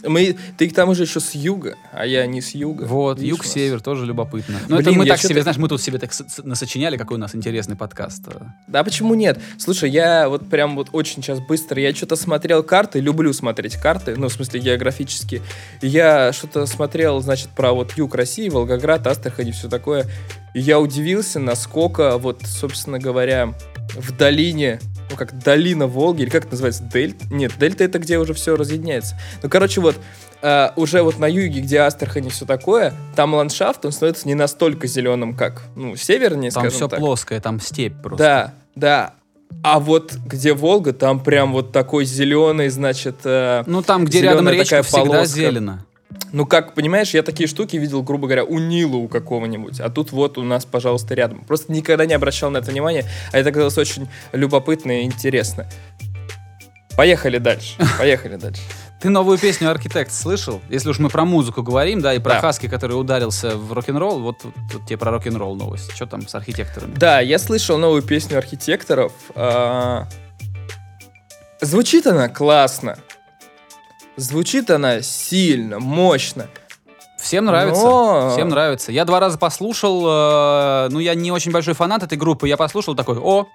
Мы, 0.06 0.36
ты 0.58 0.70
к 0.70 0.74
тому 0.74 0.96
же 0.96 1.04
еще 1.04 1.20
с 1.20 1.34
юга, 1.36 1.76
а 1.92 2.06
я 2.06 2.26
не 2.26 2.42
с 2.42 2.56
юга. 2.56 2.84
Вот, 2.84 3.20
юг-север 3.20 3.82
тоже 3.82 4.06
любопытно. 4.06 4.60
Но 4.68 4.80
это 4.80 4.90
Блин, 4.90 5.00
мы 5.00 5.06
я 5.06 5.14
так 5.14 5.22
себе, 5.22 5.42
знаешь, 5.42 5.58
мы 5.58 5.68
тут 5.68 5.82
себе 5.82 5.98
так 5.98 6.12
насочиняли, 6.44 6.98
какой 6.98 7.18
у 7.18 7.20
нас 7.20 7.36
интересный 7.36 7.76
подкаст. 7.76 8.24
Да 8.68 8.84
почему 8.84 9.16
нет? 9.16 9.40
Слушай, 9.58 9.90
я 9.90 10.30
вот 10.30 10.50
прям 10.50 10.76
вот 10.76 10.90
очень 10.92 11.24
сейчас 11.24 11.40
быстро, 11.40 11.82
я 11.82 11.94
что-то 11.94 12.16
смотрел 12.16 12.64
карты, 12.64 13.00
люблю 13.00 13.34
смотреть 13.34 13.76
карты, 13.76 14.16
ну, 14.16 14.30
в 14.30 14.34
смысле 14.34 14.60
географические. 14.60 15.42
И 15.82 15.88
Я 15.88 16.34
что-то 16.34 16.66
смотрел, 16.66 17.22
значит, 17.22 17.50
про 17.50 17.72
вот 17.72 17.94
юг 17.94 18.16
России, 18.16 18.50
Волгоград, 18.50 19.08
Астрахань 19.08 19.50
и 19.50 19.52
все 19.52 19.70
такое. 19.70 20.06
И 20.54 20.60
я 20.60 20.80
удивился, 20.80 21.40
насколько 21.40 22.18
вот, 22.18 22.42
собственно 22.46 23.00
говоря, 23.00 23.54
в 23.96 24.16
долине, 24.16 24.80
ну, 25.10 25.16
как 25.16 25.38
долина 25.44 25.88
Волги, 25.88 26.24
или 26.24 26.30
как 26.30 26.44
это 26.44 26.52
называется, 26.52 26.84
дельта? 26.84 27.26
Нет, 27.32 27.54
дельта 27.60 27.84
это 27.84 28.00
где 28.00 28.18
уже 28.18 28.34
все 28.34 28.56
разъединяется. 28.56 29.16
Ну, 29.44 29.50
короче, 29.50 29.82
вот, 29.82 29.96
э, 30.42 30.70
уже 30.76 31.02
вот 31.04 31.20
на 31.20 31.28
юге, 31.28 31.62
где 31.62 31.80
Астрахань 31.80 32.28
и 32.28 32.30
все 32.30 32.46
такое, 32.46 32.94
там 33.16 33.34
ландшафт, 33.34 33.86
он 33.86 33.92
становится 33.92 34.28
не 34.28 34.36
настолько 34.36 34.88
зеленым, 34.88 35.36
как, 35.36 35.64
ну, 35.76 35.96
севернее, 35.96 36.52
Там 36.52 36.64
скажем 36.64 36.78
все 36.78 36.88
так. 36.88 37.00
плоское, 37.00 37.40
там 37.40 37.60
степь 37.60 37.94
просто. 38.02 38.18
Да, 38.24 38.54
да. 38.76 39.14
А 39.64 39.80
вот 39.80 40.14
где 40.26 40.54
Волга, 40.54 40.92
там 40.92 41.20
прям 41.20 41.54
вот 41.54 41.72
такой 41.72 42.06
зеленый, 42.06 42.70
значит, 42.70 43.18
э, 43.24 43.64
Ну, 43.68 43.82
там, 43.82 44.06
где 44.06 44.22
рядом 44.22 44.50
речка, 44.50 44.82
всегда 44.84 45.06
полоска. 45.06 45.36
зелено. 45.36 45.86
Ну 46.32 46.46
как, 46.46 46.74
понимаешь, 46.74 47.14
я 47.14 47.24
такие 47.24 47.48
штуки 47.48 47.78
видел, 47.78 48.04
грубо 48.04 48.28
говоря, 48.28 48.44
у 48.44 48.60
Нила 48.60 48.98
у 48.98 49.08
какого-нибудь, 49.08 49.80
а 49.80 49.90
тут 49.90 50.12
вот 50.12 50.38
у 50.38 50.44
нас, 50.44 50.66
пожалуйста, 50.66 51.14
рядом. 51.14 51.44
Просто 51.46 51.72
никогда 51.72 52.06
не 52.06 52.14
обращал 52.14 52.50
на 52.50 52.58
это 52.58 52.72
внимания, 52.72 53.06
а 53.32 53.38
это 53.38 53.52
казалось 53.52 53.78
очень 53.78 54.08
любопытно 54.34 55.02
и 55.02 55.04
интересно. 55.04 55.68
Поехали 56.98 57.38
дальше, 57.38 57.76
поехали 58.00 58.36
дальше. 58.38 58.62
Ты 59.02 59.10
новую 59.10 59.38
песню 59.38 59.70
«Архитект» 59.70 60.12
слышал? 60.12 60.62
Если 60.70 60.90
уж 60.90 61.00
мы 61.00 61.10
про 61.10 61.26
музыку 61.26 61.62
говорим, 61.62 62.02
да, 62.02 62.14
и 62.14 62.20
про 62.20 62.36
Да. 62.36 62.40
Хаски, 62.42 62.68
который 62.68 62.94
ударился 62.94 63.56
в 63.58 63.72
рок-н-ролл, 63.74 64.20
вот 64.20 64.40
тут, 64.40 64.56
тут 64.72 64.86
тебе 64.88 64.98
про 64.98 65.12
рок-н-ролл 65.12 65.56
новость. 65.56 65.94
Что 65.94 66.06
там 66.06 66.28
с 66.28 66.34
архитекторами? 66.34 66.96
Да, 66.96 67.20
я 67.20 67.38
слышал 67.38 67.78
новую 67.78 68.02
песню 68.02 68.38
архитекторов. 68.38 69.12
а, 69.36 70.08
Звучит 71.62 72.08
она 72.08 72.30
классно. 72.30 72.98
Звучит 74.18 74.70
она 74.72 75.02
сильно, 75.02 75.80
мощно. 75.80 76.48
Всем 77.20 77.46
нравится. 77.46 77.82
Но- 77.84 78.30
Всем 78.32 78.50
нравится. 78.50 78.92
Я 78.92 79.04
два 79.06 79.20
раза 79.20 79.38
послушал, 79.38 80.04
э, 80.08 80.88
ну, 80.92 81.00
я 81.00 81.16
не 81.16 81.32
очень 81.32 81.52
большой 81.52 81.74
фанат 81.74 82.04
этой 82.04 82.18
группы, 82.18 82.48
я 82.48 82.56
послушал 82.58 82.96
такой, 82.96 83.18
о, 83.20 83.48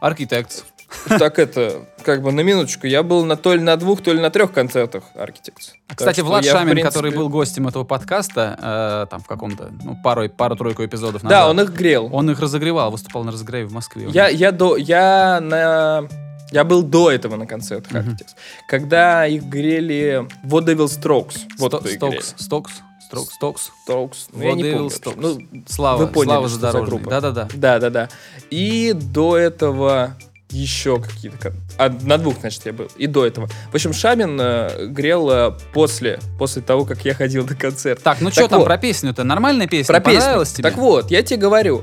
«Архитект». 0.00 0.64
Так 1.08 1.38
это, 1.38 1.86
как 2.04 2.22
бы 2.22 2.30
на 2.30 2.40
минуточку, 2.42 2.86
я 2.86 3.02
был 3.02 3.24
на 3.24 3.36
то 3.36 3.54
ли 3.54 3.60
на 3.60 3.76
двух, 3.76 4.02
то 4.02 4.12
ли 4.12 4.20
на 4.20 4.30
трех 4.30 4.52
концертах 4.52 5.02
Architects. 5.16 5.72
Так 5.88 5.98
Кстати, 5.98 6.16
что 6.16 6.26
Влад 6.26 6.44
я, 6.44 6.52
Шамин, 6.52 6.74
принципе- 6.74 6.88
который 6.94 7.10
был 7.16 7.28
гостем 7.28 7.66
этого 7.66 7.82
подкаста, 7.84 8.58
э, 9.06 9.06
там 9.10 9.20
в 9.20 9.26
каком-то, 9.26 9.70
ну, 9.82 9.96
пару, 10.04 10.28
пару-тройку 10.28 10.84
эпизодов 10.84 11.22
назад. 11.24 11.30
Да, 11.38 11.48
он 11.50 11.60
их 11.60 11.70
грел. 11.70 12.10
Он 12.12 12.30
их 12.30 12.38
разогревал, 12.38 12.90
выступал 12.92 13.24
на 13.24 13.32
разогреве 13.32 13.66
в 13.66 13.72
Москве. 13.72 14.06
Я, 14.10 14.28
я 14.28 14.52
до, 14.52 14.76
я 14.76 15.40
на, 15.40 16.06
я 16.54 16.62
был 16.62 16.84
до 16.84 17.10
этого 17.10 17.34
на 17.34 17.46
концертах. 17.46 17.92
Architects, 17.92 18.36
когда 18.68 19.26
их 19.26 19.42
грели 19.42 20.24
Vaudeville 20.44 20.86
Strokes. 20.86 21.38
Вот 21.58 21.74
кто. 21.74 21.88
Стокс, 21.88 22.34
Стокс, 22.36 22.72
Стокс, 23.08 23.34
Стокс. 23.34 23.72
Strokes. 23.88 24.16
Ну, 24.32 24.42
я 24.44 24.52
не 24.52 24.62
помню. 24.62 24.86
Strokes. 24.86 25.16
Ну, 25.16 25.64
Слава, 25.66 25.98
Вы 25.98 26.06
поняли, 26.06 26.30
Слава 26.30 26.48
что 26.48 26.72
за 26.72 26.82
группа. 26.82 27.10
Да-да-да. 27.10 27.48
Да, 27.54 27.80
да, 27.80 27.90
да. 27.90 28.08
И 28.50 28.92
до 28.92 29.36
этого 29.36 30.16
еще 30.48 31.00
какие-то... 31.00 31.52
А, 31.76 31.88
на 31.88 32.18
двух, 32.18 32.38
значит, 32.38 32.64
я 32.66 32.72
был. 32.72 32.88
И 32.96 33.08
до 33.08 33.26
этого. 33.26 33.48
В 33.72 33.74
общем, 33.74 33.92
Шамин 33.92 34.38
э, 34.40 34.86
грел 34.86 35.28
э, 35.30 35.58
после, 35.72 36.20
после 36.38 36.62
того, 36.62 36.84
как 36.84 37.04
я 37.04 37.14
ходил 37.14 37.44
на 37.44 37.56
концерт. 37.56 38.00
Так, 38.00 38.20
ну 38.20 38.26
Так 38.26 38.34
что 38.34 38.46
там 38.46 38.60
вот. 38.60 38.66
про 38.66 38.78
песню-то? 38.78 39.24
Нормальная 39.24 39.66
песня? 39.66 39.92
Про 39.92 40.00
песню. 40.00 40.20
Понравилась 40.20 40.52
тебе? 40.52 40.62
Так 40.62 40.78
вот, 40.78 41.10
я 41.10 41.24
тебе 41.24 41.40
говорю. 41.40 41.82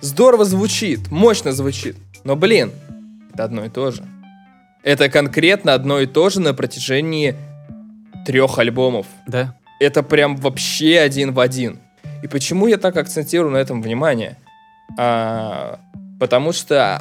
Здорово 0.00 0.46
звучит, 0.46 1.10
мощно 1.10 1.52
звучит. 1.52 1.98
Но, 2.24 2.36
блин, 2.36 2.72
это 3.38 3.44
одно 3.44 3.64
и 3.64 3.68
то 3.68 3.90
же. 3.92 4.04
Это 4.82 5.08
конкретно 5.08 5.74
одно 5.74 6.00
и 6.00 6.06
то 6.06 6.28
же 6.28 6.40
на 6.40 6.54
протяжении 6.54 7.36
трех 8.26 8.58
альбомов. 8.58 9.06
Да. 9.26 9.54
Это 9.78 10.02
прям 10.02 10.36
вообще 10.36 10.98
один 10.98 11.32
в 11.32 11.38
один. 11.38 11.78
И 12.22 12.26
почему 12.26 12.66
я 12.66 12.78
так 12.78 12.96
акцентирую 12.96 13.52
на 13.52 13.58
этом 13.58 13.80
внимание? 13.80 14.36
А, 14.98 15.78
потому 16.18 16.52
что 16.52 17.00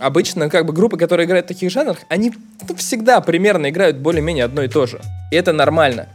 обычно 0.00 0.50
как 0.50 0.66
бы 0.66 0.72
группы, 0.72 0.96
которые 0.96 1.26
играют 1.26 1.46
в 1.46 1.48
таких 1.48 1.70
жанрах, 1.70 1.98
они 2.08 2.32
ну, 2.68 2.74
всегда 2.74 3.20
примерно 3.20 3.70
играют 3.70 3.98
более-менее 3.98 4.44
одно 4.44 4.62
и 4.62 4.68
то 4.68 4.86
же. 4.86 5.00
И 5.30 5.36
это 5.36 5.52
нормально. 5.52 6.08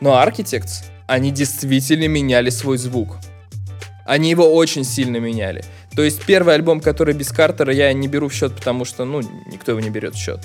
Но 0.00 0.12
Architects, 0.14 0.84
они 1.06 1.30
действительно 1.30 2.08
меняли 2.08 2.48
свой 2.48 2.78
звук. 2.78 3.18
Они 4.06 4.30
его 4.30 4.54
очень 4.54 4.84
сильно 4.84 5.18
меняли. 5.18 5.64
То 5.96 6.02
есть 6.02 6.24
первый 6.24 6.54
альбом, 6.54 6.80
который 6.80 7.14
без 7.14 7.32
Картера, 7.32 7.72
я 7.72 7.92
не 7.92 8.06
беру 8.06 8.28
в 8.28 8.32
счет, 8.34 8.54
потому 8.54 8.84
что, 8.84 9.04
ну, 9.04 9.22
никто 9.50 9.72
его 9.72 9.80
не 9.80 9.90
берет 9.90 10.14
в 10.14 10.18
счет. 10.18 10.40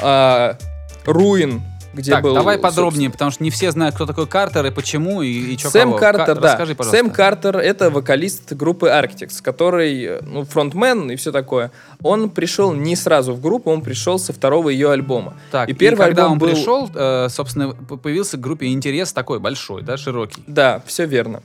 А, 0.00 0.56
Руин, 1.04 1.62
где 1.92 2.12
так, 2.12 2.22
был... 2.22 2.34
давай 2.34 2.58
подробнее, 2.58 2.90
собственно, 2.92 3.10
потому 3.10 3.30
что 3.30 3.42
не 3.44 3.50
все 3.50 3.70
знают, 3.70 3.94
кто 3.94 4.06
такой 4.06 4.26
Картер 4.26 4.66
и 4.66 4.70
почему, 4.70 5.22
и, 5.22 5.28
и 5.52 5.56
чё 5.56 5.70
Сэм 5.70 5.90
кого. 5.90 5.98
Картер, 5.98 6.26
Ка- 6.26 6.34
да. 6.40 6.48
Расскажи, 6.48 6.74
пожалуйста. 6.74 7.04
Сэм 7.04 7.10
Картер— 7.12 7.56
это 7.58 7.90
вокалист 7.90 8.52
группы 8.52 8.86
Architects, 8.88 9.42
который, 9.42 10.20
ну, 10.22 10.44
фронтмен 10.44 11.10
и 11.10 11.16
все 11.16 11.32
такое. 11.32 11.70
Он 12.02 12.30
пришел 12.30 12.72
не 12.72 12.96
сразу 12.96 13.32
в 13.34 13.40
группу, 13.40 13.70
он 13.70 13.82
пришел 13.82 14.18
со 14.18 14.32
второго 14.32 14.70
ее 14.70 14.90
альбома. 14.92 15.34
Так, 15.50 15.68
и 15.68 15.72
первый 15.72 16.06
когда 16.06 16.22
альбом 16.22 16.32
он 16.34 16.38
был- 16.38 16.48
пришел, 16.50 16.90
э, 16.94 17.28
собственно, 17.30 17.74
появился 17.74 18.36
к 18.36 18.40
группе 18.40 18.66
интерес 18.66 19.12
такой 19.12 19.38
большой, 19.40 19.82
да, 19.82 19.96
широкий. 19.96 20.42
Да, 20.46 20.82
все 20.86 21.06
верно. 21.06 21.42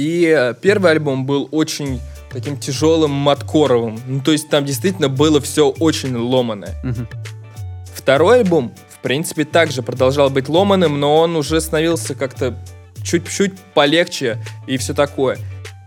И 0.00 0.34
э, 0.34 0.54
первый 0.54 0.92
альбом 0.92 1.26
был 1.26 1.46
очень 1.50 2.00
таким 2.30 2.56
тяжелым 2.56 3.10
маткоровым. 3.10 4.00
Ну, 4.06 4.20
то 4.20 4.32
есть 4.32 4.48
там 4.48 4.64
действительно 4.64 5.10
было 5.10 5.40
все 5.42 5.68
очень 5.68 6.16
ломаное. 6.16 6.74
Второй 7.94 8.40
альбом, 8.40 8.72
в 8.88 9.00
принципе, 9.02 9.44
также 9.44 9.82
продолжал 9.82 10.30
быть 10.30 10.48
ломаным, 10.48 10.98
но 10.98 11.18
он 11.18 11.36
уже 11.36 11.60
становился 11.60 12.14
как-то 12.14 12.56
чуть-чуть 13.02 13.58
полегче 13.74 14.38
и 14.66 14.78
все 14.78 14.94
такое. 14.94 15.38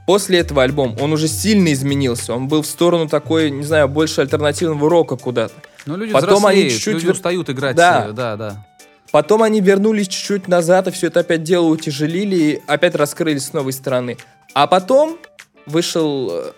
После 0.06 0.40
этого 0.40 0.62
альбома 0.62 0.96
он 1.00 1.14
уже 1.14 1.28
сильно 1.28 1.74
изменился. 1.74 2.36
Он 2.36 2.48
был 2.48 2.62
в 2.62 2.68
сторону 2.68 3.08
такой, 3.08 3.50
не 3.50 3.64
знаю, 3.64 3.88
больше 3.88 4.22
альтернативного 4.22 4.90
рока 4.90 5.16
куда-то. 5.16 5.56
Ну, 5.86 5.98
люди 5.98 6.14
Потом 6.14 6.46
они 6.46 6.68
взрослеют, 6.68 6.74
чуть-чуть 6.74 6.94
люди 6.94 7.06
вер- 7.08 7.12
устают 7.14 7.50
играть. 7.50 7.76
Да. 7.76 8.08
э, 8.10 8.12
да, 8.12 8.36
да. 8.36 8.66
Потом 9.14 9.44
они 9.44 9.62
вернулись 9.62 10.08
чуть-чуть 10.08 10.48
назад, 10.48 10.88
и 10.88 10.92
все 10.92 11.06
это 11.06 11.20
опять 11.20 11.44
дело 11.44 11.68
утяжелили, 11.68 12.36
и 12.36 12.62
опять 12.66 12.96
раскрылись 12.96 13.46
с 13.46 13.54
новой 13.54 13.72
стороны. 13.72 14.18
А 14.56 14.66
потом 14.66 15.20
вышел 15.68 16.32
э, 16.32 16.52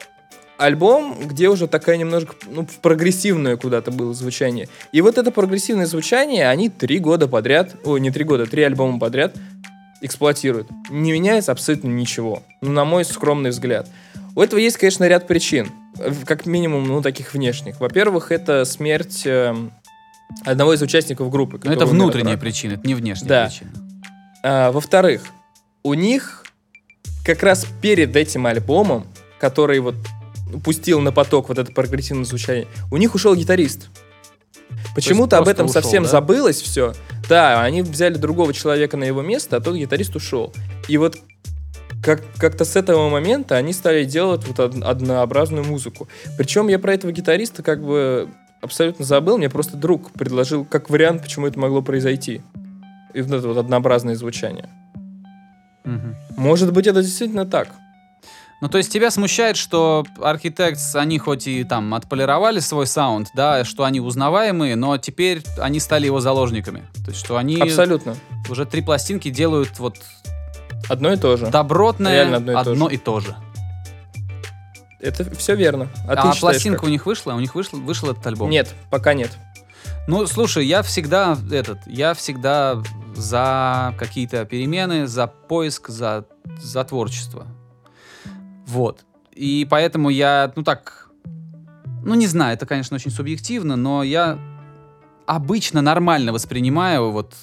альбом, 0.57 1.17
где 1.27 1.49
уже 1.49 1.67
такая 1.67 1.97
немножко, 1.97 2.33
ну, 2.47 2.65
прогрессивное 2.81 3.57
куда-то 3.57 3.91
было 3.91 4.13
звучание. 4.13 4.69
И 4.93 5.01
вот 5.01 5.17
это 5.17 5.31
прогрессивное 5.31 5.85
звучание 5.85 6.47
они 6.47 6.69
три 6.69 6.99
года 6.99 7.27
подряд, 7.27 7.75
ой, 7.83 7.99
не 7.99 8.09
три 8.09 8.23
года, 8.23 8.45
три 8.45 8.63
альбома 8.63 8.99
подряд 8.99 9.35
эксплуатируют. 9.99 10.69
Не 10.89 11.11
меняется 11.11 11.51
абсолютно 11.51 11.89
ничего, 11.89 12.41
ну, 12.61 12.71
на 12.71 12.85
мой 12.85 13.03
скромный 13.03 13.49
взгляд. 13.49 13.89
У 14.33 14.41
этого 14.41 14.61
есть, 14.61 14.77
конечно, 14.77 15.05
ряд 15.05 15.27
причин, 15.27 15.73
э, 15.99 16.09
как 16.23 16.45
минимум, 16.45 16.85
ну, 16.85 17.01
таких 17.01 17.33
внешних. 17.33 17.81
Во-первых, 17.81 18.31
это 18.31 18.63
смерть 18.63 19.23
эм, 19.25 19.73
одного 20.43 20.73
из 20.73 20.81
участников 20.81 21.29
группы. 21.29 21.59
Но 21.63 21.71
это 21.73 21.85
внутренняя 21.85 22.37
причина, 22.37 22.73
это 22.73 22.87
не 22.87 22.95
внешняя 22.95 23.27
Да. 23.27 23.45
причина. 23.47 23.71
А, 24.43 24.71
во-вторых, 24.71 25.23
у 25.83 25.93
них 25.93 26.43
как 27.25 27.41
раз 27.43 27.65
перед 27.81 28.15
этим 28.15 28.45
альбомом, 28.45 29.07
который 29.39 29.79
вот 29.79 29.95
пустил 30.63 30.99
на 31.01 31.11
поток 31.11 31.49
вот 31.49 31.57
это 31.57 31.71
прогрессивное 31.71 32.25
звучание, 32.25 32.67
у 32.91 32.97
них 32.97 33.15
ушел 33.15 33.35
гитарист. 33.35 33.89
Почему-то 34.93 35.37
об 35.39 35.47
этом 35.47 35.65
ушел, 35.65 35.81
совсем 35.81 36.03
да? 36.03 36.09
забылось 36.09 36.61
все. 36.61 36.93
Да, 37.27 37.61
они 37.63 37.81
взяли 37.81 38.15
другого 38.15 38.53
человека 38.53 38.97
на 38.97 39.03
его 39.03 39.21
место, 39.21 39.57
а 39.57 39.61
тот 39.61 39.75
гитарист 39.75 40.15
ушел. 40.15 40.53
И 40.87 40.97
вот 40.97 41.17
как- 42.03 42.21
как-то 42.37 42.65
с 42.65 42.75
этого 42.75 43.09
момента 43.09 43.55
они 43.57 43.73
стали 43.73 44.03
делать 44.05 44.45
вот 44.47 44.59
од- 44.59 44.83
однообразную 44.83 45.63
музыку. 45.65 46.07
Причем 46.37 46.67
я 46.67 46.77
про 46.79 46.93
этого 46.93 47.11
гитариста 47.11 47.63
как 47.63 47.83
бы 47.83 48.29
абсолютно 48.61 49.05
забыл. 49.05 49.37
Мне 49.37 49.49
просто 49.49 49.77
друг 49.77 50.11
предложил 50.11 50.65
как 50.65 50.89
вариант, 50.89 51.21
почему 51.23 51.47
это 51.47 51.59
могло 51.59 51.81
произойти. 51.81 52.41
И 53.13 53.21
вот 53.21 53.31
это 53.37 53.47
вот 53.47 53.57
однообразное 53.57 54.15
звучание. 54.15 54.69
Мгм. 55.83 56.15
Может 56.35 56.73
быть, 56.73 56.87
это 56.87 57.01
действительно 57.01 57.45
так. 57.45 57.69
Ну, 58.61 58.69
то 58.69 58.77
есть 58.77 58.91
тебя 58.91 59.11
смущает, 59.11 59.57
что 59.57 60.05
Architects, 60.17 60.95
они 60.95 61.19
хоть 61.19 61.45
и 61.45 61.63
там 61.65 61.93
отполировали 61.93 62.59
свой 62.59 62.87
саунд, 62.87 63.27
да, 63.35 63.65
что 63.65 63.83
они 63.83 63.99
узнаваемые, 63.99 64.75
но 64.75 64.97
теперь 64.97 65.43
они 65.59 65.79
стали 65.79 66.05
его 66.05 66.21
заложниками. 66.21 66.83
То 67.03 67.11
есть, 67.11 67.19
что 67.19 67.37
они 67.37 67.59
Абсолютно. 67.61 68.15
уже 68.49 68.65
три 68.65 68.81
пластинки 68.81 69.29
делают 69.29 69.77
вот 69.77 69.97
Одно 70.89 71.11
и 71.13 71.17
то 71.17 71.35
же. 71.35 71.47
добротное 71.47 72.13
Реально 72.13 72.37
одно 72.37 72.51
и 72.51 72.55
то 72.55 72.71
одно 72.71 72.89
же. 72.89 72.95
и 72.95 72.97
то 72.97 73.19
же. 73.19 73.35
Это 74.99 75.29
все 75.35 75.55
верно. 75.55 75.89
А, 76.07 76.13
А, 76.13 76.33
ты 76.33 76.39
пластинка 76.39 76.79
как? 76.79 76.87
у 76.87 76.89
них 76.89 77.05
вышла? 77.05 77.33
У 77.33 77.39
них 77.39 77.55
вышел, 77.55 77.79
вышел 77.79 78.09
этот 78.11 78.25
альбом? 78.27 78.49
Нет, 78.49 78.73
пока 78.89 79.13
нет. 79.13 79.31
Ну, 80.07 80.25
слушай, 80.27 80.65
я 80.65 80.81
всегда 80.83 81.37
этот, 81.51 81.79
я 81.87 82.13
всегда 82.13 82.81
за 83.15 83.93
какие-то 83.97 84.45
перемены, 84.45 85.07
за 85.07 85.27
поиск, 85.27 85.89
за, 85.89 86.25
за 86.61 86.83
творчество. 86.83 87.47
Вот. 88.67 89.03
И 89.31 89.67
поэтому 89.69 90.09
я, 90.09 90.51
ну 90.55 90.63
так, 90.63 91.09
ну 92.03 92.13
не 92.15 92.27
знаю, 92.27 92.53
это, 92.53 92.65
конечно, 92.65 92.95
очень 92.95 93.11
субъективно, 93.11 93.75
но 93.75 94.03
я 94.03 94.39
обычно 95.25 95.81
нормально 95.81 96.31
воспринимаю 96.33 97.11
вот 97.11 97.33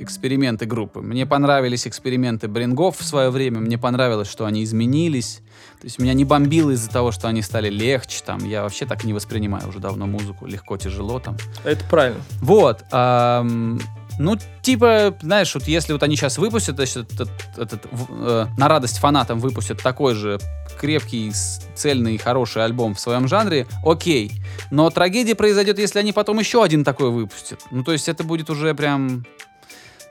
эксперименты 0.00 0.66
группы. 0.66 1.00
Мне 1.00 1.26
понравились 1.26 1.86
эксперименты 1.86 2.48
Брингов 2.48 2.98
в 2.98 3.04
свое 3.04 3.30
время, 3.30 3.60
мне 3.60 3.78
понравилось, 3.78 4.28
что 4.30 4.46
они 4.46 4.64
изменились. 4.64 5.40
То 5.80 5.86
есть 5.86 5.98
меня 5.98 6.12
не 6.12 6.24
бомбило 6.24 6.70
из-за 6.70 6.90
того, 6.90 7.12
что 7.12 7.28
они 7.28 7.42
стали 7.42 7.70
легче, 7.70 8.22
там, 8.24 8.44
я 8.44 8.62
вообще 8.62 8.86
так 8.86 9.04
не 9.04 9.12
воспринимаю 9.12 9.68
уже 9.68 9.78
давно 9.78 10.06
музыку, 10.06 10.46
легко, 10.46 10.76
тяжело, 10.76 11.20
там. 11.20 11.36
Это 11.64 11.84
правильно. 11.86 12.20
Вот. 12.42 12.84
ам, 12.90 13.80
ну, 14.18 14.36
типа, 14.60 15.16
знаешь, 15.22 15.54
вот 15.54 15.66
если 15.66 15.94
вот 15.94 16.02
они 16.02 16.16
сейчас 16.16 16.36
выпустят 16.36 16.78
этот, 16.78 17.10
этот, 17.56 17.86
в- 17.90 18.08
э, 18.10 18.46
на 18.58 18.68
радость 18.68 18.98
фанатам 18.98 19.38
выпустят 19.38 19.82
такой 19.82 20.14
же 20.14 20.38
крепкий, 20.78 21.32
цельный, 21.74 22.18
хороший 22.18 22.62
альбом 22.64 22.94
в 22.94 23.00
своем 23.00 23.28
жанре, 23.28 23.66
окей. 23.84 24.32
Но 24.70 24.90
трагедия 24.90 25.34
произойдет, 25.34 25.78
если 25.78 25.98
они 25.98 26.12
потом 26.12 26.38
еще 26.38 26.62
один 26.62 26.84
такой 26.84 27.10
выпустят. 27.10 27.60
Ну, 27.70 27.82
то 27.82 27.92
есть 27.92 28.08
это 28.10 28.22
будет 28.22 28.50
уже 28.50 28.74
прям 28.74 29.24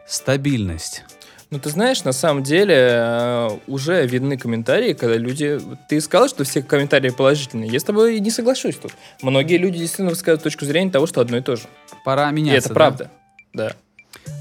стабильность. 0.10 1.04
Ну, 1.52 1.58
ты 1.58 1.70
знаешь, 1.72 2.04
на 2.04 2.12
самом 2.12 2.44
деле 2.44 2.76
э, 2.78 3.50
уже 3.66 4.06
видны 4.06 4.38
комментарии, 4.38 4.94
когда 4.94 5.16
люди... 5.18 5.60
Ты 5.90 6.00
сказал, 6.00 6.30
что 6.30 6.44
все 6.44 6.62
комментарии 6.62 7.10
положительные. 7.10 7.70
Я 7.72 7.80
с 7.80 7.84
тобой 7.84 8.20
не 8.20 8.30
соглашусь 8.30 8.76
тут. 8.76 8.92
Многие 9.24 9.58
люди 9.58 9.80
действительно 9.80 10.12
высказывают 10.12 10.44
точку 10.44 10.66
зрения 10.66 10.92
того, 10.92 11.08
что 11.08 11.22
одно 11.22 11.38
и 11.38 11.42
то 11.42 11.56
же. 11.56 11.64
Пора 12.06 12.30
И 12.30 12.34
меняться. 12.34 12.58
это 12.60 12.70
да? 12.70 12.74
правда. 12.76 13.12
Да. 13.54 13.72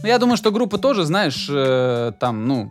Ну, 0.03 0.09
я 0.09 0.19
думаю, 0.19 0.37
что 0.37 0.51
группа 0.51 0.77
тоже, 0.77 1.05
знаешь, 1.05 1.47
э, 1.51 2.13
там, 2.21 2.47
ну, 2.47 2.69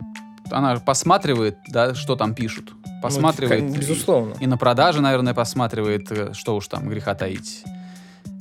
она 0.52 0.76
посматривает, 0.76 1.56
да, 1.66 1.96
что 1.96 2.14
там 2.14 2.32
пишут. 2.34 2.70
Посматривает. 3.02 3.64
Ну, 3.64 3.74
и- 3.74 3.78
безусловно. 3.78 4.34
И 4.38 4.46
на 4.46 4.56
продаже, 4.56 5.00
наверное, 5.00 5.34
посматривает, 5.34 6.12
э, 6.12 6.32
что 6.32 6.54
уж 6.54 6.68
там 6.68 6.88
греха 6.88 7.16
таить. 7.16 7.64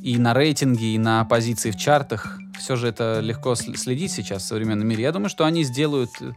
И 0.04 0.18
на 0.20 0.36
рейтинге, 0.36 0.94
и 0.94 1.00
на 1.00 1.26
позиции 1.26 1.72
в 1.72 1.76
чартах. 1.76 2.40
Все 2.68 2.76
же 2.76 2.90
это 2.90 3.22
легко 3.22 3.54
сл- 3.54 3.78
следить 3.78 4.12
сейчас 4.12 4.44
в 4.44 4.46
современном 4.46 4.86
мире. 4.86 5.04
Я 5.04 5.14
думаю, 5.14 5.30
что 5.30 5.46
они 5.46 5.64
сделают... 5.64 6.10
э, 6.20 6.34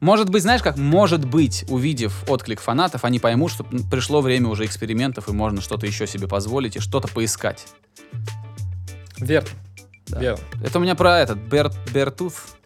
Может 0.00 0.30
быть, 0.30 0.40
знаешь 0.40 0.62
как? 0.62 0.78
Может 0.78 1.26
быть, 1.26 1.66
увидев 1.68 2.24
отклик 2.26 2.58
фанатов, 2.58 3.04
они 3.04 3.18
поймут, 3.18 3.52
что 3.52 3.64
пришло 3.64 4.22
время 4.22 4.48
уже 4.48 4.64
экспериментов, 4.64 5.28
и 5.28 5.32
можно 5.32 5.60
что-то 5.60 5.84
еще 5.84 6.06
себе 6.06 6.26
позволить, 6.26 6.76
и 6.76 6.80
что-то 6.80 7.06
поискать. 7.08 7.66
Верно. 9.18 9.50
Да. 10.06 10.20
Верно. 10.20 10.44
Это 10.64 10.78
у 10.78 10.80
меня 10.80 10.94
про 10.94 11.18
этот, 11.18 11.36
Bear, 11.36 11.70
Beartooth. 11.92 12.56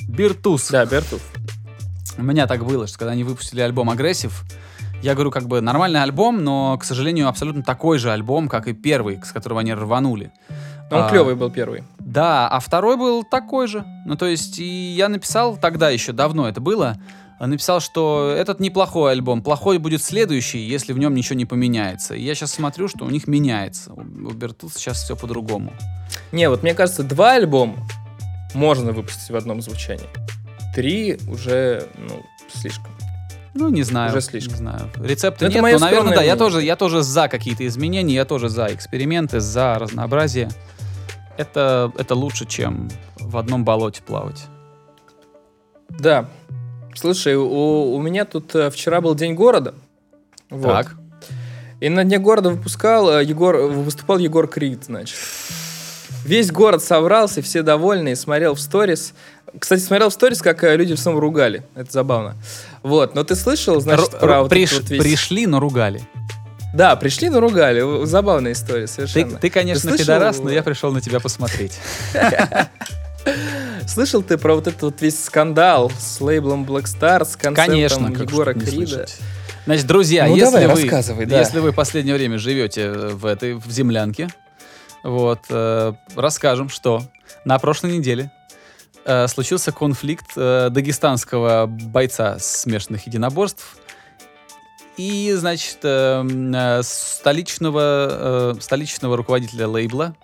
Beartooth. 0.00 0.70
Да, 0.70 0.84
Beartooth. 0.86 1.22
У 2.18 2.22
меня 2.24 2.48
так 2.48 2.64
было, 2.66 2.88
что 2.88 2.98
когда 2.98 3.12
они 3.12 3.22
выпустили 3.22 3.60
альбом 3.60 3.90
«Aggressive», 3.90 4.42
я 5.02 5.14
говорю, 5.14 5.30
как 5.30 5.46
бы 5.46 5.60
нормальный 5.60 6.02
альбом, 6.02 6.42
но, 6.42 6.76
к 6.78 6.84
сожалению, 6.84 7.28
абсолютно 7.28 7.62
такой 7.62 7.98
же 7.98 8.10
альбом, 8.10 8.48
как 8.48 8.66
и 8.66 8.72
первый, 8.72 9.20
с 9.24 9.30
которого 9.30 9.60
они 9.60 9.72
рванули. 9.72 10.32
Но 10.92 10.98
он 10.98 11.04
А, 11.04 11.08
клевый 11.08 11.34
был 11.34 11.50
первый. 11.50 11.84
Да, 11.98 12.48
а 12.48 12.60
второй 12.60 12.96
был 12.96 13.24
такой 13.24 13.66
же. 13.66 13.84
Ну, 14.04 14.16
то 14.16 14.26
есть, 14.26 14.58
и 14.58 14.92
я 14.92 15.08
написал 15.08 15.56
тогда 15.56 15.88
еще, 15.88 16.12
давно 16.12 16.48
это 16.48 16.60
было, 16.60 16.98
написал, 17.40 17.80
что 17.80 18.34
этот 18.36 18.60
неплохой 18.60 19.12
альбом, 19.12 19.42
плохой 19.42 19.78
будет 19.78 20.02
следующий, 20.02 20.58
если 20.58 20.92
в 20.92 20.98
нем 20.98 21.14
ничего 21.14 21.36
не 21.36 21.46
поменяется. 21.46 22.14
И 22.14 22.22
я 22.22 22.34
сейчас 22.34 22.52
смотрю, 22.52 22.88
что 22.88 23.04
у 23.06 23.10
них 23.10 23.26
меняется. 23.26 23.92
У 23.94 24.02
Beartooth 24.02 24.74
сейчас 24.74 25.02
все 25.02 25.16
по-другому. 25.16 25.72
Не, 26.30 26.50
вот 26.50 26.62
мне 26.62 26.74
кажется, 26.74 27.02
два 27.02 27.32
альбома 27.32 27.76
можно 28.54 28.92
выпустить 28.92 29.30
в 29.30 29.36
одном 29.36 29.62
звучании. 29.62 30.08
Три 30.74 31.18
уже, 31.26 31.88
ну, 31.96 32.22
слишком. 32.52 32.92
Ну, 33.54 33.68
не 33.68 33.82
знаю. 33.82 34.10
Уже 34.10 34.20
слишком. 34.20 34.52
Не 34.52 34.58
знаю. 34.58 34.90
Рецепта 34.96 35.44
Ну, 35.44 35.50
это 35.50 35.60
нет, 35.60 35.80
но, 35.80 35.86
наверное, 35.86 36.16
да. 36.16 36.22
Я 36.22 36.36
тоже, 36.36 36.62
я 36.62 36.76
тоже 36.76 37.02
за 37.02 37.28
какие-то 37.28 37.66
изменения, 37.66 38.14
я 38.14 38.24
тоже 38.24 38.48
за 38.48 38.68
эксперименты, 38.72 39.40
за 39.40 39.78
разнообразие. 39.78 40.48
Это, 41.36 41.92
это 41.96 42.14
лучше, 42.14 42.46
чем 42.46 42.88
в 43.18 43.36
одном 43.36 43.64
болоте 43.64 44.02
плавать. 44.02 44.44
Да. 45.88 46.28
Слушай, 46.94 47.36
у, 47.36 47.94
у 47.94 48.00
меня 48.00 48.24
тут 48.24 48.54
э, 48.54 48.70
вчера 48.70 49.00
был 49.00 49.14
День 49.14 49.34
города. 49.34 49.74
Вот. 50.50 50.70
Так. 50.70 50.94
И 51.80 51.88
на 51.88 52.04
Дне 52.04 52.18
города 52.18 52.50
выпускал 52.50 53.10
э, 53.10 53.24
Егор, 53.24 53.56
выступал 53.56 54.18
Егор 54.18 54.46
Крид, 54.46 54.84
значит. 54.84 55.16
Весь 56.24 56.52
город 56.52 56.84
собрался, 56.84 57.42
все 57.42 57.62
довольные, 57.62 58.14
смотрел 58.14 58.54
в 58.54 58.60
сторис. 58.60 59.14
Кстати, 59.58 59.80
смотрел 59.80 60.10
в 60.10 60.12
сторис, 60.12 60.40
как 60.42 60.62
э, 60.64 60.76
люди 60.76 60.94
в 60.94 60.98
самом 60.98 61.18
ругали. 61.18 61.62
Это 61.74 61.90
забавно. 61.90 62.36
Вот, 62.82 63.14
но 63.14 63.24
ты 63.24 63.34
слышал, 63.34 63.80
значит, 63.80 64.12
Р- 64.14 64.20
про 64.20 64.40
приш- 64.44 64.74
вот 64.80 64.90
весь- 64.90 65.02
Пришли, 65.02 65.46
но 65.46 65.58
ругали. 65.60 66.02
Да, 66.74 66.96
пришли, 66.96 67.28
но 67.28 67.40
ругали. 67.40 68.04
Забавная 68.06 68.52
история, 68.52 68.86
Ты, 68.86 68.92
совершенно. 68.92 69.38
ты, 69.38 69.50
конечно, 69.50 69.90
Ты 69.90 69.96
слышал- 69.96 70.04
пидорас, 70.14 70.38
но 70.38 70.50
я 70.50 70.62
пришел 70.62 70.90
на 70.92 71.00
тебя 71.00 71.20
посмотреть. 71.20 71.72
Слышал 73.86 74.22
ты 74.22 74.38
про 74.38 74.54
вот 74.54 74.66
этот 74.66 74.82
вот 74.82 75.00
весь 75.02 75.22
скандал 75.22 75.90
с 75.98 76.20
лейблом 76.20 76.64
Black 76.64 76.84
Star, 76.84 77.24
с 77.24 77.36
концертом 77.36 77.54
Конечно, 77.54 78.06
Егора 78.22 78.54
Крида? 78.54 79.06
Значит, 79.66 79.86
друзья, 79.86 80.26
Ну, 80.26 80.34
если, 80.34 80.58
давай, 80.66 81.14
вы, 81.14 81.26
да. 81.26 81.38
если 81.38 81.58
вы 81.60 81.70
в 81.70 81.74
последнее 81.74 82.16
время 82.16 82.38
живете 82.38 82.90
в 82.90 83.26
этой 83.26 83.54
в 83.54 83.70
землянке, 83.70 84.28
вот, 85.04 85.40
э, 85.50 85.92
расскажем, 86.16 86.68
что 86.68 87.02
на 87.44 87.58
прошлой 87.58 87.92
неделе 87.98 88.32
э, 89.04 89.28
случился 89.28 89.70
конфликт 89.72 90.26
э, 90.36 90.68
дагестанского 90.70 91.66
бойца 91.66 92.38
смешанных 92.40 93.06
единоборств 93.06 93.76
и, 94.96 95.32
значит, 95.34 95.78
эм, 95.82 96.54
э, 96.54 96.82
столичного, 96.82 98.54
э, 98.54 98.60
столичного 98.60 99.16
руководителя 99.16 99.66
лейбла 99.66 100.14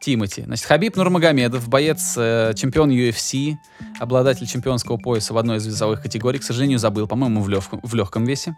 Тимати. 0.00 0.42
Значит, 0.42 0.66
Хабиб 0.66 0.96
Нурмагомедов, 0.96 1.68
боец, 1.68 2.14
э, 2.16 2.52
чемпион 2.56 2.90
UFC, 2.90 3.56
обладатель 3.98 4.46
чемпионского 4.46 4.98
пояса 4.98 5.34
в 5.34 5.38
одной 5.38 5.56
из 5.56 5.66
весовых 5.66 6.02
категорий, 6.02 6.38
к 6.38 6.44
сожалению, 6.44 6.78
забыл, 6.78 7.08
по-моему, 7.08 7.42
в, 7.42 7.48
легком, 7.48 7.80
в 7.82 7.94
легком 7.94 8.24
весе. 8.24 8.56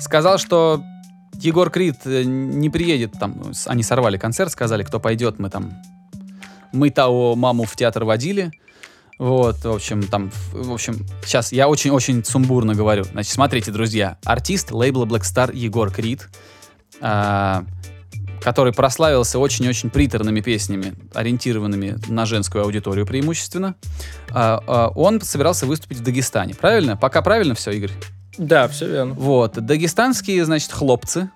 Сказал, 0.00 0.38
что 0.38 0.82
Егор 1.34 1.70
Крид 1.70 2.04
не 2.04 2.68
приедет, 2.68 3.12
там, 3.12 3.52
они 3.66 3.82
сорвали 3.82 4.18
концерт, 4.18 4.50
сказали, 4.50 4.82
кто 4.82 5.00
пойдет, 5.00 5.38
мы 5.38 5.50
там, 5.50 5.72
мы 6.72 6.90
того 6.90 7.36
маму 7.36 7.64
в 7.64 7.76
театр 7.76 8.04
водили, 8.04 8.50
вот, 9.22 9.62
в 9.62 9.70
общем, 9.70 10.02
там, 10.02 10.32
в 10.50 10.72
общем, 10.72 11.06
сейчас 11.24 11.52
я 11.52 11.68
очень-очень 11.68 12.24
сумбурно 12.24 12.74
говорю. 12.74 13.04
Значит, 13.04 13.32
смотрите, 13.32 13.70
друзья, 13.70 14.18
артист 14.24 14.72
лейбла 14.72 15.04
Black 15.04 15.20
Star 15.20 15.54
Егор 15.54 15.92
Крид, 15.92 16.28
а, 17.00 17.64
который 18.40 18.72
прославился 18.72 19.38
очень-очень 19.38 19.90
приторными 19.90 20.40
песнями, 20.40 20.94
ориентированными 21.14 21.98
на 22.08 22.26
женскую 22.26 22.64
аудиторию 22.64 23.06
преимущественно, 23.06 23.76
а, 24.28 24.60
а, 24.66 24.88
он 24.88 25.20
собирался 25.20 25.66
выступить 25.66 25.98
в 25.98 26.02
Дагестане. 26.02 26.56
Правильно? 26.56 26.96
Пока 26.96 27.22
правильно 27.22 27.54
все, 27.54 27.70
Игорь? 27.70 27.92
Да, 28.38 28.66
все 28.66 28.88
верно. 28.88 29.14
Вот, 29.14 29.52
дагестанские, 29.52 30.44
значит, 30.44 30.72
хлопцы, 30.72 31.30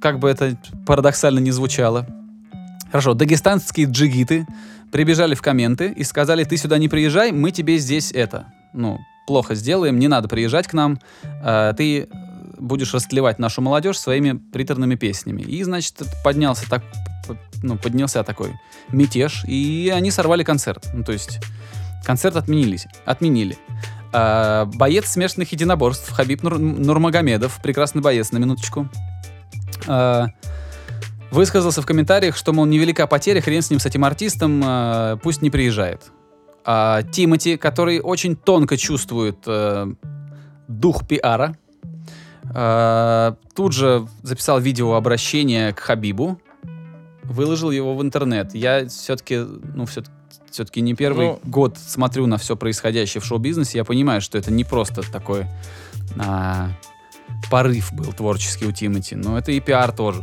как 0.00 0.20
бы 0.20 0.30
это 0.30 0.56
парадоксально 0.86 1.40
не 1.40 1.50
звучало. 1.50 2.06
Хорошо, 2.92 3.14
дагестанские 3.14 3.86
джигиты 3.86 4.46
прибежали 4.92 5.34
в 5.34 5.40
комменты 5.40 5.90
и 5.96 6.04
сказали, 6.04 6.44
ты 6.44 6.58
сюда 6.58 6.76
не 6.76 6.90
приезжай, 6.90 7.32
мы 7.32 7.50
тебе 7.50 7.78
здесь 7.78 8.12
это, 8.12 8.52
ну, 8.74 8.98
плохо 9.26 9.54
сделаем, 9.54 9.98
не 9.98 10.08
надо 10.08 10.28
приезжать 10.28 10.66
к 10.66 10.74
нам, 10.74 11.00
э, 11.22 11.72
ты 11.74 12.10
будешь 12.58 12.92
растлевать 12.92 13.38
нашу 13.38 13.62
молодежь 13.62 13.98
своими 13.98 14.32
приторными 14.32 14.96
песнями. 14.96 15.40
И, 15.40 15.62
значит, 15.62 16.02
поднялся 16.22 16.68
так, 16.68 16.82
ну, 17.62 17.78
поднялся 17.78 18.22
такой 18.24 18.52
мятеж, 18.90 19.42
и 19.46 19.90
они 19.90 20.10
сорвали 20.10 20.44
концерт. 20.44 20.90
Ну, 20.92 21.02
то 21.02 21.12
есть 21.12 21.40
концерт 22.04 22.36
отменились, 22.36 22.86
отменили. 23.06 23.56
А, 24.12 24.66
боец 24.66 25.06
смешанных 25.06 25.50
единоборств 25.50 26.10
Хабиб 26.10 26.42
Нур- 26.42 26.58
Нурмагомедов, 26.58 27.58
прекрасный 27.62 28.02
боец, 28.02 28.32
на 28.32 28.36
минуточку, 28.36 28.86
а, 29.86 30.26
высказался 31.32 31.82
в 31.82 31.86
комментариях, 31.86 32.36
что, 32.36 32.52
мол, 32.52 32.66
невелика 32.66 33.06
потеря, 33.06 33.40
хрен 33.40 33.62
с 33.62 33.70
ним, 33.70 33.80
с 33.80 33.86
этим 33.86 34.04
артистом, 34.04 34.62
а, 34.64 35.16
пусть 35.16 35.42
не 35.42 35.50
приезжает. 35.50 36.12
А 36.64 37.02
Тимати, 37.02 37.56
который 37.56 38.00
очень 38.00 38.36
тонко 38.36 38.76
чувствует 38.76 39.38
э, 39.46 39.92
дух 40.68 41.08
пиара, 41.08 41.56
а, 42.54 43.36
тут 43.54 43.72
же 43.72 44.06
записал 44.22 44.60
видеообращение 44.60 45.72
к 45.72 45.80
Хабибу, 45.80 46.40
выложил 47.24 47.70
его 47.70 47.96
в 47.96 48.02
интернет. 48.02 48.54
Я 48.54 48.86
все-таки, 48.88 49.38
ну, 49.74 49.86
все 49.86 50.02
все-таки 50.50 50.82
не 50.82 50.94
первый 50.94 51.28
Ну. 51.28 51.40
год 51.44 51.78
смотрю 51.78 52.26
на 52.26 52.36
все 52.36 52.56
происходящее 52.56 53.22
в 53.22 53.24
шоу-бизнесе, 53.24 53.78
я 53.78 53.84
понимаю, 53.84 54.20
что 54.20 54.36
это 54.36 54.52
не 54.52 54.64
просто 54.64 55.00
такой 55.10 55.46
а, 56.18 56.68
порыв 57.50 57.92
был 57.94 58.12
творческий 58.12 58.66
у 58.66 58.72
Тимати, 58.72 59.14
но 59.14 59.38
это 59.38 59.50
и 59.50 59.60
пиар 59.60 59.92
тоже. 59.92 60.22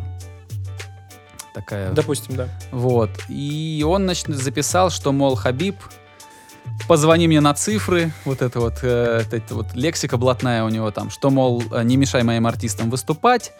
Такая 1.53 1.91
Допустим, 1.91 2.35
да. 2.35 2.47
вот. 2.71 3.09
И 3.27 3.83
он, 3.87 4.03
значит, 4.03 4.27
записал, 4.27 4.89
что, 4.89 5.11
мол, 5.11 5.35
Хабиб, 5.35 5.75
позвони 6.87 7.27
мне 7.27 7.41
на 7.41 7.53
цифры, 7.53 8.11
вот 8.25 8.41
это 8.41 8.59
вот, 8.59 8.79
э, 8.83 9.23
это 9.31 9.55
вот 9.55 9.73
лексика 9.73 10.17
блатная 10.17 10.63
у 10.63 10.69
него 10.69 10.91
там, 10.91 11.09
что, 11.09 11.29
мол, 11.29 11.63
не 11.83 11.97
мешай 11.97 12.23
моим 12.23 12.47
артистам 12.47 12.89
выступать, 12.89 13.53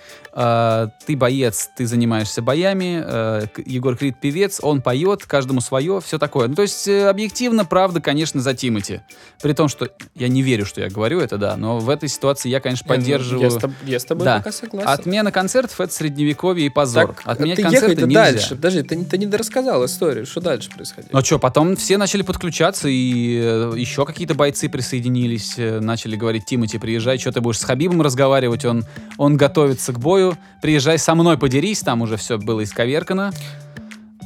ты 1.05 1.17
боец, 1.17 1.69
ты 1.75 1.85
занимаешься 1.85 2.41
боями, 2.41 3.03
э, 3.05 3.47
Егор 3.65 3.97
Крид 3.97 4.19
певец, 4.21 4.59
он 4.63 4.81
поет, 4.81 5.25
каждому 5.25 5.59
свое, 5.59 5.99
все 5.99 6.17
такое. 6.17 6.47
Ну, 6.47 6.55
то 6.55 6.61
есть, 6.61 6.87
э, 6.87 7.09
объективно, 7.09 7.65
правда, 7.65 7.99
конечно, 7.99 8.39
за 8.39 8.53
Тимати. 8.53 9.01
При 9.41 9.51
том, 9.53 9.67
что 9.67 9.89
я 10.15 10.29
не 10.29 10.41
верю, 10.41 10.65
что 10.65 10.79
я 10.81 10.89
говорю 10.89 11.19
это, 11.19 11.37
да, 11.37 11.57
но 11.57 11.79
в 11.79 11.89
этой 11.89 12.07
ситуации 12.07 12.47
я, 12.49 12.61
конечно, 12.61 12.87
поддерживаю... 12.87 13.43
Я 13.43 13.49
с, 13.51 13.57
тоб- 13.57 13.73
я 13.85 13.99
с 13.99 14.05
тобой 14.05 14.23
Да. 14.25 14.37
пока 14.37 14.51
согласен. 14.53 14.89
Отмена 14.89 15.31
концертов— 15.31 15.79
это 15.81 15.93
средневековье 15.93 16.67
и 16.67 16.69
позор. 16.69 17.07
Так, 17.07 17.21
Отменять 17.25 17.57
ты 17.57 17.63
концерты 17.63 18.01
нельзя. 18.03 18.23
дальше. 18.23 18.55
Подожди, 18.55 18.83
ты, 18.83 18.95
не- 18.95 19.05
ты 19.05 19.17
не 19.17 19.25
дорассказал 19.25 19.83
историю. 19.85 20.25
Что 20.25 20.39
дальше 20.39 20.69
происходило? 20.69 21.09
Ну 21.11 21.21
что, 21.21 21.37
потом 21.39 21.75
все 21.75 21.97
начали 21.97 22.21
подключаться, 22.21 22.87
и 22.87 23.39
э, 23.41 23.73
еще 23.75 24.05
какие-то 24.05 24.35
бойцы 24.35 24.69
присоединились, 24.69 25.55
э, 25.57 25.79
начали 25.81 26.15
говорить, 26.15 26.45
Тимати, 26.45 26.77
приезжай, 26.77 27.17
что 27.17 27.31
ты 27.33 27.41
будешь 27.41 27.59
с 27.59 27.63
Хабибом 27.63 28.01
разговаривать, 28.01 28.63
он, 28.65 28.85
он 29.17 29.35
готовится 29.35 29.91
к 29.93 29.99
бою, 29.99 30.28
приезжай 30.61 30.97
со 30.97 31.15
мной 31.15 31.38
подерись, 31.38 31.80
там 31.82 32.01
уже 32.01 32.17
все 32.17 32.38
было 32.38 32.63
исковеркано. 32.63 33.32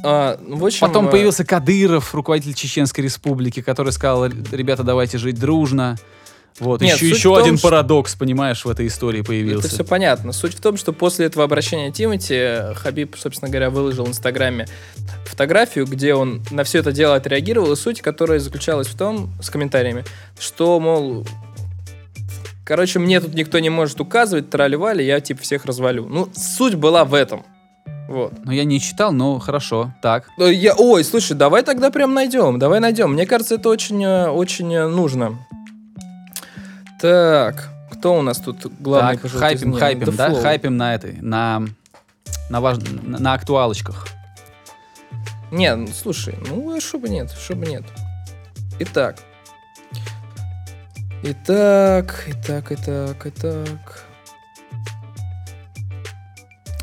А, 0.02 0.38
в 0.46 0.64
общем, 0.64 0.80
Потом 0.86 1.08
э, 1.08 1.10
появился 1.10 1.44
Кадыров, 1.44 2.14
руководитель 2.14 2.54
Чеченской 2.54 3.04
республики, 3.04 3.62
который 3.62 3.92
сказал, 3.92 4.26
ребята, 4.26 4.82
давайте 4.82 5.16
жить 5.18 5.38
дружно. 5.38 5.96
Вот, 6.60 6.82
Нет, 6.82 6.96
еще, 6.96 7.08
еще 7.08 7.34
том, 7.34 7.42
один 7.42 7.58
что- 7.58 7.68
парадокс, 7.68 8.14
понимаешь, 8.14 8.64
в 8.64 8.68
этой 8.68 8.86
истории 8.86 9.22
появился. 9.22 9.66
Это 9.66 9.74
все 9.74 9.84
понятно. 9.84 10.32
Суть 10.32 10.54
в 10.54 10.60
том, 10.60 10.76
что 10.76 10.92
после 10.92 11.26
этого 11.26 11.44
обращения 11.44 11.90
Тимати 11.90 12.34
э, 12.34 12.74
Хабиб, 12.74 13.16
собственно 13.18 13.50
говоря, 13.50 13.70
выложил 13.70 14.04
в 14.04 14.08
Инстаграме 14.08 14.68
фотографию, 15.24 15.84
где 15.86 16.14
он 16.14 16.42
на 16.52 16.62
все 16.62 16.78
это 16.78 16.92
дело 16.92 17.16
отреагировал, 17.16 17.72
и 17.72 17.76
суть 17.76 18.02
которая 18.02 18.38
заключалась 18.38 18.86
в 18.86 18.96
том, 18.96 19.32
с 19.42 19.50
комментариями, 19.50 20.04
что, 20.38 20.78
мол, 20.78 21.26
короче, 22.64 22.98
мне 22.98 23.20
тут 23.20 23.34
никто 23.34 23.58
не 23.58 23.70
может 23.70 24.00
указывать, 24.00 24.50
трали 24.50 25.02
я 25.02 25.20
типа 25.20 25.42
всех 25.42 25.64
развалю. 25.64 26.06
Ну, 26.08 26.28
суть 26.34 26.74
была 26.74 27.04
в 27.04 27.14
этом. 27.14 27.44
Вот. 28.08 28.34
Ну, 28.44 28.52
я 28.52 28.64
не 28.64 28.80
читал, 28.80 29.12
но 29.12 29.38
хорошо, 29.38 29.94
так. 30.02 30.28
Ну, 30.36 30.46
Я, 30.46 30.74
ой, 30.74 31.02
слушай, 31.04 31.34
давай 31.34 31.62
тогда 31.62 31.90
прям 31.90 32.12
найдем, 32.12 32.58
давай 32.58 32.80
найдем. 32.80 33.12
Мне 33.12 33.26
кажется, 33.26 33.54
это 33.54 33.70
очень, 33.70 34.04
э, 34.04 34.28
очень 34.28 34.72
э, 34.74 34.86
нужно. 34.86 35.38
Так, 37.00 37.70
кто 37.90 38.18
у 38.18 38.22
нас 38.22 38.38
тут 38.38 38.66
главный 38.78 39.16
так, 39.16 39.30
хайпим, 39.30 39.72
хайпим, 39.72 40.08
The 40.08 40.16
да, 40.16 40.28
Flow. 40.30 40.42
хайпим 40.42 40.76
на 40.76 40.94
этой, 40.94 41.14
на, 41.22 41.62
на, 42.50 42.60
важ... 42.60 42.78
на, 43.02 43.18
на 43.18 43.32
актуалочках. 43.32 44.06
Не, 45.50 45.74
ну, 45.74 45.86
слушай, 45.88 46.34
ну, 46.46 46.78
что 46.80 46.98
бы 46.98 47.08
нет, 47.08 47.30
что 47.30 47.56
бы 47.56 47.66
нет. 47.66 47.84
Итак. 48.80 49.16
Итак, 51.26 52.26
итак, 52.26 52.70
итак, 52.70 53.16
итак. 53.24 54.04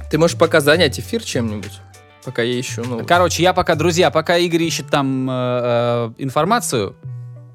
Ты 0.10 0.18
можешь 0.18 0.36
пока 0.36 0.62
занять 0.62 1.00
эфир 1.00 1.22
чем-нибудь, 1.22 1.80
пока 2.26 2.42
я 2.42 2.60
ищу 2.60 2.84
новость. 2.84 3.08
Короче, 3.08 3.44
я 3.44 3.54
пока, 3.54 3.76
друзья, 3.76 4.10
пока 4.10 4.38
Игорь 4.38 4.64
ищет 4.64 4.88
там 4.88 5.30
э, 5.30 5.34
э, 5.34 6.12
информацию 6.18 6.96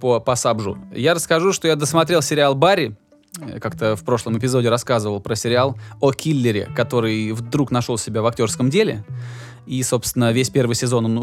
по, 0.01 0.21
по 0.21 0.37
Сабжу, 0.37 0.79
я 0.95 1.15
расскажу, 1.15 1.53
что 1.53 1.67
я 1.67 1.75
досмотрел 1.75 2.23
сериал 2.23 2.55
«Барри», 2.55 2.97
Э, 3.41 3.59
как-то 3.61 3.97
в 3.97 4.05
прошлом 4.05 4.39
эпизоде 4.39 4.69
рассказывал 4.69 5.21
про 5.21 5.37
сериал 5.37 5.77
о 6.01 6.13
киллере, 6.13 6.69
который 6.75 7.33
вдруг 7.33 7.71
нашел 7.71 7.99
себя 7.99 8.23
в 8.23 8.27
актерском 8.27 8.71
деле. 8.71 9.05
И, 9.67 9.83
собственно, 9.83 10.33
весь 10.33 10.49
первый 10.51 10.75
сезон 10.75 11.07
он 11.07 11.19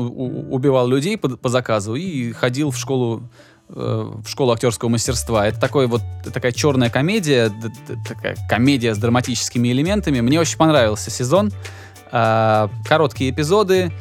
убивал 0.51 0.87
людей 0.87 1.17
по, 1.17 1.29
по 1.29 1.49
заказу 1.49 1.95
и 1.95 2.33
ходил 2.33 2.71
в 2.71 2.77
школу 2.77 3.23
в 3.69 4.27
школу 4.27 4.51
актерского 4.51 4.89
мастерства. 4.89 5.47
Это 5.47 5.59
такой 5.59 5.87
вот 5.87 6.01
такая 6.33 6.51
черная 6.51 6.89
комедия, 6.89 7.51
такая 8.07 8.35
комедия 8.47 8.93
с 8.93 8.97
драматическими 8.97 9.69
элементами. 9.69 10.21
Мне 10.21 10.39
очень 10.39 10.57
понравился 10.57 11.09
сезон. 11.09 11.51
А, 12.11 12.69
короткие 12.85 13.31
эпизоды. 13.31 13.91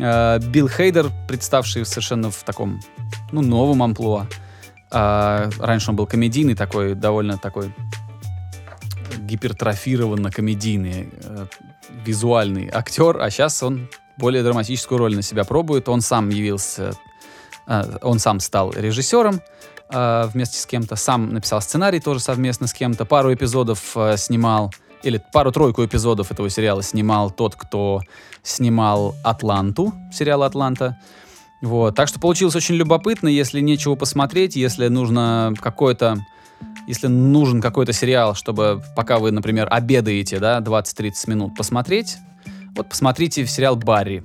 А, 0.00 0.38
Билл 0.38 0.68
Хейдер, 0.68 1.10
представший 1.28 1.84
совершенно 1.84 2.30
в 2.30 2.42
таком, 2.42 2.80
ну, 3.32 3.42
новом 3.42 3.82
амплуа. 3.82 4.26
А, 4.90 5.50
раньше 5.58 5.90
он 5.90 5.96
был 5.96 6.06
комедийный 6.06 6.54
такой, 6.54 6.94
довольно 6.94 7.36
такой 7.36 7.74
гипертрофированно 9.18 10.30
комедийный, 10.30 11.10
э, 11.22 11.46
визуальный 12.04 12.68
актер, 12.72 13.20
а 13.20 13.30
сейчас 13.30 13.62
он 13.62 13.88
более 14.16 14.42
драматическую 14.42 14.98
роль 14.98 15.14
на 15.14 15.22
себя 15.22 15.44
пробует. 15.44 15.88
Он 15.88 16.00
сам 16.00 16.30
явился, 16.30 16.82
э, 16.82 16.92
он 18.02 18.18
сам 18.18 18.40
стал 18.40 18.72
режиссером 18.72 19.40
э, 19.90 20.28
вместе 20.32 20.58
с 20.58 20.66
кем-то, 20.66 20.96
сам 20.96 21.32
написал 21.32 21.60
сценарий 21.60 22.00
тоже 22.00 22.20
совместно 22.20 22.66
с 22.66 22.72
кем-то, 22.72 23.04
пару 23.04 23.32
эпизодов 23.32 23.96
э, 23.96 24.16
снимал, 24.16 24.72
или 25.02 25.22
пару-тройку 25.32 25.84
эпизодов 25.84 26.30
этого 26.30 26.50
сериала 26.50 26.82
снимал 26.82 27.30
тот, 27.30 27.54
кто 27.54 28.02
снимал 28.42 29.14
«Атланту», 29.24 29.94
сериал 30.12 30.42
«Атланта». 30.42 30.98
Вот. 31.62 31.94
Так 31.94 32.08
что 32.08 32.18
получилось 32.18 32.56
очень 32.56 32.74
любопытно, 32.74 33.28
если 33.28 33.60
нечего 33.60 33.94
посмотреть, 33.94 34.56
если 34.56 34.88
нужно 34.88 35.54
какое-то 35.60 36.18
если 36.86 37.06
нужен 37.06 37.62
какой-то 37.62 37.92
сериал, 37.92 38.34
чтобы 38.34 38.82
пока 38.96 39.18
вы, 39.18 39.30
например, 39.30 39.68
обедаете, 39.70 40.38
да, 40.38 40.58
20-30 40.58 41.12
минут 41.28 41.54
посмотреть, 41.54 42.18
вот 42.74 42.88
посмотрите 42.88 43.46
сериал 43.46 43.76
«Барри», 43.76 44.22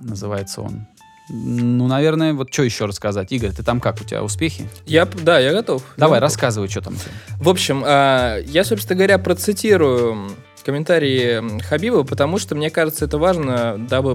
называется 0.00 0.60
он. 0.60 0.86
Ну, 1.28 1.86
наверное, 1.86 2.34
вот 2.34 2.52
что 2.52 2.62
еще 2.64 2.84
рассказать? 2.84 3.30
Игорь, 3.32 3.52
ты 3.52 3.62
там 3.62 3.80
как, 3.80 4.00
у 4.00 4.04
тебя 4.04 4.22
успехи? 4.22 4.68
Я, 4.86 5.06
да, 5.06 5.38
я 5.38 5.52
готов. 5.52 5.82
Давай, 5.96 6.16
Я 6.16 6.20
готов. 6.20 6.34
рассказывай, 6.34 6.68
что 6.68 6.80
там. 6.82 6.96
В 7.38 7.48
общем, 7.48 7.82
а, 7.86 8.38
я, 8.40 8.64
собственно 8.64 8.96
говоря, 8.96 9.18
процитирую 9.18 10.32
комментарии 10.64 11.60
Хабиба, 11.62 12.04
потому 12.04 12.38
что 12.38 12.54
мне 12.54 12.70
кажется, 12.70 13.04
это 13.04 13.18
важно, 13.18 13.76
дабы 13.88 14.14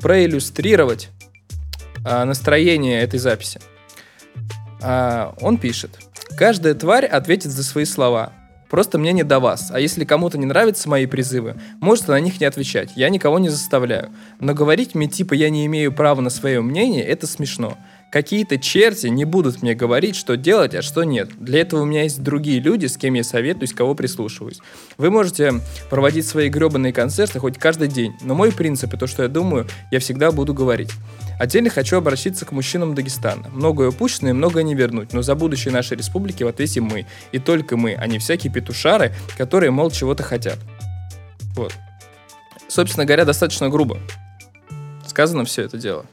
проиллюстрировать 0.00 1.08
а, 2.04 2.24
настроение 2.24 3.00
этой 3.02 3.18
записи. 3.18 3.60
А, 4.80 5.34
Он 5.40 5.58
пишет. 5.58 5.98
Каждая 6.36 6.74
тварь 6.74 7.06
ответит 7.06 7.50
за 7.50 7.62
свои 7.64 7.84
слова. 7.84 8.32
Просто 8.70 8.98
мне 8.98 9.12
не 9.12 9.22
до 9.22 9.40
вас. 9.40 9.70
А 9.70 9.80
если 9.80 10.04
кому-то 10.04 10.38
не 10.38 10.46
нравятся 10.46 10.88
мои 10.88 11.06
призывы, 11.06 11.56
может 11.80 12.08
на 12.08 12.18
них 12.20 12.40
не 12.40 12.46
отвечать. 12.46 12.92
Я 12.96 13.08
никого 13.08 13.38
не 13.38 13.48
заставляю. 13.48 14.10
Но 14.40 14.54
говорить 14.54 14.94
мне 14.94 15.08
типа 15.08 15.34
я 15.34 15.50
не 15.50 15.66
имею 15.66 15.92
права 15.92 16.20
на 16.20 16.30
свое 16.30 16.60
мнение, 16.60 17.04
это 17.04 17.26
смешно. 17.26 17.76
Какие-то 18.14 18.58
черти 18.58 19.08
не 19.08 19.24
будут 19.24 19.60
мне 19.60 19.74
говорить, 19.74 20.14
что 20.14 20.36
делать, 20.36 20.74
а 20.76 20.82
что 20.82 21.02
нет. 21.02 21.30
Для 21.36 21.62
этого 21.62 21.82
у 21.82 21.84
меня 21.84 22.04
есть 22.04 22.22
другие 22.22 22.60
люди, 22.60 22.86
с 22.86 22.96
кем 22.96 23.14
я 23.14 23.24
советуюсь, 23.24 23.72
кого 23.72 23.96
прислушиваюсь. 23.96 24.60
Вы 24.98 25.10
можете 25.10 25.54
проводить 25.90 26.24
свои 26.24 26.48
гребаные 26.48 26.92
концерты 26.92 27.40
хоть 27.40 27.58
каждый 27.58 27.88
день, 27.88 28.14
но 28.22 28.36
мой 28.36 28.52
принцип 28.52 28.94
и 28.94 28.96
то, 28.96 29.08
что 29.08 29.24
я 29.24 29.28
думаю, 29.28 29.66
я 29.90 29.98
всегда 29.98 30.30
буду 30.30 30.54
говорить. 30.54 30.90
Отдельно 31.38 31.70
хочу 31.70 31.96
обратиться 31.96 32.44
к 32.44 32.52
мужчинам 32.52 32.94
Дагестана. 32.94 33.48
Многое 33.50 33.88
упущено 33.88 34.30
и 34.30 34.32
многое 34.32 34.62
не 34.62 34.74
вернуть, 34.74 35.12
но 35.12 35.22
за 35.22 35.34
будущее 35.34 35.72
нашей 35.72 35.96
республики 35.96 36.42
в 36.42 36.48
ответе 36.48 36.80
мы. 36.80 37.06
И 37.32 37.38
только 37.38 37.76
мы, 37.76 37.94
а 37.94 38.06
не 38.06 38.18
всякие 38.18 38.52
петушары, 38.52 39.12
которые, 39.36 39.70
мол, 39.70 39.90
чего-то 39.90 40.22
хотят. 40.22 40.58
Вот. 41.56 41.74
Собственно 42.68 43.04
говоря, 43.04 43.24
достаточно 43.24 43.68
грубо. 43.68 43.98
Сказано 45.06 45.44
все 45.44 45.62
это 45.62 45.76
дело. 45.78 46.06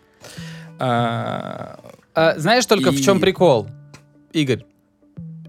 А, 0.80 1.80
А, 2.13 2.38
знаешь 2.38 2.65
только 2.65 2.91
в 2.91 2.95
И- 2.95 3.01
чем 3.03 3.19
прикол, 3.22 3.67
Игорь? 4.34 4.65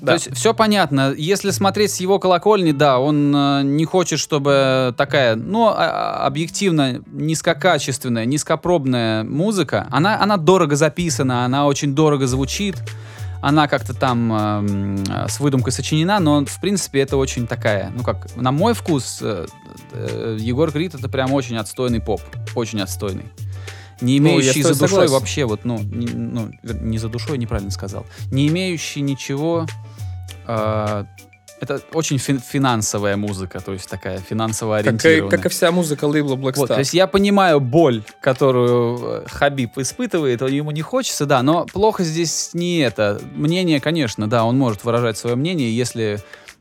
Да. 0.02 0.06
То 0.08 0.12
есть 0.14 0.36
все 0.36 0.52
понятно. 0.52 1.14
Если 1.16 1.50
смотреть 1.50 1.92
с 1.92 2.00
его 2.00 2.18
колокольни, 2.18 2.72
да, 2.72 2.98
он 2.98 3.34
э, 3.34 3.62
не 3.62 3.84
хочет, 3.84 4.18
чтобы 4.18 4.92
такая, 4.98 5.36
ну, 5.36 5.68
а- 5.68 5.74
а, 5.76 6.26
объективно 6.26 7.00
низкокачественная, 7.06 8.24
низкопробная 8.24 9.24
музыка, 9.24 9.86
она, 9.90 10.20
она 10.20 10.36
дорого 10.36 10.76
записана, 10.76 11.44
она 11.44 11.66
очень 11.66 11.94
дорого 11.94 12.26
звучит, 12.26 12.76
она 13.40 13.66
как-то 13.68 13.94
там 13.94 14.32
эм, 14.32 15.04
э, 15.08 15.28
с 15.28 15.40
выдумкой 15.40 15.72
сочинена, 15.72 16.20
но 16.20 16.44
в 16.44 16.60
принципе 16.60 17.00
это 17.00 17.16
очень 17.16 17.46
такая, 17.46 17.90
ну 17.96 18.02
как, 18.04 18.34
на 18.36 18.52
мой 18.52 18.74
вкус, 18.74 19.18
э, 19.20 19.46
э, 19.92 20.36
Егор 20.40 20.70
Крид 20.70 20.94
это 20.94 21.08
прям 21.08 21.32
очень 21.32 21.56
отстойный 21.56 22.00
поп, 22.00 22.20
очень 22.54 22.80
отстойный. 22.80 23.24
Не 24.00 24.18
Ну, 24.18 24.30
имеющий 24.30 24.62
тобой 24.62 24.74
за 24.74 24.80
душой 24.80 24.88
согласен. 24.88 25.12
вообще, 25.14 25.44
вот, 25.44 25.64
ну 25.64 25.78
не, 25.78 26.06
ну, 26.08 26.50
не 26.62 26.98
за 26.98 27.08
душой, 27.08 27.38
неправильно 27.38 27.70
сказал, 27.70 28.04
не 28.32 28.48
имеющий 28.48 29.00
ничего 29.00 29.66
а, 30.46 31.06
это 31.60 31.80
очень 31.92 32.16
фин- 32.16 32.40
финансовая 32.40 33.16
музыка, 33.16 33.60
то 33.60 33.72
есть 33.72 33.88
такая 33.88 34.18
финансово 34.18 34.78
как, 34.78 34.84
и, 34.84 34.88
ориентированная. 34.88 35.30
как 35.30 35.46
и 35.46 35.48
вся 35.48 35.70
музыка 35.70 36.06
лейбла 36.06 36.34
Black 36.34 36.54
Вот, 36.56 36.70
Star. 36.70 36.74
то 36.74 36.78
есть 36.80 36.92
я 36.92 37.06
понимаю 37.06 37.60
боль, 37.60 38.02
которую 38.20 38.98
э, 38.98 39.26
Хабиб 39.28 39.78
испытывает, 39.78 40.42
ему 40.42 40.72
не 40.72 40.82
хочется, 40.82 41.24
да, 41.24 41.40
но 41.42 41.66
плохо 41.66 42.02
здесь 42.02 42.50
не 42.52 42.78
это. 42.78 43.20
Мнение, 43.34 43.80
конечно, 43.80 44.28
да, 44.28 44.44
он 44.44 44.58
может 44.58 44.82
выражать 44.82 45.16
свое 45.18 45.36
мнение, 45.36 45.74
если 45.74 46.18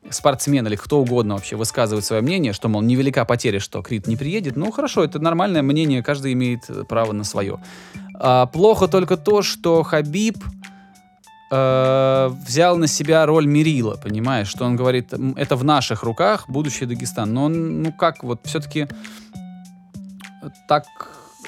спортсмен 0.09 0.67
или 0.67 0.75
кто 0.75 0.99
угодно 0.99 1.35
вообще 1.35 1.55
высказывает 1.55 2.05
свое 2.05 2.21
мнение, 2.21 2.53
что, 2.53 2.69
мол, 2.69 2.81
невелика 2.81 3.25
потеря, 3.25 3.59
что 3.59 3.81
Крит 3.81 4.07
не 4.07 4.15
приедет, 4.17 4.55
ну 4.55 4.71
хорошо, 4.71 5.03
это 5.03 5.19
нормальное 5.19 5.61
мнение, 5.61 6.03
каждый 6.03 6.33
имеет 6.33 6.61
право 6.87 7.11
на 7.11 7.23
свое. 7.23 7.59
А, 8.15 8.45
плохо 8.47 8.87
только 8.87 9.17
то, 9.17 9.41
что 9.41 9.83
Хабиб 9.83 10.37
э, 11.51 12.29
взял 12.47 12.77
на 12.77 12.87
себя 12.87 13.25
роль 13.25 13.45
Мерила, 13.45 13.95
понимаешь, 13.95 14.47
что 14.47 14.65
он 14.65 14.75
говорит, 14.75 15.13
«М, 15.13 15.33
это 15.37 15.55
в 15.55 15.63
наших 15.63 16.03
руках 16.03 16.49
будущее 16.49 16.87
Дагестан. 16.87 17.33
Но 17.33 17.45
он, 17.45 17.83
ну 17.83 17.91
как, 17.91 18.23
вот 18.23 18.39
все-таки 18.45 18.87
так... 20.67 20.85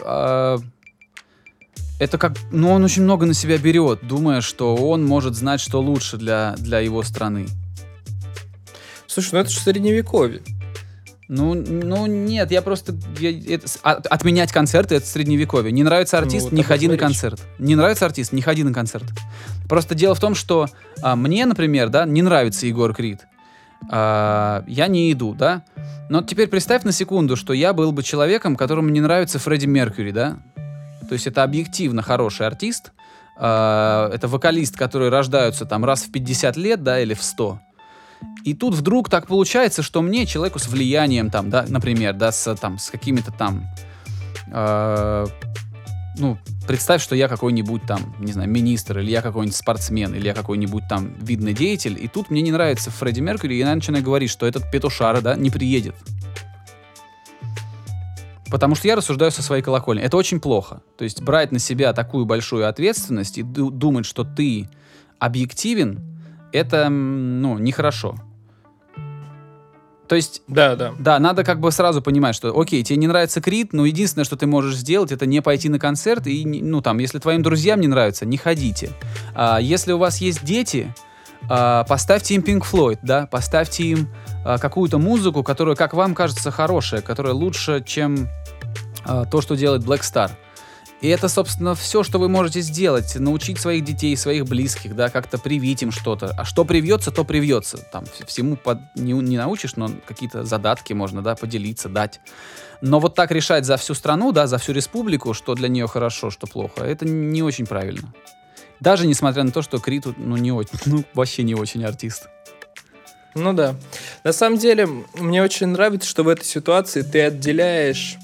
э, 0.05 0.57
это 1.99 2.17
как, 2.17 2.33
ну 2.51 2.71
он 2.71 2.83
очень 2.83 3.03
много 3.03 3.25
на 3.25 3.33
себя 3.33 3.57
берет, 3.57 4.05
думая, 4.05 4.41
что 4.41 4.75
он 4.75 5.05
может 5.05 5.35
знать, 5.35 5.61
что 5.61 5.81
лучше 5.81 6.17
для, 6.17 6.55
для 6.57 6.79
его 6.79 7.01
страны. 7.03 7.47
Слушай, 9.07 9.29
ну 9.33 9.39
это 9.39 9.49
же 9.49 9.59
средневековье. 9.59 10.41
Ну, 11.35 11.55
ну 11.55 12.05
нет, 12.05 12.51
я 12.51 12.61
просто 12.61 12.93
я- 13.17 13.55
это 13.55 13.67
с- 13.67 13.79
а- 13.81 13.99
отменять 14.09 14.51
концерты 14.51 14.95
это 14.95 15.07
средневековье. 15.07 15.71
Не 15.71 15.81
нравится 15.83 16.17
Ну, 16.17 16.23
артист, 16.23 16.43
вот 16.45 16.53
не 16.53 16.61
ходи 16.61 16.85
этом 16.85 16.97
на 16.97 16.99
концерт. 17.07 17.41
Не 17.57 17.75
нравится 17.75 18.05
артист, 18.05 18.33
не 18.33 18.41
ходи 18.43 18.63
на 18.63 18.71
концерт. 18.71 19.05
Просто 19.67 19.95
дело 19.95 20.13
в 20.13 20.19
том, 20.19 20.35
что 20.35 20.67
а, 21.01 21.15
мне, 21.15 21.45
например, 21.47 21.89
да, 21.89 22.05
не 22.05 22.21
нравится 22.21 22.67
Егор 22.67 22.93
Крид. 22.93 23.21
А, 23.89 24.63
я 24.67 24.87
не 24.87 25.11
иду, 25.11 25.33
да. 25.33 25.63
Но 26.09 26.21
теперь 26.21 26.47
представь 26.49 26.83
на 26.83 26.91
секунду, 26.91 27.35
что 27.35 27.53
я 27.53 27.73
был 27.73 27.91
бы 27.91 28.03
человеком, 28.03 28.55
которому 28.55 28.89
не 28.89 29.01
нравится 29.01 29.39
Фредди 29.39 29.65
Меркьюри, 29.65 30.11
да. 30.11 30.37
То 31.09 31.13
есть 31.13 31.25
это 31.25 31.41
объективно 31.43 32.01
хороший 32.03 32.45
артист. 32.45 32.91
а, 33.35 34.11
это 34.13 34.27
вокалист, 34.27 34.77
которые 34.77 35.09
рождаются 35.09 35.65
там 35.65 35.83
раз 35.83 36.03
в 36.03 36.11
50 36.11 36.55
лет, 36.55 36.83
да, 36.83 36.99
или 36.99 37.15
в 37.15 37.23
100. 37.23 37.59
И 38.43 38.53
тут 38.53 38.73
вдруг 38.75 39.09
так 39.09 39.27
получается, 39.27 39.81
что 39.81 40.01
мне, 40.01 40.25
человеку 40.25 40.59
с 40.59 40.67
влиянием, 40.67 41.29
там, 41.29 41.49
да, 41.49 41.65
например, 41.67 42.13
да, 42.13 42.31
с, 42.31 42.55
там, 42.55 42.77
с 42.77 42.89
какими-то 42.89 43.31
там, 43.31 43.65
э, 44.51 45.25
ну, 46.17 46.37
представь, 46.67 47.01
что 47.01 47.15
я 47.15 47.27
какой-нибудь 47.27 47.83
там, 47.83 48.15
не 48.19 48.33
знаю, 48.33 48.49
министр, 48.49 48.99
или 48.99 49.11
я 49.11 49.21
какой-нибудь 49.21 49.55
спортсмен, 49.55 50.13
или 50.13 50.27
я 50.27 50.33
какой-нибудь 50.33 50.83
там 50.89 51.13
видный 51.19 51.53
деятель, 51.53 51.97
и 51.99 52.07
тут 52.07 52.29
мне 52.29 52.41
не 52.41 52.51
нравится 52.51 52.91
Фредди 52.91 53.21
Меркьюри, 53.21 53.55
и 53.55 53.59
я 53.59 53.73
начинаю 53.73 54.03
говорить, 54.03 54.29
что 54.29 54.45
этот 54.45 54.69
петушара, 54.69 55.21
да, 55.21 55.35
не 55.35 55.49
приедет. 55.49 55.95
Потому 58.51 58.75
что 58.75 58.87
я 58.87 58.95
рассуждаю 58.95 59.31
со 59.31 59.41
своей 59.41 59.63
колокольни. 59.63 60.03
Это 60.03 60.15
очень 60.15 60.39
плохо. 60.39 60.83
То 60.95 61.05
есть 61.05 61.23
брать 61.23 61.51
на 61.51 61.57
себя 61.57 61.91
такую 61.91 62.25
большую 62.25 62.69
ответственность 62.69 63.39
и 63.39 63.41
ду- 63.41 63.71
думать, 63.71 64.05
что 64.05 64.23
ты 64.23 64.69
объективен, 65.17 66.12
это, 66.53 66.89
ну, 66.89 67.57
нехорошо. 67.57 68.15
То 70.07 70.15
есть, 70.15 70.43
Да, 70.47 70.75
да. 70.75 70.93
да, 70.99 71.17
надо 71.17 71.43
как 71.43 71.59
бы 71.59 71.71
сразу 71.71 72.01
понимать, 72.01 72.35
что, 72.35 72.57
окей, 72.59 72.83
тебе 72.83 72.97
не 72.97 73.07
нравится 73.07 73.41
Крит, 73.41 73.73
но 73.73 73.85
единственное, 73.85 74.25
что 74.25 74.35
ты 74.35 74.45
можешь 74.45 74.75
сделать, 74.75 75.11
это 75.11 75.25
не 75.25 75.41
пойти 75.41 75.69
на 75.69 75.79
концерт, 75.79 76.27
и, 76.27 76.45
ну, 76.45 76.81
там, 76.81 76.99
если 76.99 77.19
твоим 77.19 77.41
друзьям 77.41 77.79
не 77.79 77.87
нравится, 77.87 78.25
не 78.25 78.37
ходите. 78.37 78.91
А, 79.33 79.59
если 79.59 79.93
у 79.93 79.97
вас 79.97 80.17
есть 80.19 80.43
дети, 80.43 80.93
а, 81.49 81.83
поставьте 81.85 82.35
им 82.35 82.41
Pink 82.41 82.63
Floyd, 82.69 82.99
да, 83.01 83.27
поставьте 83.27 83.83
им 83.83 84.09
а, 84.45 84.57
какую-то 84.57 84.97
музыку, 84.99 85.41
которая, 85.41 85.75
как 85.75 85.93
вам 85.93 86.15
кажется, 86.15 86.51
хорошая, 86.51 87.01
которая 87.01 87.33
лучше, 87.33 87.83
чем 87.85 88.27
а, 89.05 89.25
то, 89.25 89.41
что 89.41 89.55
делает 89.55 89.83
Black 89.83 90.01
Star. 90.01 90.31
И 91.03 91.07
это, 91.09 91.27
собственно, 91.27 91.75
все, 91.75 92.01
что 92.01 92.17
вы 92.17 92.29
можете 92.29 92.61
сделать. 92.61 93.17
Научить 93.17 93.59
своих 93.59 93.83
детей, 93.83 94.15
своих 94.15 94.45
близких, 94.45 94.95
да, 94.95 95.09
как-то 95.09 95.37
привить 95.37 95.83
им 95.83 95.91
что-то. 95.91 96.33
А 96.37 96.45
что 96.45 96.63
привьется, 96.63 97.11
то 97.11 97.25
привьется. 97.25 97.77
Там 97.77 98.05
вс- 98.05 98.25
всему 98.25 98.55
под- 98.55 98.79
не, 98.95 99.11
не 99.11 99.35
научишь, 99.35 99.75
но 99.75 99.91
какие-то 100.07 100.45
задатки 100.45 100.93
можно, 100.93 101.21
да, 101.21 101.35
поделиться, 101.35 101.89
дать. 101.89 102.21
Но 102.79 103.01
вот 103.01 103.15
так 103.15 103.31
решать 103.31 103.65
за 103.65 103.75
всю 103.75 103.95
страну, 103.95 104.31
да, 104.31 104.47
за 104.47 104.57
всю 104.57 104.71
республику, 104.71 105.33
что 105.33 105.55
для 105.55 105.67
нее 105.67 105.87
хорошо, 105.87 106.31
что 106.31 106.47
плохо, 106.47 106.85
это 106.85 107.05
не 107.05 107.43
очень 107.43 107.65
правильно. 107.65 108.13
Даже 108.79 109.05
несмотря 109.05 109.43
на 109.43 109.51
то, 109.51 109.61
что 109.61 109.79
Крит, 109.79 110.05
ну, 110.15 110.37
не 110.37 110.53
очень, 110.53 110.79
ну, 110.85 111.03
вообще 111.13 111.43
не 111.43 111.53
очень 111.53 111.83
артист. 111.83 112.29
Ну 113.35 113.51
да. 113.51 113.75
На 114.23 114.31
самом 114.31 114.57
деле, 114.57 114.87
мне 115.15 115.43
очень 115.43 115.67
нравится, 115.67 116.07
что 116.07 116.23
в 116.23 116.29
этой 116.29 116.45
ситуации 116.45 117.01
ты 117.01 117.23
отделяешь... 117.23 118.15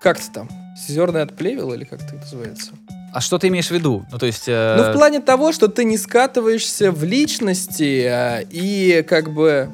Как 0.00 0.18
ты 0.18 0.32
там? 0.32 0.61
Зерна 0.86 1.22
от 1.22 1.36
плевел 1.36 1.72
или 1.72 1.84
как 1.84 2.02
это 2.02 2.14
называется? 2.16 2.72
А 3.12 3.20
что 3.20 3.38
ты 3.38 3.48
имеешь 3.48 3.68
в 3.68 3.72
виду? 3.72 4.04
Ну, 4.10 4.18
то 4.18 4.26
есть... 4.26 4.44
э, 4.48 4.76
Ну, 4.78 4.90
в 4.90 4.92
плане 4.94 5.20
того, 5.20 5.52
что 5.52 5.68
ты 5.68 5.84
не 5.84 5.98
скатываешься 5.98 6.90
в 6.90 7.04
личности 7.04 8.06
а, 8.08 8.40
и 8.50 9.02
как 9.06 9.32
бы 9.32 9.68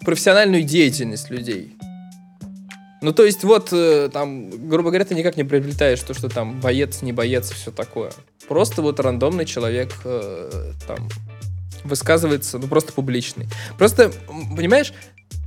в 0.00 0.04
профессиональную 0.04 0.62
деятельность 0.62 1.30
людей. 1.30 1.74
Ну, 3.00 3.12
то 3.12 3.24
есть, 3.24 3.44
вот, 3.44 3.68
э, 3.72 4.08
там, 4.12 4.50
грубо 4.68 4.90
говоря, 4.90 5.04
ты 5.04 5.14
никак 5.14 5.36
не 5.36 5.44
приобретаешь 5.44 6.00
то, 6.00 6.14
что 6.14 6.28
там 6.28 6.60
боец, 6.60 7.02
не 7.02 7.12
боец 7.12 7.50
все 7.50 7.70
такое. 7.70 8.12
Просто 8.48 8.82
вот 8.82 9.00
рандомный 9.00 9.44
человек 9.46 9.92
э, 10.04 10.72
там 10.86 11.08
высказывается, 11.82 12.58
ну, 12.58 12.66
просто 12.66 12.92
публичный. 12.92 13.46
Просто, 13.78 14.10
понимаешь, 14.56 14.92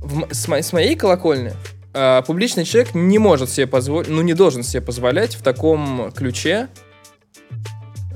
в 0.00 0.32
с, 0.32 0.46
мо- 0.48 0.62
с 0.62 0.72
моей 0.72 0.94
колокольни 0.94 1.52
а, 2.00 2.22
публичный 2.22 2.64
человек 2.64 2.94
не 2.94 3.18
может 3.18 3.50
себе 3.50 3.66
позволить, 3.66 4.08
ну, 4.08 4.22
не 4.22 4.34
должен 4.34 4.62
себе 4.62 4.80
позволять 4.80 5.34
в 5.34 5.42
таком 5.42 6.12
ключе 6.12 6.68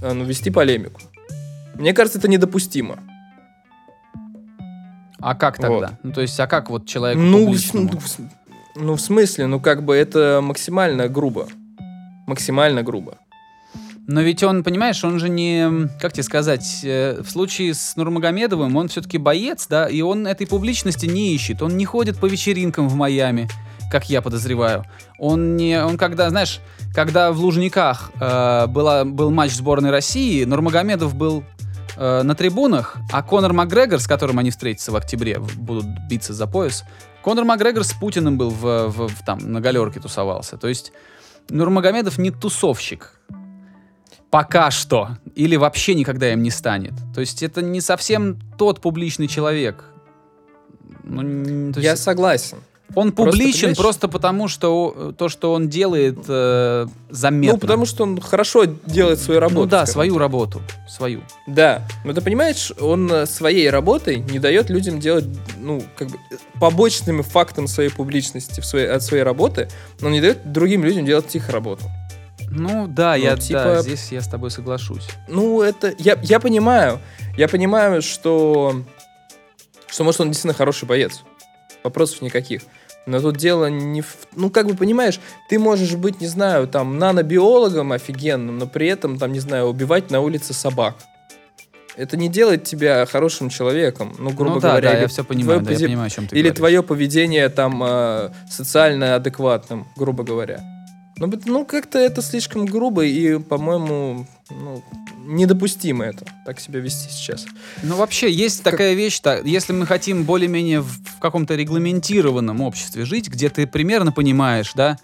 э, 0.01 0.13
ну, 0.13 0.25
вести 0.25 0.51
полемику. 0.51 1.01
Мне 1.75 1.93
кажется, 1.93 2.19
это 2.19 2.29
недопустимо. 2.29 3.01
А 5.21 5.35
как 5.35 5.57
тогда? 5.59 5.89
Вот. 5.89 5.99
Ну, 6.03 6.13
то 6.13 6.21
есть, 6.21 6.39
а 6.41 6.47
как 6.47 6.71
вот 6.71 6.87
человек 6.87 7.19
Ну, 7.19 7.47
публичному? 7.47 8.01
с- 8.01 8.19
Ну, 8.75 8.95
в 8.97 9.01
смысле, 9.01 9.47
ну 9.47 9.61
как 9.61 9.85
бы 9.85 9.95
это 9.95 10.41
максимально 10.43 11.09
грубо. 11.09 11.47
Максимально 12.27 12.83
грубо. 12.83 13.19
Но 14.09 14.21
ведь 14.21 14.43
он, 14.43 14.65
понимаешь, 14.65 15.05
он 15.05 15.21
же 15.21 15.29
не, 15.29 15.89
как 16.01 16.13
тебе 16.13 16.25
сказать, 16.25 16.81
э, 16.83 17.21
в 17.23 17.31
случае 17.31 17.73
с 17.75 17.95
Нурмагомедовым 17.97 18.77
он 18.77 18.89
все-таки 18.89 19.17
боец, 19.19 19.67
да, 19.69 19.87
и 19.87 20.01
он 20.01 20.27
этой 20.27 20.47
публичности 20.47 21.07
не 21.07 21.35
ищет. 21.35 21.63
Он 21.63 21.77
не 21.77 21.85
ходит 21.85 22.19
по 22.19 22.27
вечеринкам 22.27 22.89
в 22.89 22.95
Майами, 22.97 23.49
как 23.93 24.09
я 24.11 24.23
подозреваю. 24.23 24.85
Он 25.19 25.55
не, 25.57 25.81
он 25.85 25.97
когда, 25.99 26.29
знаешь, 26.31 26.61
когда 26.95 27.31
в 27.31 27.39
Лужниках 27.39 28.11
э, 28.19 28.67
была, 28.67 29.05
был 29.05 29.31
матч 29.31 29.53
сборной 29.53 29.91
России, 29.91 30.43
Нурмагомедов 30.45 31.15
был 31.15 31.45
э, 31.97 32.23
на 32.23 32.35
трибунах, 32.35 32.97
а 33.13 33.23
Конор 33.23 33.53
Макгрегор, 33.53 34.01
с 34.01 34.09
которым 34.09 34.39
они 34.39 34.51
встретятся 34.51 34.91
в 34.91 34.97
октябре, 34.97 35.39
будут 35.39 35.87
биться 36.09 36.33
за 36.33 36.47
пояс, 36.47 36.85
Конор 37.23 37.45
Макгрегор 37.45 37.85
с 37.85 37.93
Путиным 37.93 38.37
был 38.39 38.51
в, 38.51 38.89
в- 38.89 39.09
в- 39.09 39.25
там 39.25 39.39
на 39.53 39.61
галерке 39.61 40.01
тусовался. 40.01 40.57
То 40.57 40.67
есть 40.69 40.93
Нурмагомедов 41.51 42.19
не 42.19 42.31
тусовщик. 42.31 43.21
Пока 44.31 44.71
что. 44.71 45.11
Или 45.35 45.57
вообще 45.57 45.95
никогда 45.95 46.33
им 46.33 46.43
не 46.43 46.51
станет. 46.51 46.95
То 47.15 47.21
есть 47.21 47.43
это 47.43 47.61
не 47.61 47.83
совсем 47.83 48.39
тот 48.57 48.81
публичный 48.81 49.29
человек. 49.29 49.85
Ну, 51.05 51.73
то 51.73 51.81
Я 51.81 51.91
есть 51.91 52.03
согласен. 52.03 52.59
Он 52.95 53.13
просто, 53.13 53.33
публичен 53.33 53.61
понимаешь- 53.61 53.79
просто 53.79 54.09
потому, 54.09 54.49
что 54.49 55.15
то, 55.17 55.29
что 55.29 55.53
он 55.53 55.69
делает, 55.69 56.19
э, 56.29 56.87
заметно. 57.11 57.55
Ну, 57.55 57.59
потому 57.61 57.87
что 57.87 58.03
он 58.05 58.21
хорошо 58.21 58.65
делает 58.65 59.21
свою 59.21 59.41
работу. 59.41 59.61
Ну 59.63 59.67
да, 59.67 59.87
свою 59.87 60.19
работу. 60.19 60.61
Свою. 60.89 61.23
Да, 61.47 61.83
но 62.05 62.13
ты 62.13 62.21
понимаешь, 62.21 62.73
он 62.81 63.11
э, 63.11 63.27
своей 63.27 63.71
работой 63.71 64.17
не 64.17 64.39
дает 64.39 64.71
людям 64.71 64.99
делать, 65.01 65.25
ну, 65.59 65.83
как 65.97 66.09
бы, 66.09 66.19
побочным 66.61 67.23
фактом 67.23 67.67
своей 67.67 67.91
публичности 67.91 68.61
в 68.61 68.67
своей, 68.67 68.89
от 68.89 69.03
своей 69.03 69.23
работы, 69.23 69.69
но 70.01 70.11
не 70.11 70.21
дает 70.21 70.53
другим 70.53 70.85
людям 70.85 71.05
делать 71.07 71.35
их 71.35 71.49
работу. 71.49 71.85
Ну 72.55 72.87
да, 72.87 73.15
я 73.17 73.37
типа- 73.37 73.65
да, 73.65 73.83
здесь 73.83 74.13
я 74.13 74.21
с 74.21 74.29
тобой 74.29 74.51
соглашусь. 74.51 75.09
Ну, 75.29 75.63
это... 75.63 75.95
Я, 75.99 76.19
я 76.23 76.39
понимаю, 76.39 77.01
я 77.39 77.49
понимаю, 77.49 78.03
что... 78.03 78.83
Что, 79.87 80.05
может, 80.05 80.21
он 80.21 80.29
действительно 80.29 80.53
хороший 80.55 80.87
боец. 80.87 81.23
Вопросов 81.85 82.23
никаких. 82.23 82.63
Но 83.07 83.21
тут 83.21 83.37
дело 83.37 83.67
не 83.67 84.01
в... 84.01 84.17
Ну, 84.37 84.51
как 84.51 84.67
бы, 84.67 84.75
понимаешь, 84.75 85.21
ты 85.49 85.59
можешь 85.59 85.95
быть, 85.97 86.21
не 86.21 86.29
знаю, 86.29 86.69
там, 86.69 86.99
нанобиологом 86.99 87.93
офигенным, 87.93 88.59
но 88.59 88.67
при 88.67 88.87
этом, 88.87 89.19
там, 89.19 89.33
не 89.33 89.41
знаю, 89.41 89.67
убивать 89.67 90.11
на 90.11 90.21
улице 90.21 90.53
собак. 90.53 90.97
Это 91.97 92.17
не 92.17 92.29
делает 92.29 92.65
тебя 92.65 93.05
хорошим 93.05 93.51
человеком, 93.51 94.15
ну, 94.19 94.31
грубо 94.31 94.55
ну 94.55 94.61
да, 94.61 94.69
говоря. 94.71 94.89
да, 94.91 94.95
или 94.95 95.03
я 95.03 95.09
все 95.09 95.25
понимаю, 95.25 95.61
да, 95.61 95.73
я 95.73 95.79
понимаю, 95.79 96.07
о 96.07 96.11
чем 96.11 96.27
ты 96.27 96.37
Или 96.37 96.45
говоришь. 96.45 96.57
твое 96.57 96.83
поведение 96.83 97.49
там 97.51 97.83
э, 97.85 98.31
социально 98.49 99.17
адекватным, 99.17 99.87
грубо 99.97 100.25
говоря. 100.25 100.61
Ну, 101.19 101.31
ну, 101.45 101.65
как-то 101.67 101.99
это 101.99 102.23
слишком 102.23 102.65
грубо 102.65 103.05
и, 103.05 103.39
по-моему, 103.39 104.27
ну, 104.61 104.85
недопустимо 105.25 106.05
это, 106.05 106.27
так 106.45 106.61
себя 106.61 106.81
вести 106.81 107.11
сейчас. 107.11 107.47
Ну, 107.83 107.97
вообще, 107.97 108.31
есть 108.31 108.63
такая 108.63 108.95
вещь, 108.95 109.21
так, 109.21 109.45
если 109.45 109.73
мы 109.73 109.87
хотим 109.87 110.25
более-менее 110.25 110.81
в, 110.81 110.89
в 110.89 111.19
каком-то 111.21 111.55
регламентированном 111.55 112.61
обществе 112.61 113.05
жить, 113.05 113.29
где 113.29 113.49
ты 113.49 113.67
примерно 113.67 114.13
понимаешь, 114.13 114.73
да, 114.75 114.99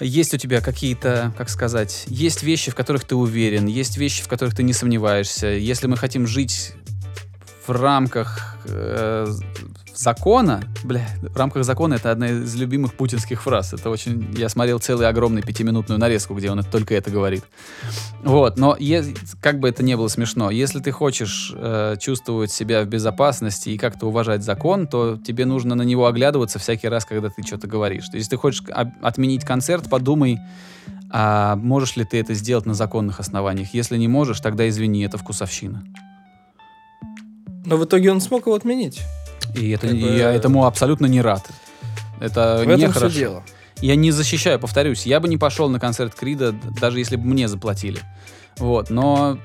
есть 0.00 0.34
у 0.34 0.38
тебя 0.38 0.60
какие-то, 0.60 1.32
как 1.36 1.48
сказать, 1.48 2.04
есть 2.06 2.42
вещи, 2.42 2.70
в 2.70 2.74
которых 2.74 3.04
ты 3.04 3.14
уверен, 3.14 3.66
есть 3.66 3.96
вещи, 3.96 4.22
в 4.22 4.28
которых 4.28 4.54
ты 4.54 4.62
не 4.62 4.72
сомневаешься. 4.72 5.48
Если 5.48 5.86
мы 5.86 5.96
хотим 5.96 6.26
жить 6.26 6.72
в 7.66 7.70
рамках 7.70 8.58
э, 8.64 9.26
закона, 9.94 10.62
бля, 10.84 11.06
в 11.22 11.36
рамках 11.36 11.64
закона 11.64 11.94
это 11.94 12.10
одна 12.10 12.28
из 12.30 12.54
любимых 12.54 12.94
путинских 12.94 13.42
фраз. 13.42 13.72
Это 13.72 13.90
очень, 13.90 14.34
я 14.36 14.48
смотрел 14.48 14.78
целый 14.78 15.06
огромный 15.08 15.42
пятиминутную 15.42 15.98
нарезку, 15.98 16.34
где 16.34 16.50
он 16.50 16.60
это- 16.60 16.70
только 16.70 16.94
это 16.94 17.10
говорит. 17.10 17.44
Вот, 18.22 18.58
но 18.58 18.76
е- 18.78 19.14
как 19.40 19.58
бы 19.60 19.68
это 19.68 19.82
не 19.82 19.96
было 19.96 20.08
смешно, 20.08 20.50
если 20.50 20.80
ты 20.80 20.90
хочешь 20.92 21.52
э, 21.56 21.96
чувствовать 22.00 22.50
себя 22.52 22.82
в 22.82 22.86
безопасности 22.86 23.70
и 23.70 23.78
как-то 23.78 24.06
уважать 24.06 24.42
закон, 24.42 24.86
то 24.86 25.16
тебе 25.16 25.44
нужно 25.46 25.74
на 25.74 25.82
него 25.82 26.06
оглядываться 26.06 26.58
всякий 26.58 26.88
раз, 26.88 27.04
когда 27.04 27.28
ты 27.28 27.42
что-то 27.42 27.66
говоришь. 27.66 28.08
То 28.08 28.16
есть, 28.16 28.26
если 28.26 28.30
ты 28.30 28.36
хочешь 28.36 28.62
отменить 29.02 29.44
концерт, 29.44 29.88
подумай, 29.90 30.38
а 31.10 31.56
можешь 31.56 31.96
ли 31.96 32.04
ты 32.04 32.18
это 32.20 32.34
сделать 32.34 32.64
на 32.66 32.74
законных 32.74 33.20
основаниях. 33.20 33.74
Если 33.74 33.98
не 33.98 34.08
можешь, 34.08 34.40
тогда 34.40 34.68
извини, 34.68 35.02
это 35.04 35.18
вкусовщина. 35.18 35.84
Но 37.64 37.76
в 37.76 37.84
итоге 37.84 38.10
он 38.10 38.20
смог 38.20 38.46
его 38.46 38.54
отменить. 38.56 39.02
И 39.54 39.70
это, 39.70 39.88
Как 39.88 39.96
бы- 39.96 40.16
я 40.16 40.30
этому 40.32 40.66
абсолютно 40.66 41.06
не 41.06 41.20
рад. 41.20 41.44
Это 42.20 42.62
в 42.64 42.68
этом 42.68 42.80
нехорошо. 42.80 43.08
все 43.08 43.18
дело. 43.18 43.42
Я 43.80 43.96
не 43.96 44.12
защищаю, 44.12 44.60
повторюсь, 44.60 45.06
я 45.06 45.18
бы 45.18 45.28
не 45.28 45.36
пошел 45.36 45.68
на 45.68 45.80
концерт 45.80 46.14
Крида, 46.14 46.52
даже 46.80 46.98
если 47.00 47.16
бы 47.16 47.26
мне 47.26 47.48
заплатили. 47.48 48.00
Вот, 48.58 48.90
но 48.90 49.38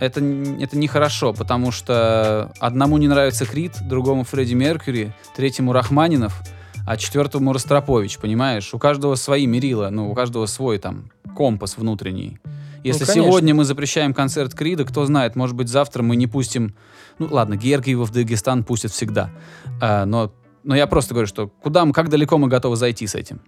это, 0.00 0.20
это 0.20 0.76
нехорошо, 0.76 1.32
потому 1.32 1.70
что 1.70 2.52
одному 2.58 2.98
не 2.98 3.06
нравится 3.06 3.46
Крид, 3.46 3.76
другому 3.82 4.24
Фредди 4.24 4.54
Меркьюри, 4.54 5.12
третьему 5.36 5.72
Рахманинов, 5.72 6.40
а 6.86 6.96
четвертому 6.96 7.52
Ростропович, 7.52 8.18
понимаешь? 8.18 8.74
У 8.74 8.78
каждого 8.78 9.14
свои 9.14 9.46
мерила, 9.46 9.90
ну, 9.90 10.10
у 10.10 10.14
каждого 10.14 10.46
свой 10.46 10.78
там 10.78 11.10
компас 11.36 11.76
внутренний. 11.76 12.38
Если 12.82 13.04
конечно. 13.04 13.22
сегодня 13.22 13.54
мы 13.54 13.64
запрещаем 13.64 14.14
концерт 14.14 14.54
Крида, 14.54 14.84
кто 14.84 15.04
знает, 15.04 15.36
может 15.36 15.54
быть, 15.54 15.68
завтра 15.68 16.02
мы 16.02 16.16
не 16.16 16.26
пустим... 16.26 16.74
Ну, 17.20 17.28
ладно, 17.30 17.54
Георгиева 17.54 18.06
в 18.06 18.12
Дагестан 18.12 18.64
пустят 18.64 18.92
всегда. 18.92 19.30
А, 19.78 20.06
но, 20.06 20.32
но 20.64 20.74
я 20.74 20.86
просто 20.86 21.12
говорю, 21.12 21.26
что 21.26 21.48
куда 21.48 21.84
мы, 21.84 21.92
как 21.92 22.08
далеко 22.08 22.38
мы 22.38 22.48
готовы 22.48 22.76
зайти 22.76 23.06
с 23.06 23.14
этим. 23.14 23.42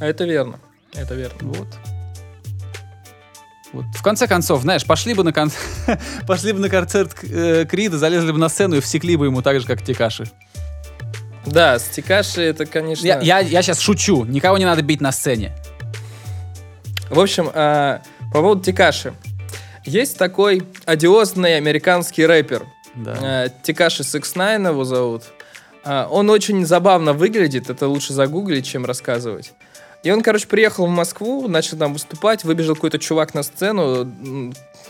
А 0.00 0.06
это 0.06 0.24
верно. 0.24 0.58
Это 0.92 1.14
верно. 1.14 1.38
Вот. 1.42 1.68
Вот. 3.72 3.84
В 3.94 4.02
конце 4.02 4.26
концов, 4.26 4.62
знаешь, 4.62 4.84
пошли 4.84 5.14
бы 5.14 5.22
на, 5.22 5.32
кон... 5.32 5.52
пошли 6.26 6.52
бы 6.52 6.58
на 6.58 6.68
концерт 6.68 7.14
э, 7.22 7.64
Крида, 7.64 7.96
залезли 7.96 8.32
бы 8.32 8.38
на 8.38 8.48
сцену 8.48 8.74
и 8.74 8.80
всекли 8.80 9.14
бы 9.14 9.26
ему 9.26 9.40
так 9.40 9.60
же, 9.60 9.66
как 9.68 9.82
Текаши. 9.82 10.28
Да, 11.46 11.78
стекаши 11.78 12.42
это, 12.42 12.66
конечно... 12.66 13.06
Я, 13.06 13.20
я, 13.20 13.38
я 13.38 13.62
сейчас 13.62 13.78
шучу, 13.78 14.24
никого 14.24 14.58
не 14.58 14.64
надо 14.64 14.82
бить 14.82 15.00
на 15.00 15.12
сцене. 15.12 15.52
В 17.08 17.20
общем, 17.20 17.50
а, 17.54 18.02
по 18.32 18.40
поводу 18.40 18.62
Текаши. 18.62 19.14
Есть 19.84 20.18
такой 20.18 20.62
одиозный 20.84 21.56
американский 21.56 22.26
рэпер. 22.26 22.66
Да. 22.94 23.44
Э, 23.46 23.48
Текаши 23.62 24.02
69 24.04 24.66
его 24.72 24.84
зовут. 24.84 25.22
А, 25.84 26.06
Он 26.10 26.28
очень 26.30 26.66
забавно 26.66 27.12
выглядит, 27.12 27.70
это 27.70 27.88
лучше 27.88 28.12
загуглить, 28.12 28.66
чем 28.66 28.84
рассказывать. 28.84 29.52
И 30.02 30.10
он, 30.10 30.22
короче, 30.22 30.46
приехал 30.46 30.86
в 30.86 30.90
Москву, 30.90 31.46
начал 31.48 31.76
там 31.76 31.92
выступать, 31.92 32.44
выбежал 32.44 32.74
какой-то 32.74 32.98
чувак 32.98 33.34
на 33.34 33.42
сцену, 33.42 34.10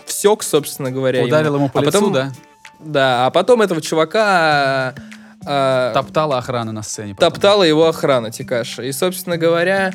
всек, 0.07 0.43
собственно 0.43 0.91
говоря. 0.91 1.22
Ударил 1.22 1.57
ему 1.57 1.68
по 1.68 1.80
А 1.80 1.82
лицу, 1.82 1.93
потом- 1.93 2.12
да? 2.12 2.32
Да, 2.78 3.26
а 3.26 3.30
потом 3.30 3.61
этого 3.61 3.80
чувака 3.82 4.95
а, 5.45 5.93
Топтала 5.93 6.38
охрана 6.38 6.72
на 6.72 6.82
сцене. 6.82 7.14
потом. 7.14 7.32
топтала 7.32 7.62
его 7.64 7.86
охрана 7.86 8.30
Текаша. 8.30 8.82
И, 8.82 8.93
собственно 8.93 9.36
говоря, 9.36 9.93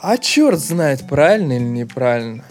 а 0.00 0.16
черт 0.18 0.58
знает, 0.60 1.06
правильно 1.08 1.54
или 1.54 1.62
неправильно. 1.64 2.44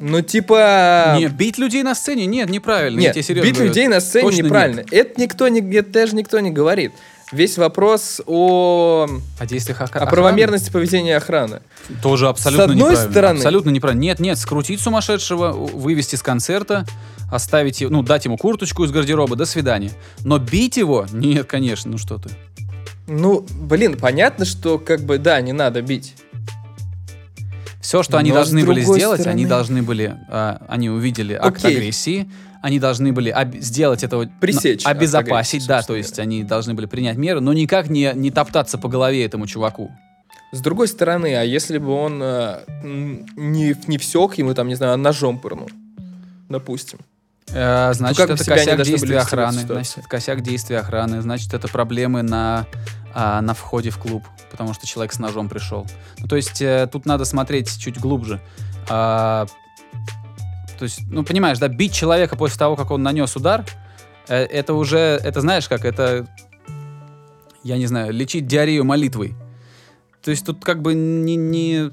Ну, 0.00 0.20
типа... 0.22 1.14
Не, 1.18 1.28
бить 1.28 1.58
людей 1.58 1.82
на 1.82 1.94
сцене? 1.94 2.26
Нет, 2.26 2.50
неправильно. 2.50 2.98
Нет, 3.00 3.16
бить 3.16 3.28
говорю. 3.34 3.64
людей 3.64 3.88
на 3.88 4.00
сцене 4.00 4.24
Точно 4.28 4.42
неправильно. 4.42 4.84
Это 4.90 5.20
никто 5.20 5.48
не, 5.48 5.60
это 5.76 5.90
даже 5.90 6.14
никто 6.16 6.38
не 6.40 6.50
говорит. 6.50 6.92
Весь 7.32 7.58
вопрос 7.58 8.20
о, 8.26 9.08
О 9.40 9.46
действиях 9.46 9.80
охра- 9.80 9.84
о 9.84 9.86
охраны? 9.86 10.10
правомерности 10.10 10.70
поведения 10.70 11.16
охраны. 11.16 11.60
Тоже 12.02 12.28
абсолютно 12.28 12.66
С 12.66 12.70
одной 12.70 12.76
неправильно. 12.90 13.10
стороны- 13.12 13.36
Абсолютно 13.38 13.70
неправильно. 13.70 14.00
Нет, 14.00 14.20
нет, 14.20 14.38
скрутить 14.38 14.80
сумасшедшего, 14.80 15.50
вывести 15.52 16.14
с 16.14 16.22
концерта, 16.22 16.84
оставить 17.32 17.80
его, 17.80 17.90
ну, 17.90 18.02
дать 18.02 18.26
ему 18.26 18.36
курточку 18.36 18.84
из 18.84 18.92
гардероба, 18.92 19.34
до 19.34 19.44
свидания. 19.44 19.90
Но 20.24 20.38
бить 20.38 20.76
его? 20.76 21.06
Нет, 21.10 21.46
конечно, 21.46 21.90
ну 21.90 21.98
что 21.98 22.18
ты. 22.18 22.30
Ну, 23.08 23.44
блин, 23.54 23.96
понятно, 23.98 24.44
что 24.44 24.78
как 24.78 25.00
бы, 25.00 25.18
да, 25.18 25.40
не 25.40 25.52
надо 25.52 25.82
бить. 25.82 26.14
Все, 27.86 28.02
что 28.02 28.18
они 28.18 28.30
Но 28.30 28.34
должны 28.34 28.66
были 28.66 28.80
сделать, 28.80 29.20
они 29.28 29.44
стороны- 29.44 29.48
должны 29.48 29.82
были, 29.84 30.16
а, 30.28 30.60
они 30.66 30.90
увидели 30.90 31.34
акт 31.34 31.64
Окей. 31.64 31.76
агрессии, 31.76 32.28
они 32.60 32.80
должны 32.80 33.12
были 33.12 33.30
об- 33.30 33.54
сделать 33.58 34.02
этого, 34.02 34.28
Пресечь 34.40 34.82
ну, 34.82 34.90
акт 34.90 34.98
обезопасить, 34.98 35.62
агрессии, 35.62 35.68
да, 35.68 35.82
то 35.82 35.94
есть 35.94 36.18
они 36.18 36.42
должны 36.42 36.74
были 36.74 36.86
принять 36.86 37.16
меры, 37.16 37.38
но 37.38 37.52
никак 37.52 37.88
не, 37.88 38.10
не 38.16 38.32
топтаться 38.32 38.76
по 38.76 38.88
голове 38.88 39.24
этому 39.24 39.46
чуваку. 39.46 39.92
С 40.50 40.60
другой 40.62 40.88
стороны, 40.88 41.36
а 41.36 41.44
если 41.44 41.78
бы 41.78 41.92
он 41.92 42.20
э, 42.20 42.58
не, 42.82 43.76
не 43.86 43.98
всек, 43.98 44.36
ему 44.36 44.52
там, 44.52 44.66
не 44.66 44.74
знаю, 44.74 44.98
ножом 44.98 45.38
пырнул, 45.38 45.70
допустим. 46.48 46.98
Э, 47.52 47.92
значит, 47.94 48.16
бы 48.18 48.34
это 48.34 48.44
они 48.52 48.64
косяк 48.64 48.82
действия 48.82 49.18
охраны. 49.18 49.60
Значит, 49.60 49.98
это 49.98 50.08
косяк 50.08 50.42
действия 50.42 50.78
охраны. 50.78 51.22
Значит, 51.22 51.54
это 51.54 51.68
проблемы 51.68 52.22
на, 52.22 52.66
а, 53.18 53.40
на 53.40 53.54
входе 53.54 53.88
в 53.88 53.96
клуб, 53.96 54.26
потому 54.50 54.74
что 54.74 54.86
человек 54.86 55.10
с 55.14 55.18
ножом 55.18 55.48
пришел. 55.48 55.86
Ну, 56.18 56.28
то 56.28 56.36
есть 56.36 56.60
э, 56.60 56.86
тут 56.92 57.06
надо 57.06 57.24
смотреть 57.24 57.78
чуть 57.78 57.98
глубже. 57.98 58.42
А, 58.90 59.46
то 60.78 60.82
есть, 60.82 61.00
ну, 61.08 61.24
понимаешь, 61.24 61.58
да, 61.58 61.68
бить 61.68 61.94
человека 61.94 62.36
после 62.36 62.58
того, 62.58 62.76
как 62.76 62.90
он 62.90 63.02
нанес 63.02 63.34
удар, 63.34 63.64
э, 64.28 64.36
это 64.36 64.74
уже, 64.74 64.98
это 64.98 65.40
знаешь 65.40 65.66
как, 65.66 65.86
это 65.86 66.28
я 67.62 67.78
не 67.78 67.86
знаю, 67.86 68.12
лечить 68.12 68.46
диарею 68.46 68.84
молитвой. 68.84 69.34
То 70.22 70.30
есть 70.30 70.44
тут 70.44 70.62
как 70.62 70.82
бы 70.82 70.92
не, 70.92 71.36
не... 71.36 71.92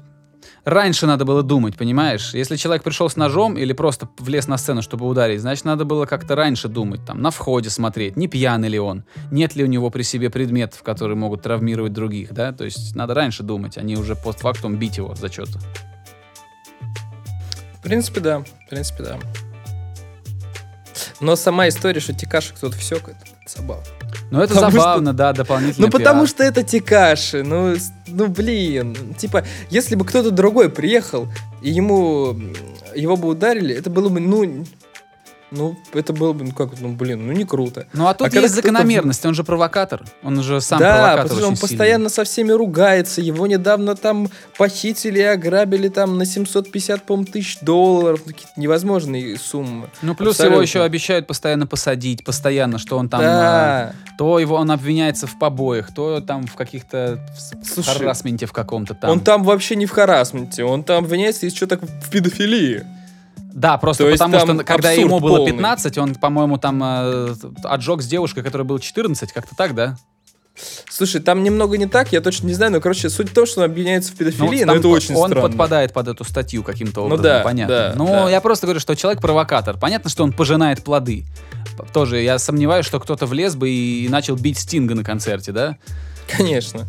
Раньше 0.64 1.06
надо 1.06 1.24
было 1.24 1.42
думать, 1.42 1.76
понимаешь? 1.76 2.34
Если 2.34 2.56
человек 2.56 2.82
пришел 2.82 3.08
с 3.08 3.16
ножом 3.16 3.56
или 3.56 3.72
просто 3.72 4.08
влез 4.18 4.48
на 4.48 4.56
сцену, 4.56 4.82
чтобы 4.82 5.06
ударить, 5.06 5.40
значит, 5.40 5.64
надо 5.64 5.84
было 5.84 6.06
как-то 6.06 6.34
раньше 6.34 6.68
думать, 6.68 7.04
там, 7.04 7.20
на 7.20 7.30
входе 7.30 7.70
смотреть, 7.70 8.16
не 8.16 8.28
пьяный 8.28 8.68
ли 8.68 8.78
он, 8.78 9.04
нет 9.30 9.54
ли 9.54 9.64
у 9.64 9.66
него 9.66 9.90
при 9.90 10.02
себе 10.02 10.30
предметов, 10.30 10.82
которые 10.82 11.16
могут 11.16 11.42
травмировать 11.42 11.92
других, 11.92 12.32
да? 12.32 12.52
То 12.52 12.64
есть 12.64 12.94
надо 12.94 13.14
раньше 13.14 13.42
думать, 13.42 13.78
а 13.78 13.82
не 13.82 13.96
уже 13.96 14.16
постфактум 14.16 14.76
бить 14.76 14.96
его 14.96 15.14
за 15.14 15.30
что-то. 15.30 15.58
В 17.78 17.82
принципе, 17.82 18.20
да. 18.20 18.40
В 18.40 18.70
принципе, 18.70 19.02
да. 19.02 19.18
Но 21.20 21.36
сама 21.36 21.68
история, 21.68 22.00
что 22.00 22.14
Тикаши 22.14 22.54
кто-то 22.54 22.76
всекает, 22.76 23.16
это 23.22 23.60
забавно. 23.60 23.84
Ну, 24.34 24.42
это 24.42 24.54
Потому 24.54 24.72
забавно, 24.72 25.12
да, 25.12 25.32
дополнительно. 25.32 25.86
Ну, 25.86 25.92
потому 25.92 26.26
что 26.26 26.42
это 26.42 26.62
Тикаши. 26.62 27.42
Ну, 27.42 27.76
ну, 28.08 28.26
блин. 28.26 28.96
Типа, 29.16 29.44
если 29.70 29.94
бы 29.94 30.04
кто-то 30.04 30.30
другой 30.30 30.70
приехал, 30.70 31.28
и 31.62 31.70
ему... 31.70 32.36
Его 32.94 33.16
бы 33.16 33.28
ударили, 33.28 33.74
это 33.74 33.90
было 33.90 34.08
бы, 34.08 34.20
ну... 34.20 34.64
Ну, 35.50 35.76
это 35.92 36.12
было 36.12 36.32
бы, 36.32 36.44
ну 36.44 36.52
как, 36.52 36.70
ну, 36.80 36.92
блин, 36.92 37.26
ну 37.26 37.32
не 37.32 37.44
круто. 37.44 37.86
Ну, 37.92 38.06
а 38.06 38.14
тут 38.14 38.34
А 38.34 38.40
есть 38.40 38.54
закономерность, 38.54 39.24
он 39.24 39.34
же 39.34 39.44
провокатор. 39.44 40.02
Он 40.22 40.42
же 40.42 40.60
сам 40.60 40.78
да, 40.78 40.96
провокатор 40.96 41.22
потому 41.24 41.46
он 41.48 41.56
сильный. 41.56 41.68
постоянно 41.68 42.08
со 42.08 42.24
всеми 42.24 42.52
ругается. 42.52 43.20
Его 43.20 43.46
недавно 43.46 43.94
там 43.94 44.28
похитили 44.56 45.20
ограбили 45.20 45.88
там 45.88 46.18
на 46.18 46.24
750, 46.24 47.02
по 47.02 47.24
тысяч 47.24 47.60
долларов. 47.60 48.20
Ну, 48.24 48.32
Какие-то 48.32 48.60
невозможные 48.60 49.38
суммы. 49.38 49.90
Ну, 50.02 50.14
плюс 50.14 50.32
Абсолютно. 50.32 50.54
его 50.54 50.62
еще 50.62 50.82
обещают 50.82 51.26
постоянно 51.26 51.66
посадить, 51.66 52.24
постоянно, 52.24 52.78
что 52.78 52.98
он 52.98 53.08
там... 53.08 53.20
да. 53.20 53.92
э, 53.92 54.16
то 54.18 54.38
его 54.38 54.56
он 54.56 54.70
обвиняется 54.70 55.26
в 55.26 55.38
побоях, 55.38 55.92
то 55.92 56.20
там 56.20 56.46
в 56.46 56.54
каких-то 56.54 57.18
Слушай, 57.64 57.98
харасменте 57.98 58.46
в 58.46 58.52
каком-то 58.52 58.94
там. 58.94 59.10
Он 59.10 59.20
там 59.20 59.42
вообще 59.42 59.76
не 59.76 59.86
в 59.86 59.90
харасменте. 59.90 60.64
Он 60.64 60.84
там 60.84 61.04
обвиняется 61.04 61.46
еще 61.46 61.66
так 61.66 61.82
в 61.82 62.10
педофилии. 62.10 62.84
Да, 63.54 63.78
просто 63.78 64.04
То 64.04 64.10
потому 64.10 64.40
что 64.40 64.64
когда 64.64 64.90
ему 64.90 65.20
было 65.20 65.36
полный. 65.36 65.52
15, 65.52 65.98
он, 65.98 66.14
по-моему, 66.16 66.58
там 66.58 66.82
э, 66.84 67.34
отжег 67.62 68.02
с 68.02 68.06
девушкой, 68.06 68.42
которой 68.42 68.62
было 68.64 68.80
14, 68.80 69.32
как-то 69.32 69.54
так, 69.54 69.74
да? 69.76 69.96
Слушай, 70.90 71.20
там 71.20 71.42
немного 71.42 71.76
не 71.78 71.86
так, 71.86 72.12
я 72.12 72.20
точно 72.20 72.46
не 72.48 72.54
знаю, 72.54 72.72
но, 72.72 72.80
короче, 72.80 73.08
суть 73.10 73.30
в 73.30 73.34
том, 73.34 73.46
что 73.46 73.60
он 73.60 73.66
обвиняется 73.66 74.10
в 74.10 74.14
Ну, 74.14 74.18
педофилии, 74.18 74.58
там 74.60 74.68
но 74.68 74.74
это 74.74 74.88
очень 74.88 75.14
он 75.14 75.30
странно. 75.30 75.48
подпадает 75.48 75.92
под 75.92 76.08
эту 76.08 76.24
статью 76.24 76.62
каким-то 76.62 77.00
Ну 77.00 77.06
образом, 77.06 77.22
да, 77.24 77.40
понятно. 77.42 77.74
да, 77.76 77.92
ну, 77.96 78.06
да. 78.06 78.30
я 78.30 78.40
просто 78.40 78.66
говорю, 78.66 78.78
что 78.80 78.94
человек 78.96 79.20
провокатор. 79.20 79.76
Понятно, 79.78 80.10
что 80.10 80.22
он 80.24 80.32
пожинает 80.32 80.82
плоды. 80.84 81.24
Тоже 81.92 82.20
я 82.22 82.38
сомневаюсь, 82.38 82.86
что 82.86 83.00
кто-то 83.00 83.26
влез 83.26 83.56
бы 83.56 83.68
и, 83.70 84.08
начал 84.08 84.36
бить 84.36 84.58
Стинга 84.58 84.94
на 84.94 85.02
концерте, 85.02 85.50
да? 85.52 85.76
Конечно. 86.28 86.86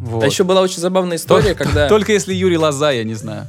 Вот. 0.00 0.22
А 0.22 0.26
еще 0.26 0.44
была 0.44 0.60
очень 0.60 0.80
забавная 0.80 1.16
история, 1.16 1.52
Тол- 1.52 1.56
когда... 1.64 1.88
Только 1.88 2.12
если 2.12 2.34
Юрий 2.34 2.58
Лоза, 2.58 2.92
я 2.92 3.04
не 3.04 3.14
знаю. 3.14 3.46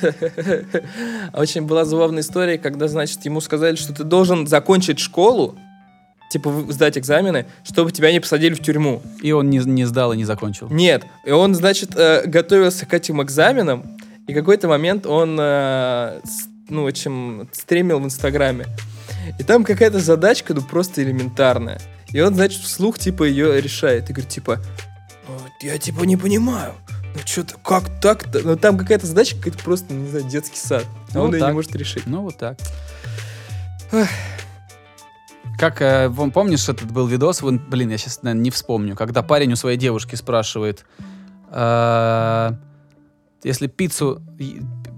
Очень 1.32 1.62
была 1.62 1.84
забавная 1.84 2.22
история, 2.22 2.58
когда, 2.58 2.88
значит, 2.88 3.24
ему 3.24 3.40
сказали, 3.40 3.76
что 3.76 3.92
ты 3.92 4.04
должен 4.04 4.46
закончить 4.46 4.98
школу, 4.98 5.58
типа 6.30 6.66
сдать 6.68 6.98
экзамены, 6.98 7.46
чтобы 7.64 7.92
тебя 7.92 8.12
не 8.12 8.20
посадили 8.20 8.54
в 8.54 8.60
тюрьму. 8.60 9.02
И 9.22 9.32
он 9.32 9.50
не, 9.50 9.58
не 9.58 9.84
сдал 9.84 10.12
и 10.12 10.16
не 10.16 10.24
закончил. 10.24 10.68
Нет, 10.70 11.04
и 11.24 11.30
он, 11.30 11.54
значит, 11.54 11.90
э, 11.96 12.26
готовился 12.26 12.86
к 12.86 12.94
этим 12.94 13.22
экзаменам, 13.22 13.96
и 14.26 14.34
какой-то 14.34 14.68
момент 14.68 15.06
он, 15.06 15.36
э, 15.38 16.20
ну, 16.68 16.84
в 16.84 16.86
общем, 16.86 17.48
стримил 17.52 18.00
в 18.00 18.04
Инстаграме. 18.04 18.66
И 19.38 19.42
там 19.42 19.64
какая-то 19.64 19.98
задачка, 20.00 20.54
ну, 20.54 20.62
просто 20.62 21.02
элементарная. 21.02 21.80
И 22.12 22.20
он, 22.20 22.34
значит, 22.34 22.62
вслух, 22.62 22.98
типа, 22.98 23.24
ее 23.24 23.60
решает. 23.60 24.10
И 24.10 24.12
говорит, 24.12 24.30
типа, 24.30 24.60
«Ну, 25.28 25.34
я, 25.62 25.78
типа, 25.78 26.04
не 26.04 26.16
понимаю. 26.16 26.74
Ну, 27.16 27.22
что-то, 27.26 27.54
как 27.62 27.84
так-то? 28.00 28.40
Ну, 28.44 28.56
там 28.56 28.76
какая-то 28.78 29.06
задачка, 29.06 29.38
какая-то 29.38 29.62
просто, 29.64 29.92
не 29.94 30.08
знаю, 30.08 30.24
детский 30.28 30.58
сад. 30.58 30.84
А 31.10 31.14
Ну, 31.14 31.24
он 31.24 31.32
ее 31.34 31.40
так. 31.40 31.48
не 31.50 31.54
может 31.54 31.74
решить. 31.76 32.06
Ну, 32.06 32.22
вот 32.22 32.36
так. 32.36 32.58
Как, 35.58 35.80
э, 35.80 36.10
помнишь, 36.34 36.68
этот 36.68 36.90
был 36.92 37.06
видос, 37.06 37.42
блин, 37.42 37.90
я 37.90 37.96
сейчас, 37.98 38.22
наверное, 38.22 38.42
не 38.44 38.50
вспомню, 38.50 38.94
когда 38.94 39.22
парень 39.22 39.52
у 39.52 39.56
своей 39.56 39.78
девушки 39.78 40.14
спрашивает, 40.14 40.84
э, 41.50 42.50
если 43.42 43.66
пиццу, 43.66 44.20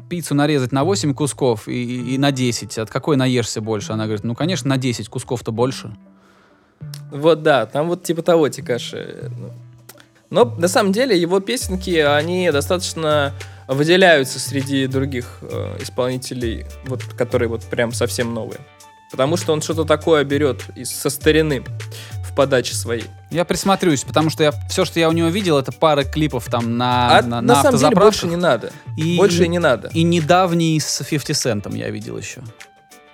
пиццу 0.08 0.34
нарезать 0.34 0.72
на 0.72 0.82
8 0.82 1.14
кусков 1.14 1.68
и, 1.68 1.72
и- 1.72 2.14
и 2.14 2.18
на 2.18 2.32
10, 2.32 2.78
от 2.78 2.90
какой 2.90 3.16
наешься 3.16 3.60
больше? 3.60 3.92
Она 3.92 4.04
говорит, 4.04 4.24
ну, 4.24 4.34
конечно, 4.34 4.68
на 4.68 4.78
10 4.78 5.08
кусков-то 5.08 5.52
больше. 5.52 5.94
Вот 7.12 7.42
да, 7.42 7.66
там 7.66 7.86
вот 7.88 8.02
типа 8.02 8.22
того 8.22 8.48
Тикаши. 8.48 9.30
Ну. 10.30 10.44
Но 10.44 10.54
на 10.56 10.68
самом 10.68 10.92
деле 10.92 11.18
его 11.18 11.40
песенки, 11.40 11.96
они 11.98 12.50
достаточно 12.50 13.34
выделяются 13.66 14.40
среди 14.40 14.86
других 14.86 15.38
э, 15.42 15.76
исполнителей, 15.80 16.66
вот, 16.86 17.04
которые 17.04 17.48
вот 17.48 17.64
прям 17.64 17.92
совсем 17.92 18.32
новые. 18.32 18.60
Потому 19.10 19.36
что 19.36 19.52
он 19.52 19.62
что-то 19.62 19.84
такое 19.84 20.24
берет 20.24 20.64
из, 20.74 20.90
со 20.90 21.10
старины 21.10 21.64
в 22.24 22.34
подаче 22.34 22.74
своей. 22.74 23.04
Я 23.30 23.44
присмотрюсь, 23.44 24.04
потому 24.04 24.30
что 24.30 24.42
я, 24.42 24.52
все, 24.68 24.84
что 24.84 25.00
я 25.00 25.08
у 25.08 25.12
него 25.12 25.28
видел, 25.28 25.58
это 25.58 25.72
пара 25.72 26.04
клипов 26.04 26.46
там 26.50 26.76
на, 26.76 27.18
А 27.18 27.22
на, 27.22 27.40
на, 27.40 27.54
на 27.54 27.62
самом 27.62 27.78
деле 27.78 27.96
больше 27.96 28.26
не 28.26 28.36
надо. 28.36 28.72
И, 28.96 29.16
Больше 29.16 29.44
и 29.44 29.48
не 29.48 29.58
надо. 29.58 29.90
И 29.92 30.02
недавний 30.02 30.78
с 30.78 31.02
50 31.02 31.36
центом 31.36 31.74
я 31.74 31.90
видел 31.90 32.16
еще. 32.18 32.42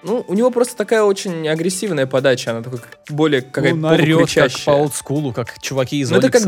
Ну, 0.03 0.25
у 0.29 0.35
него 0.35 0.51
просто 0.51 0.77
такая 0.77 1.03
очень 1.03 1.49
агрессивная 1.49 2.07
подача, 2.07 2.51
она 2.51 2.62
такой 2.62 2.81
более 3.09 3.41
какая-то 3.41 3.77
Он 3.77 3.85
орет 3.87 4.35
как 4.35 4.53
по 4.65 4.73
олдскулу, 4.73 5.33
как 5.33 5.59
чуваки 5.61 6.01
из 6.01 6.11
Ну, 6.11 6.19
это 6.19 6.31
как... 6.31 6.43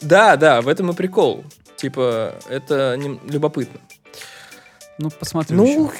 Да, 0.00 0.36
да, 0.36 0.60
в 0.60 0.68
этом 0.68 0.90
и 0.90 0.94
прикол. 0.94 1.44
Типа, 1.76 2.34
это 2.48 2.96
не- 2.96 3.20
любопытно. 3.30 3.80
Ну, 4.98 5.10
посмотрю 5.10 5.56
Ну, 5.56 5.64
еще. 5.86 5.92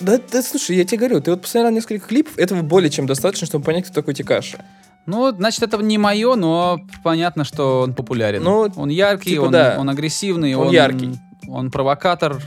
да, 0.00 0.18
да, 0.30 0.42
слушай, 0.42 0.76
я 0.76 0.84
тебе 0.84 0.98
говорю, 0.98 1.20
ты 1.20 1.30
вот 1.32 1.42
посмотрел 1.42 1.72
несколько 1.72 2.06
клипов, 2.06 2.38
этого 2.38 2.62
более 2.62 2.90
чем 2.90 3.06
достаточно, 3.06 3.46
чтобы 3.46 3.64
понять, 3.64 3.84
кто 3.86 3.94
такой 3.94 4.14
Тикаши. 4.14 4.58
Ну, 5.06 5.30
значит, 5.32 5.62
это 5.62 5.76
не 5.78 5.98
мое, 5.98 6.34
но 6.34 6.80
понятно, 7.04 7.44
что 7.44 7.82
он 7.82 7.94
популярен. 7.94 8.42
Ну, 8.42 8.68
он 8.76 8.88
яркий, 8.88 9.30
типа 9.30 9.42
он, 9.42 9.52
да. 9.52 9.76
он 9.78 9.88
агрессивный, 9.88 10.54
Он 10.54 10.68
он, 10.68 10.72
яркий. 10.72 11.14
Он 11.48 11.70
провокатор. 11.70 12.40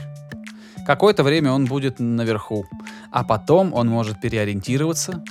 Какое-то 0.86 1.22
время 1.22 1.52
он 1.52 1.66
будет 1.66 2.00
наверху. 2.00 2.66
А 3.10 3.24
потом 3.24 3.72
он 3.72 3.88
может 3.88 4.20
переориентироваться, 4.20 5.22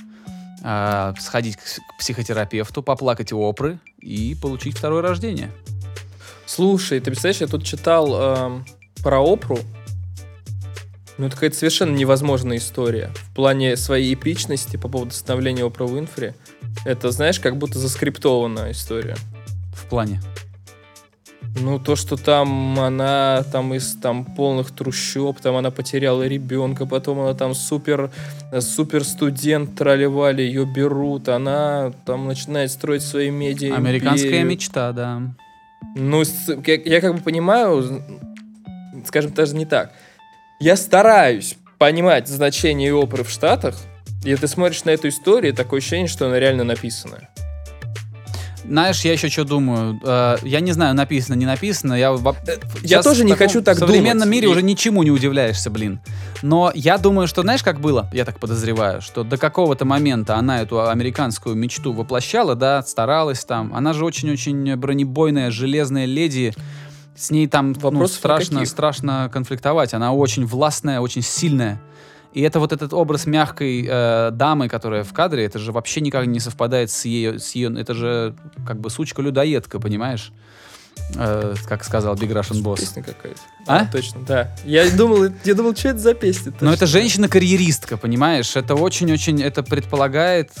а, 0.62 1.14
сходить 1.18 1.56
к 1.56 1.62
психотерапевту, 1.98 2.82
поплакать 2.82 3.32
у 3.32 3.38
опры 3.40 3.78
и 4.00 4.34
получить 4.34 4.76
второе 4.76 5.02
рождение. 5.02 5.50
Слушай, 6.46 7.00
ты 7.00 7.06
представляешь, 7.06 7.40
я 7.40 7.46
тут 7.46 7.64
читал 7.64 8.20
эм, 8.20 8.66
про 9.02 9.20
Опру. 9.20 9.58
Ну, 11.16 11.26
это 11.26 11.34
какая-то 11.34 11.56
совершенно 11.56 11.94
невозможная 11.94 12.56
история. 12.56 13.12
В 13.30 13.34
плане 13.34 13.76
своей 13.76 14.14
эпичности 14.14 14.76
по 14.76 14.88
поводу 14.88 15.12
становления 15.12 15.64
Опры 15.64 15.84
Уинфри. 15.84 16.34
Это, 16.84 17.10
знаешь, 17.10 17.38
как 17.38 17.56
будто 17.56 17.78
заскриптованная 17.78 18.72
история. 18.72 19.16
В 19.74 19.84
плане. 19.86 20.20
Ну, 21.58 21.78
то, 21.78 21.96
что 21.96 22.16
там 22.16 22.78
она 22.78 23.42
там 23.52 23.74
из 23.74 23.94
там 23.96 24.24
полных 24.24 24.70
трущоб, 24.70 25.40
там 25.40 25.56
она 25.56 25.70
потеряла 25.70 26.26
ребенка, 26.26 26.86
потом 26.86 27.20
она 27.20 27.34
там 27.34 27.54
супер, 27.54 28.10
супер 28.60 29.04
студент 29.04 29.74
тролливали, 29.74 30.42
ее 30.42 30.64
берут, 30.64 31.28
она 31.28 31.92
там 32.06 32.28
начинает 32.28 32.70
строить 32.70 33.02
свои 33.02 33.30
медиа. 33.30 33.74
Американская 33.74 34.44
мечта, 34.44 34.92
да. 34.92 35.22
Ну, 35.96 36.22
я, 36.66 36.74
я 36.84 37.00
как 37.00 37.16
бы 37.16 37.20
понимаю, 37.20 38.02
скажем, 39.06 39.32
даже 39.32 39.56
не 39.56 39.66
так. 39.66 39.92
Я 40.60 40.76
стараюсь 40.76 41.56
понимать 41.78 42.28
значение 42.28 42.94
оперы 42.94 43.24
в 43.24 43.30
Штатах, 43.30 43.76
и 44.24 44.34
ты 44.36 44.46
смотришь 44.46 44.84
на 44.84 44.90
эту 44.90 45.08
историю, 45.08 45.54
такое 45.54 45.80
ощущение, 45.80 46.06
что 46.06 46.26
она 46.26 46.38
реально 46.38 46.64
написана. 46.64 47.28
Знаешь, 48.70 49.00
я 49.00 49.12
еще 49.12 49.28
что 49.28 49.42
думаю? 49.44 50.00
Э, 50.04 50.36
я 50.44 50.60
не 50.60 50.70
знаю, 50.70 50.94
написано, 50.94 51.34
не 51.34 51.44
написано. 51.44 51.94
Я, 51.94 52.12
во- 52.12 52.36
Я 52.82 53.02
тоже 53.02 53.24
в 53.24 53.26
не 53.26 53.34
хочу 53.34 53.62
так 53.62 53.76
современном 53.76 54.18
думать. 54.20 54.28
мире 54.32 54.46
И- 54.46 54.50
уже 54.50 54.62
ничему 54.62 55.02
не 55.02 55.10
удивляешься, 55.10 55.70
блин. 55.70 55.98
Но 56.42 56.70
я 56.72 56.96
думаю, 56.96 57.26
что 57.26 57.42
знаешь, 57.42 57.64
как 57.64 57.80
было? 57.80 58.08
Я 58.12 58.24
так 58.24 58.38
подозреваю, 58.38 59.00
что 59.00 59.24
до 59.24 59.38
какого-то 59.38 59.84
момента 59.84 60.36
она 60.36 60.62
эту 60.62 60.88
американскую 60.88 61.56
мечту 61.56 61.92
воплощала, 61.92 62.54
да, 62.54 62.82
старалась 62.84 63.44
там. 63.44 63.74
Она 63.74 63.92
же 63.92 64.04
очень-очень 64.04 64.76
бронебойная, 64.76 65.50
железная 65.50 66.04
леди. 66.04 66.54
С 67.16 67.32
ней 67.32 67.48
там 67.48 67.74
ну, 67.82 68.06
страшно, 68.06 68.52
никаких. 68.54 68.68
страшно 68.70 69.28
конфликтовать. 69.32 69.94
Она 69.94 70.12
очень 70.12 70.46
властная, 70.46 71.00
очень 71.00 71.22
сильная. 71.22 71.82
И 72.32 72.42
это 72.42 72.60
вот 72.60 72.72
этот 72.72 72.92
образ 72.92 73.26
мягкой 73.26 73.86
э, 73.88 74.30
дамы, 74.32 74.68
которая 74.68 75.02
в 75.02 75.12
кадре, 75.12 75.44
это 75.44 75.58
же 75.58 75.72
вообще 75.72 76.00
никак 76.00 76.26
не 76.26 76.38
совпадает 76.38 76.90
с 76.90 77.04
ее, 77.04 77.38
с 77.38 77.52
ее 77.52 77.74
это 77.78 77.92
же 77.92 78.36
как 78.66 78.80
бы 78.80 78.88
сучка-людоедка, 78.88 79.80
понимаешь? 79.80 80.32
Э, 81.16 81.54
как 81.68 81.82
сказал 81.82 82.14
Big 82.14 82.32
Russian 82.32 82.62
Boss. 82.62 82.78
Песня 82.78 83.02
какая-то. 83.02 83.40
А? 83.66 83.86
точно, 83.86 84.20
да. 84.26 84.54
Я 84.64 84.88
думал, 84.90 85.32
я 85.44 85.54
думал, 85.54 85.74
что 85.74 85.88
это 85.88 85.98
за 85.98 86.14
песня? 86.14 86.52
Но 86.60 86.70
точно. 86.70 86.74
это 86.74 86.86
женщина-карьеристка, 86.86 87.96
понимаешь? 87.96 88.54
Это 88.54 88.76
очень-очень, 88.76 89.42
это 89.42 89.64
предполагает 89.64 90.52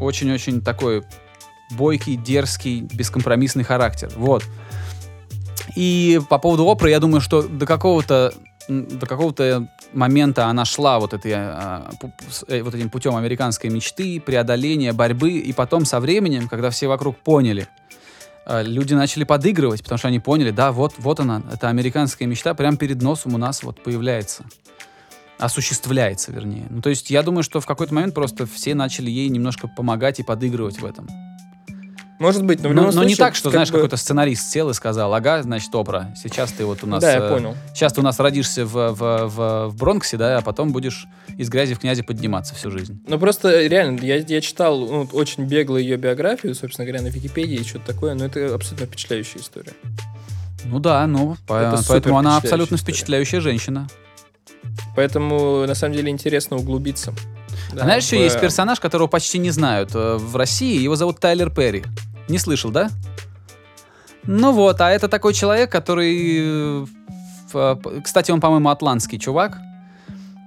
очень-очень 0.00 0.60
такой 0.60 1.04
бойкий, 1.70 2.16
дерзкий, 2.16 2.80
бескомпромиссный 2.80 3.64
характер. 3.64 4.10
Вот. 4.16 4.44
И 5.76 6.20
по 6.28 6.38
поводу 6.38 6.66
Опры, 6.66 6.90
я 6.90 7.00
думаю, 7.00 7.20
что 7.20 7.42
до 7.42 7.66
какого-то 7.66 8.32
до 8.68 9.06
какого-то 9.06 9.68
момента 9.94 10.46
она 10.46 10.64
шла 10.64 10.98
вот, 10.98 11.14
этой, 11.14 11.32
а, 11.34 11.90
э, 12.48 12.62
вот 12.62 12.74
этим 12.74 12.90
путем 12.90 13.16
американской 13.16 13.70
мечты, 13.70 14.20
преодоления, 14.20 14.92
борьбы, 14.92 15.32
и 15.38 15.52
потом 15.52 15.84
со 15.84 16.00
временем, 16.00 16.48
когда 16.48 16.70
все 16.70 16.88
вокруг 16.88 17.16
поняли, 17.18 17.68
а, 18.46 18.62
люди 18.62 18.94
начали 18.94 19.24
подыгрывать, 19.24 19.82
потому 19.82 19.98
что 19.98 20.08
они 20.08 20.20
поняли, 20.20 20.50
да, 20.50 20.72
вот, 20.72 20.94
вот 20.98 21.20
она, 21.20 21.42
эта 21.52 21.68
американская 21.68 22.28
мечта 22.28 22.54
прямо 22.54 22.76
перед 22.76 23.00
носом 23.00 23.34
у 23.34 23.38
нас 23.38 23.62
вот 23.62 23.82
появляется. 23.82 24.44
Осуществляется, 25.38 26.30
вернее. 26.30 26.66
Ну, 26.70 26.80
то 26.80 26.90
есть 26.90 27.10
я 27.10 27.22
думаю, 27.22 27.42
что 27.42 27.60
в 27.60 27.66
какой-то 27.66 27.92
момент 27.92 28.14
просто 28.14 28.46
все 28.46 28.74
начали 28.74 29.10
ей 29.10 29.28
немножко 29.28 29.66
помогать 29.66 30.20
и 30.20 30.22
подыгрывать 30.22 30.80
в 30.80 30.84
этом. 30.84 31.08
Может 32.18 32.44
быть, 32.44 32.62
но 32.62 32.68
в 32.68 32.74
Но, 32.74 32.82
любом 32.82 32.94
но 32.94 33.02
не 33.02 33.14
случае, 33.14 33.16
так, 33.16 33.34
что, 33.34 33.44
как 33.50 33.52
знаешь, 33.54 33.70
бы- 33.70 33.78
какой-то 33.78 33.96
сценарист 33.96 34.48
сел 34.50 34.70
и 34.70 34.74
сказал, 34.74 35.12
ага, 35.14 35.42
значит, 35.42 35.74
Опра, 35.74 36.14
сейчас 36.16 36.52
ты 36.52 36.64
вот 36.64 36.84
у 36.84 36.86
нас... 36.86 37.02
Да, 37.02 37.12
я 37.12 37.18
э, 37.18 37.28
понял. 37.28 37.56
Сейчас 37.74 37.92
ты 37.92 38.00
у 38.00 38.04
нас 38.04 38.18
родишься 38.20 38.64
в, 38.64 38.72
в, 38.72 39.28
в, 39.28 39.68
в 39.68 39.76
Бронксе, 39.76 40.16
да, 40.16 40.38
а 40.38 40.40
потом 40.40 40.72
будешь 40.72 41.06
из 41.36 41.48
грязи 41.48 41.74
в 41.74 41.80
князи 41.80 42.02
подниматься 42.02 42.54
всю 42.54 42.70
жизнь. 42.70 43.02
Ну 43.08 43.18
просто 43.18 43.66
реально, 43.66 44.00
я, 44.00 44.16
я 44.16 44.40
читал 44.40 44.78
ну, 44.78 45.08
очень 45.12 45.44
бегло 45.44 45.76
ее 45.76 45.96
биографию, 45.96 46.54
собственно 46.54 46.86
говоря, 46.86 47.02
на 47.02 47.08
Википедии 47.08 47.56
и 47.56 47.64
что-то 47.64 47.86
такое, 47.92 48.14
но 48.14 48.26
это 48.26 48.54
абсолютно 48.54 48.86
впечатляющая 48.86 49.40
история. 49.40 49.72
Ну 50.64 50.78
да, 50.78 51.06
ну, 51.06 51.36
по- 51.46 51.82
поэтому 51.88 52.18
она 52.18 52.36
абсолютно 52.36 52.76
история. 52.76 52.94
впечатляющая 52.94 53.40
женщина. 53.40 53.88
Поэтому, 54.96 55.66
на 55.66 55.74
самом 55.74 55.94
деле, 55.94 56.10
интересно 56.10 56.56
углубиться. 56.56 57.12
А 57.72 57.76
Да, 57.76 57.84
знаешь, 57.84 58.04
еще 58.04 58.22
есть 58.22 58.40
персонаж, 58.40 58.80
которого 58.80 59.06
почти 59.08 59.38
не 59.38 59.50
знают 59.50 59.90
э, 59.94 60.16
в 60.16 60.36
России, 60.36 60.80
его 60.80 60.96
зовут 60.96 61.20
Тайлер 61.20 61.50
Перри. 61.50 61.84
Не 62.28 62.38
слышал, 62.38 62.70
да? 62.70 62.90
Ну 64.26 64.52
вот, 64.52 64.80
а 64.80 64.90
это 64.90 65.08
такой 65.08 65.34
человек, 65.34 65.70
который... 65.70 66.86
э, 67.52 67.76
Кстати, 68.02 68.30
он, 68.30 68.40
по-моему, 68.40 68.70
атлантский 68.70 69.18
чувак. 69.18 69.58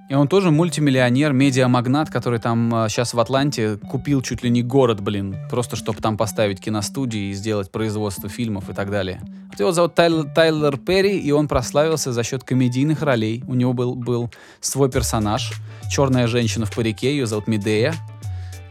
И 0.08 0.14
он 0.14 0.26
тоже 0.26 0.50
мультимиллионер, 0.50 1.34
медиамагнат, 1.34 2.08
который 2.08 2.38
там 2.38 2.86
сейчас 2.88 3.12
в 3.12 3.20
Атланте 3.20 3.76
купил 3.76 4.22
чуть 4.22 4.42
ли 4.42 4.48
не 4.48 4.62
город, 4.62 5.02
блин, 5.02 5.36
просто 5.50 5.76
чтобы 5.76 6.00
там 6.00 6.16
поставить 6.16 6.60
киностудии 6.60 7.28
и 7.28 7.32
сделать 7.34 7.70
производство 7.70 8.28
фильмов 8.30 8.70
и 8.70 8.72
так 8.72 8.90
далее. 8.90 9.20
Вот 9.50 9.60
его 9.60 9.70
зовут 9.72 9.94
Тайл- 9.94 10.32
Тайлер 10.32 10.78
Перри, 10.78 11.18
и 11.18 11.30
он 11.30 11.46
прославился 11.46 12.12
за 12.12 12.22
счет 12.22 12.42
комедийных 12.42 13.02
ролей. 13.02 13.44
У 13.46 13.54
него 13.54 13.74
был, 13.74 13.94
был 13.94 14.30
свой 14.60 14.90
персонаж, 14.90 15.52
черная 15.90 16.26
женщина 16.26 16.64
в 16.64 16.74
парике, 16.74 17.10
ее 17.10 17.26
зовут 17.26 17.46
Медея, 17.46 17.94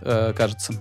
э, 0.01 0.33
кажется. 0.35 0.73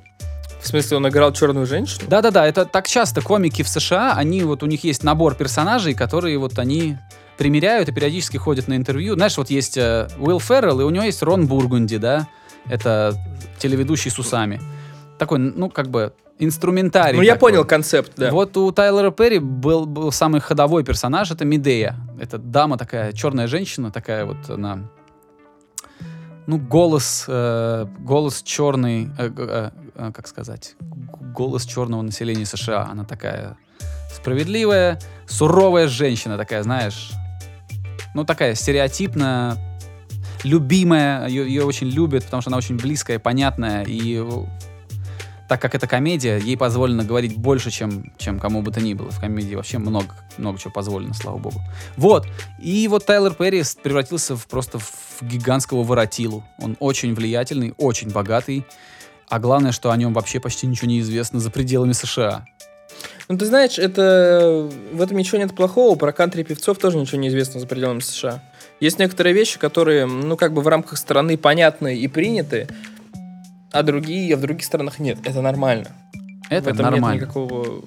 В 0.63 0.67
смысле, 0.67 0.97
он 0.97 1.09
играл 1.09 1.33
черную 1.33 1.67
женщину? 1.67 2.07
Да-да-да, 2.09 2.47
это 2.47 2.65
так 2.65 2.89
часто 2.89 3.21
комики 3.21 3.63
в 3.63 3.69
США, 3.69 4.15
они 4.15 4.43
вот 4.43 4.63
у 4.63 4.67
них 4.67 4.85
есть 4.85 5.05
набор 5.05 5.35
персонажей, 5.35 5.93
которые 5.95 6.39
вот 6.39 6.59
они 6.59 6.97
примеряют 7.37 7.89
и 7.89 7.93
периодически 7.93 8.37
ходят 8.37 8.69
на 8.69 8.77
интервью. 8.77 9.15
Знаешь, 9.15 9.37
вот 9.37 9.51
есть 9.51 9.77
э, 9.77 10.09
Уилл 10.19 10.41
Феррелл, 10.41 10.81
и 10.81 10.85
у 10.85 10.91
него 10.91 11.05
есть 11.05 11.23
Рон 11.23 11.47
Бургунди, 11.47 11.99
да, 11.99 12.29
это 12.67 13.15
телеведущий 13.59 14.11
с 14.11 14.19
усами. 14.19 14.61
Такой, 15.19 15.39
ну, 15.39 15.71
как 15.71 15.89
бы, 15.89 16.13
инструментарий. 16.39 17.17
Ну, 17.17 17.23
я 17.23 17.35
такой. 17.35 17.53
понял 17.53 17.65
концепт, 17.65 18.13
да. 18.17 18.31
Вот 18.31 18.57
у 18.57 18.71
Тайлера 18.73 19.11
Перри 19.11 19.39
был, 19.39 19.87
был 19.87 20.13
самый 20.13 20.41
ходовой 20.41 20.85
персонаж, 20.85 21.31
это 21.31 21.45
Медея. 21.45 21.97
Это 22.21 22.39
дама 22.39 22.77
такая, 22.77 23.13
черная 23.13 23.47
женщина, 23.47 23.91
такая 23.91 24.25
вот 24.25 24.49
она... 24.49 24.81
Ну, 26.47 26.59
голос, 26.59 27.25
э, 27.27 27.87
голос 27.99 28.43
черный, 28.43 29.11
э, 29.19 29.31
э, 29.37 29.71
э, 29.97 30.13
как 30.13 30.29
сказать, 30.29 30.77
голос 31.35 31.65
черного 31.65 32.03
населения 32.03 32.47
США. 32.47 32.89
Она 32.89 33.05
такая 33.05 33.57
справедливая, 34.15 35.01
суровая 35.27 35.89
женщина 35.89 36.37
такая, 36.37 36.63
знаешь, 36.63 37.11
ну, 38.17 38.25
такая 38.25 38.55
стереотипная, 38.55 39.59
любимая, 40.43 41.29
ее, 41.29 41.47
ее 41.47 41.65
очень 41.65 41.89
любят, 41.89 42.25
потому 42.25 42.41
что 42.41 42.49
она 42.49 42.57
очень 42.57 42.79
близкая, 42.79 43.19
понятная, 43.19 43.85
и 43.87 44.25
так 45.51 45.61
как 45.61 45.75
это 45.75 45.87
комедия, 45.87 46.39
ей 46.39 46.57
позволено 46.57 47.05
говорить 47.05 47.37
больше, 47.37 47.71
чем, 47.71 48.11
чем 48.17 48.41
кому 48.41 48.63
бы 48.63 48.73
то 48.73 48.81
ни 48.81 48.95
было. 48.95 49.11
В 49.11 49.21
комедии 49.21 49.55
вообще 49.55 49.77
много, 49.77 50.15
много 50.39 50.59
чего 50.59 50.73
позволено, 50.73 51.13
слава 51.13 51.37
богу. 51.37 51.61
Вот. 51.99 52.27
И 52.59 52.89
вот 52.89 53.05
Тайлер 53.05 53.35
Перри 53.35 53.63
превратился 53.83 54.35
в, 54.35 54.47
просто 54.47 54.79
в 54.79 55.21
гигантского 55.21 55.85
воротилу. 55.85 56.43
Он 56.59 56.75
очень 56.81 57.15
влиятельный, 57.15 57.75
очень 57.77 58.11
богатый. 58.11 58.65
А 59.29 59.39
главное, 59.39 59.73
что 59.73 59.91
о 59.91 59.97
нем 59.97 60.15
вообще 60.15 60.41
почти 60.41 60.67
ничего 60.67 60.89
не 60.89 61.01
известно 61.01 61.39
за 61.39 61.51
пределами 61.51 61.93
США. 61.93 62.47
Ну, 63.29 63.37
ты 63.37 63.45
знаешь, 63.47 63.79
это 63.79 64.71
в 64.93 65.01
этом 65.01 65.17
ничего 65.17 65.39
нет 65.39 65.55
плохого. 65.55 65.97
Про 65.97 66.13
кантри-певцов 66.13 66.79
тоже 66.79 66.97
ничего 66.97 67.19
не 67.19 67.29
известно 67.29 67.59
за 67.59 67.67
пределами 67.67 68.01
США. 68.01 68.43
Есть 68.79 68.99
некоторые 68.99 69.35
вещи, 69.35 69.59
которые, 69.59 70.07
ну, 70.07 70.37
как 70.37 70.53
бы 70.53 70.63
в 70.63 70.69
рамках 70.69 70.99
страны 70.99 71.37
понятны 71.37 71.97
и 71.97 72.07
приняты, 72.09 72.69
а 73.73 73.83
другие, 73.83 74.35
а 74.35 74.37
в 74.37 74.41
других 74.41 74.65
странах 74.65 74.99
нет. 74.99 75.19
Это 75.25 75.41
нормально. 75.41 75.89
Это 76.51 76.71
в 76.71 76.75
этом 76.75 76.85
нормально. 76.85 77.15
нет 77.15 77.23
никакого... 77.23 77.85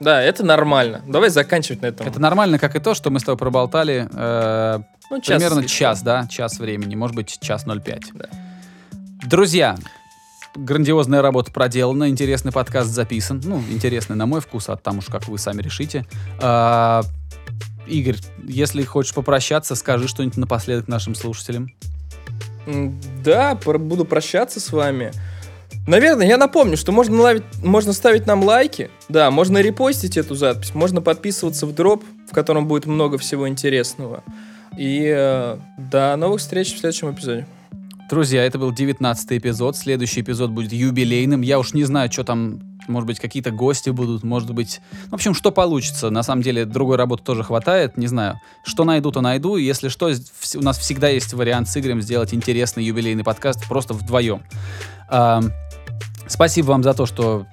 Да, 0.00 0.20
это 0.20 0.44
нормально. 0.44 1.02
Давай 1.06 1.30
заканчивать 1.30 1.80
на 1.80 1.86
этом. 1.86 2.06
Это 2.06 2.20
нормально, 2.20 2.58
как 2.58 2.76
и 2.76 2.80
то, 2.80 2.94
что 2.94 3.10
мы 3.10 3.20
с 3.20 3.22
тобой 3.22 3.38
проболтали 3.38 4.08
э, 4.12 4.80
Ну, 5.10 5.20
час 5.20 5.36
примерно 5.36 5.66
час, 5.66 6.02
да, 6.02 6.26
час 6.26 6.58
времени, 6.58 6.94
может 6.94 7.16
быть, 7.16 7.38
час 7.40 7.64
05. 7.64 8.02
Да. 8.14 8.26
Друзья, 9.26 9.76
грандиозная 10.54 11.22
работа 11.22 11.50
проделана, 11.50 12.08
интересный 12.08 12.52
подкаст 12.52 12.90
записан. 12.90 13.40
Ну, 13.44 13.62
интересный 13.70 14.16
на 14.16 14.26
мой 14.26 14.40
вкус, 14.40 14.68
а 14.68 14.76
там 14.76 14.98
уж 14.98 15.06
как 15.06 15.28
вы 15.28 15.38
сами 15.38 15.62
решите. 15.62 16.06
А, 16.40 17.02
Игорь, 17.86 18.16
если 18.46 18.82
хочешь 18.82 19.14
попрощаться, 19.14 19.74
скажи 19.74 20.08
что-нибудь 20.08 20.36
напоследок 20.36 20.88
нашим 20.88 21.14
слушателям. 21.14 21.70
Да, 23.24 23.54
буду 23.54 24.04
прощаться 24.04 24.60
с 24.60 24.72
вами. 24.72 25.12
Наверное, 25.86 26.26
я 26.26 26.38
напомню, 26.38 26.78
что 26.78 26.92
можно, 26.92 27.20
лавить- 27.20 27.44
можно 27.62 27.92
ставить 27.92 28.26
нам 28.26 28.42
лайки, 28.42 28.90
да, 29.10 29.30
можно 29.30 29.58
репостить 29.58 30.16
эту 30.16 30.34
запись, 30.34 30.74
можно 30.74 31.02
подписываться 31.02 31.66
в 31.66 31.74
дроп, 31.74 32.02
в 32.30 32.34
котором 32.34 32.66
будет 32.66 32.86
много 32.86 33.18
всего 33.18 33.46
интересного. 33.46 34.22
И 34.78 35.12
э, 35.14 35.58
до 35.76 36.16
новых 36.16 36.40
встреч 36.40 36.74
в 36.74 36.78
следующем 36.78 37.12
эпизоде. 37.12 37.46
Друзья, 38.08 38.44
это 38.44 38.58
был 38.58 38.72
19 38.72 39.32
эпизод. 39.32 39.76
Следующий 39.76 40.20
эпизод 40.20 40.50
будет 40.50 40.72
юбилейным. 40.72 41.40
Я 41.40 41.58
уж 41.58 41.72
не 41.72 41.84
знаю, 41.84 42.12
что 42.12 42.24
там, 42.24 42.60
может 42.86 43.06
быть, 43.06 43.18
какие-то 43.18 43.50
гости 43.50 43.90
будут, 43.90 44.22
может 44.22 44.52
быть... 44.52 44.80
В 45.08 45.14
общем, 45.14 45.34
что 45.34 45.50
получится. 45.50 46.10
На 46.10 46.22
самом 46.22 46.42
деле, 46.42 46.64
другой 46.64 46.96
работы 46.96 47.24
тоже 47.24 47.42
хватает. 47.42 47.96
Не 47.96 48.06
знаю. 48.06 48.40
Что 48.64 48.84
найду, 48.84 49.10
то 49.10 49.20
найду. 49.20 49.56
Если 49.56 49.88
что, 49.88 50.10
у 50.54 50.60
нас 50.60 50.78
всегда 50.78 51.08
есть 51.08 51.32
вариант 51.32 51.68
с 51.68 51.76
Игорем 51.76 52.02
сделать 52.02 52.34
интересный 52.34 52.84
юбилейный 52.84 53.24
подкаст 53.24 53.66
просто 53.68 53.94
вдвоем. 53.94 54.42
Ам, 55.08 55.50
Спасибо 56.26 56.68
вам 56.68 56.82
за 56.82 56.94
то, 56.94 57.06
что 57.06 57.46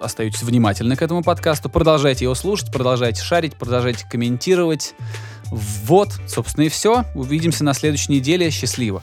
остаетесь 0.00 0.42
внимательны 0.42 0.96
к 0.96 1.02
этому 1.02 1.22
подкасту. 1.22 1.68
Продолжайте 1.68 2.24
его 2.24 2.34
слушать, 2.34 2.72
продолжайте 2.72 3.22
шарить, 3.22 3.56
продолжайте 3.56 4.06
комментировать. 4.08 4.94
Вот, 5.50 6.12
собственно, 6.26 6.64
и 6.64 6.68
все. 6.68 7.04
Увидимся 7.14 7.64
на 7.64 7.72
следующей 7.72 8.12
неделе. 8.12 8.50
Счастливо. 8.50 9.02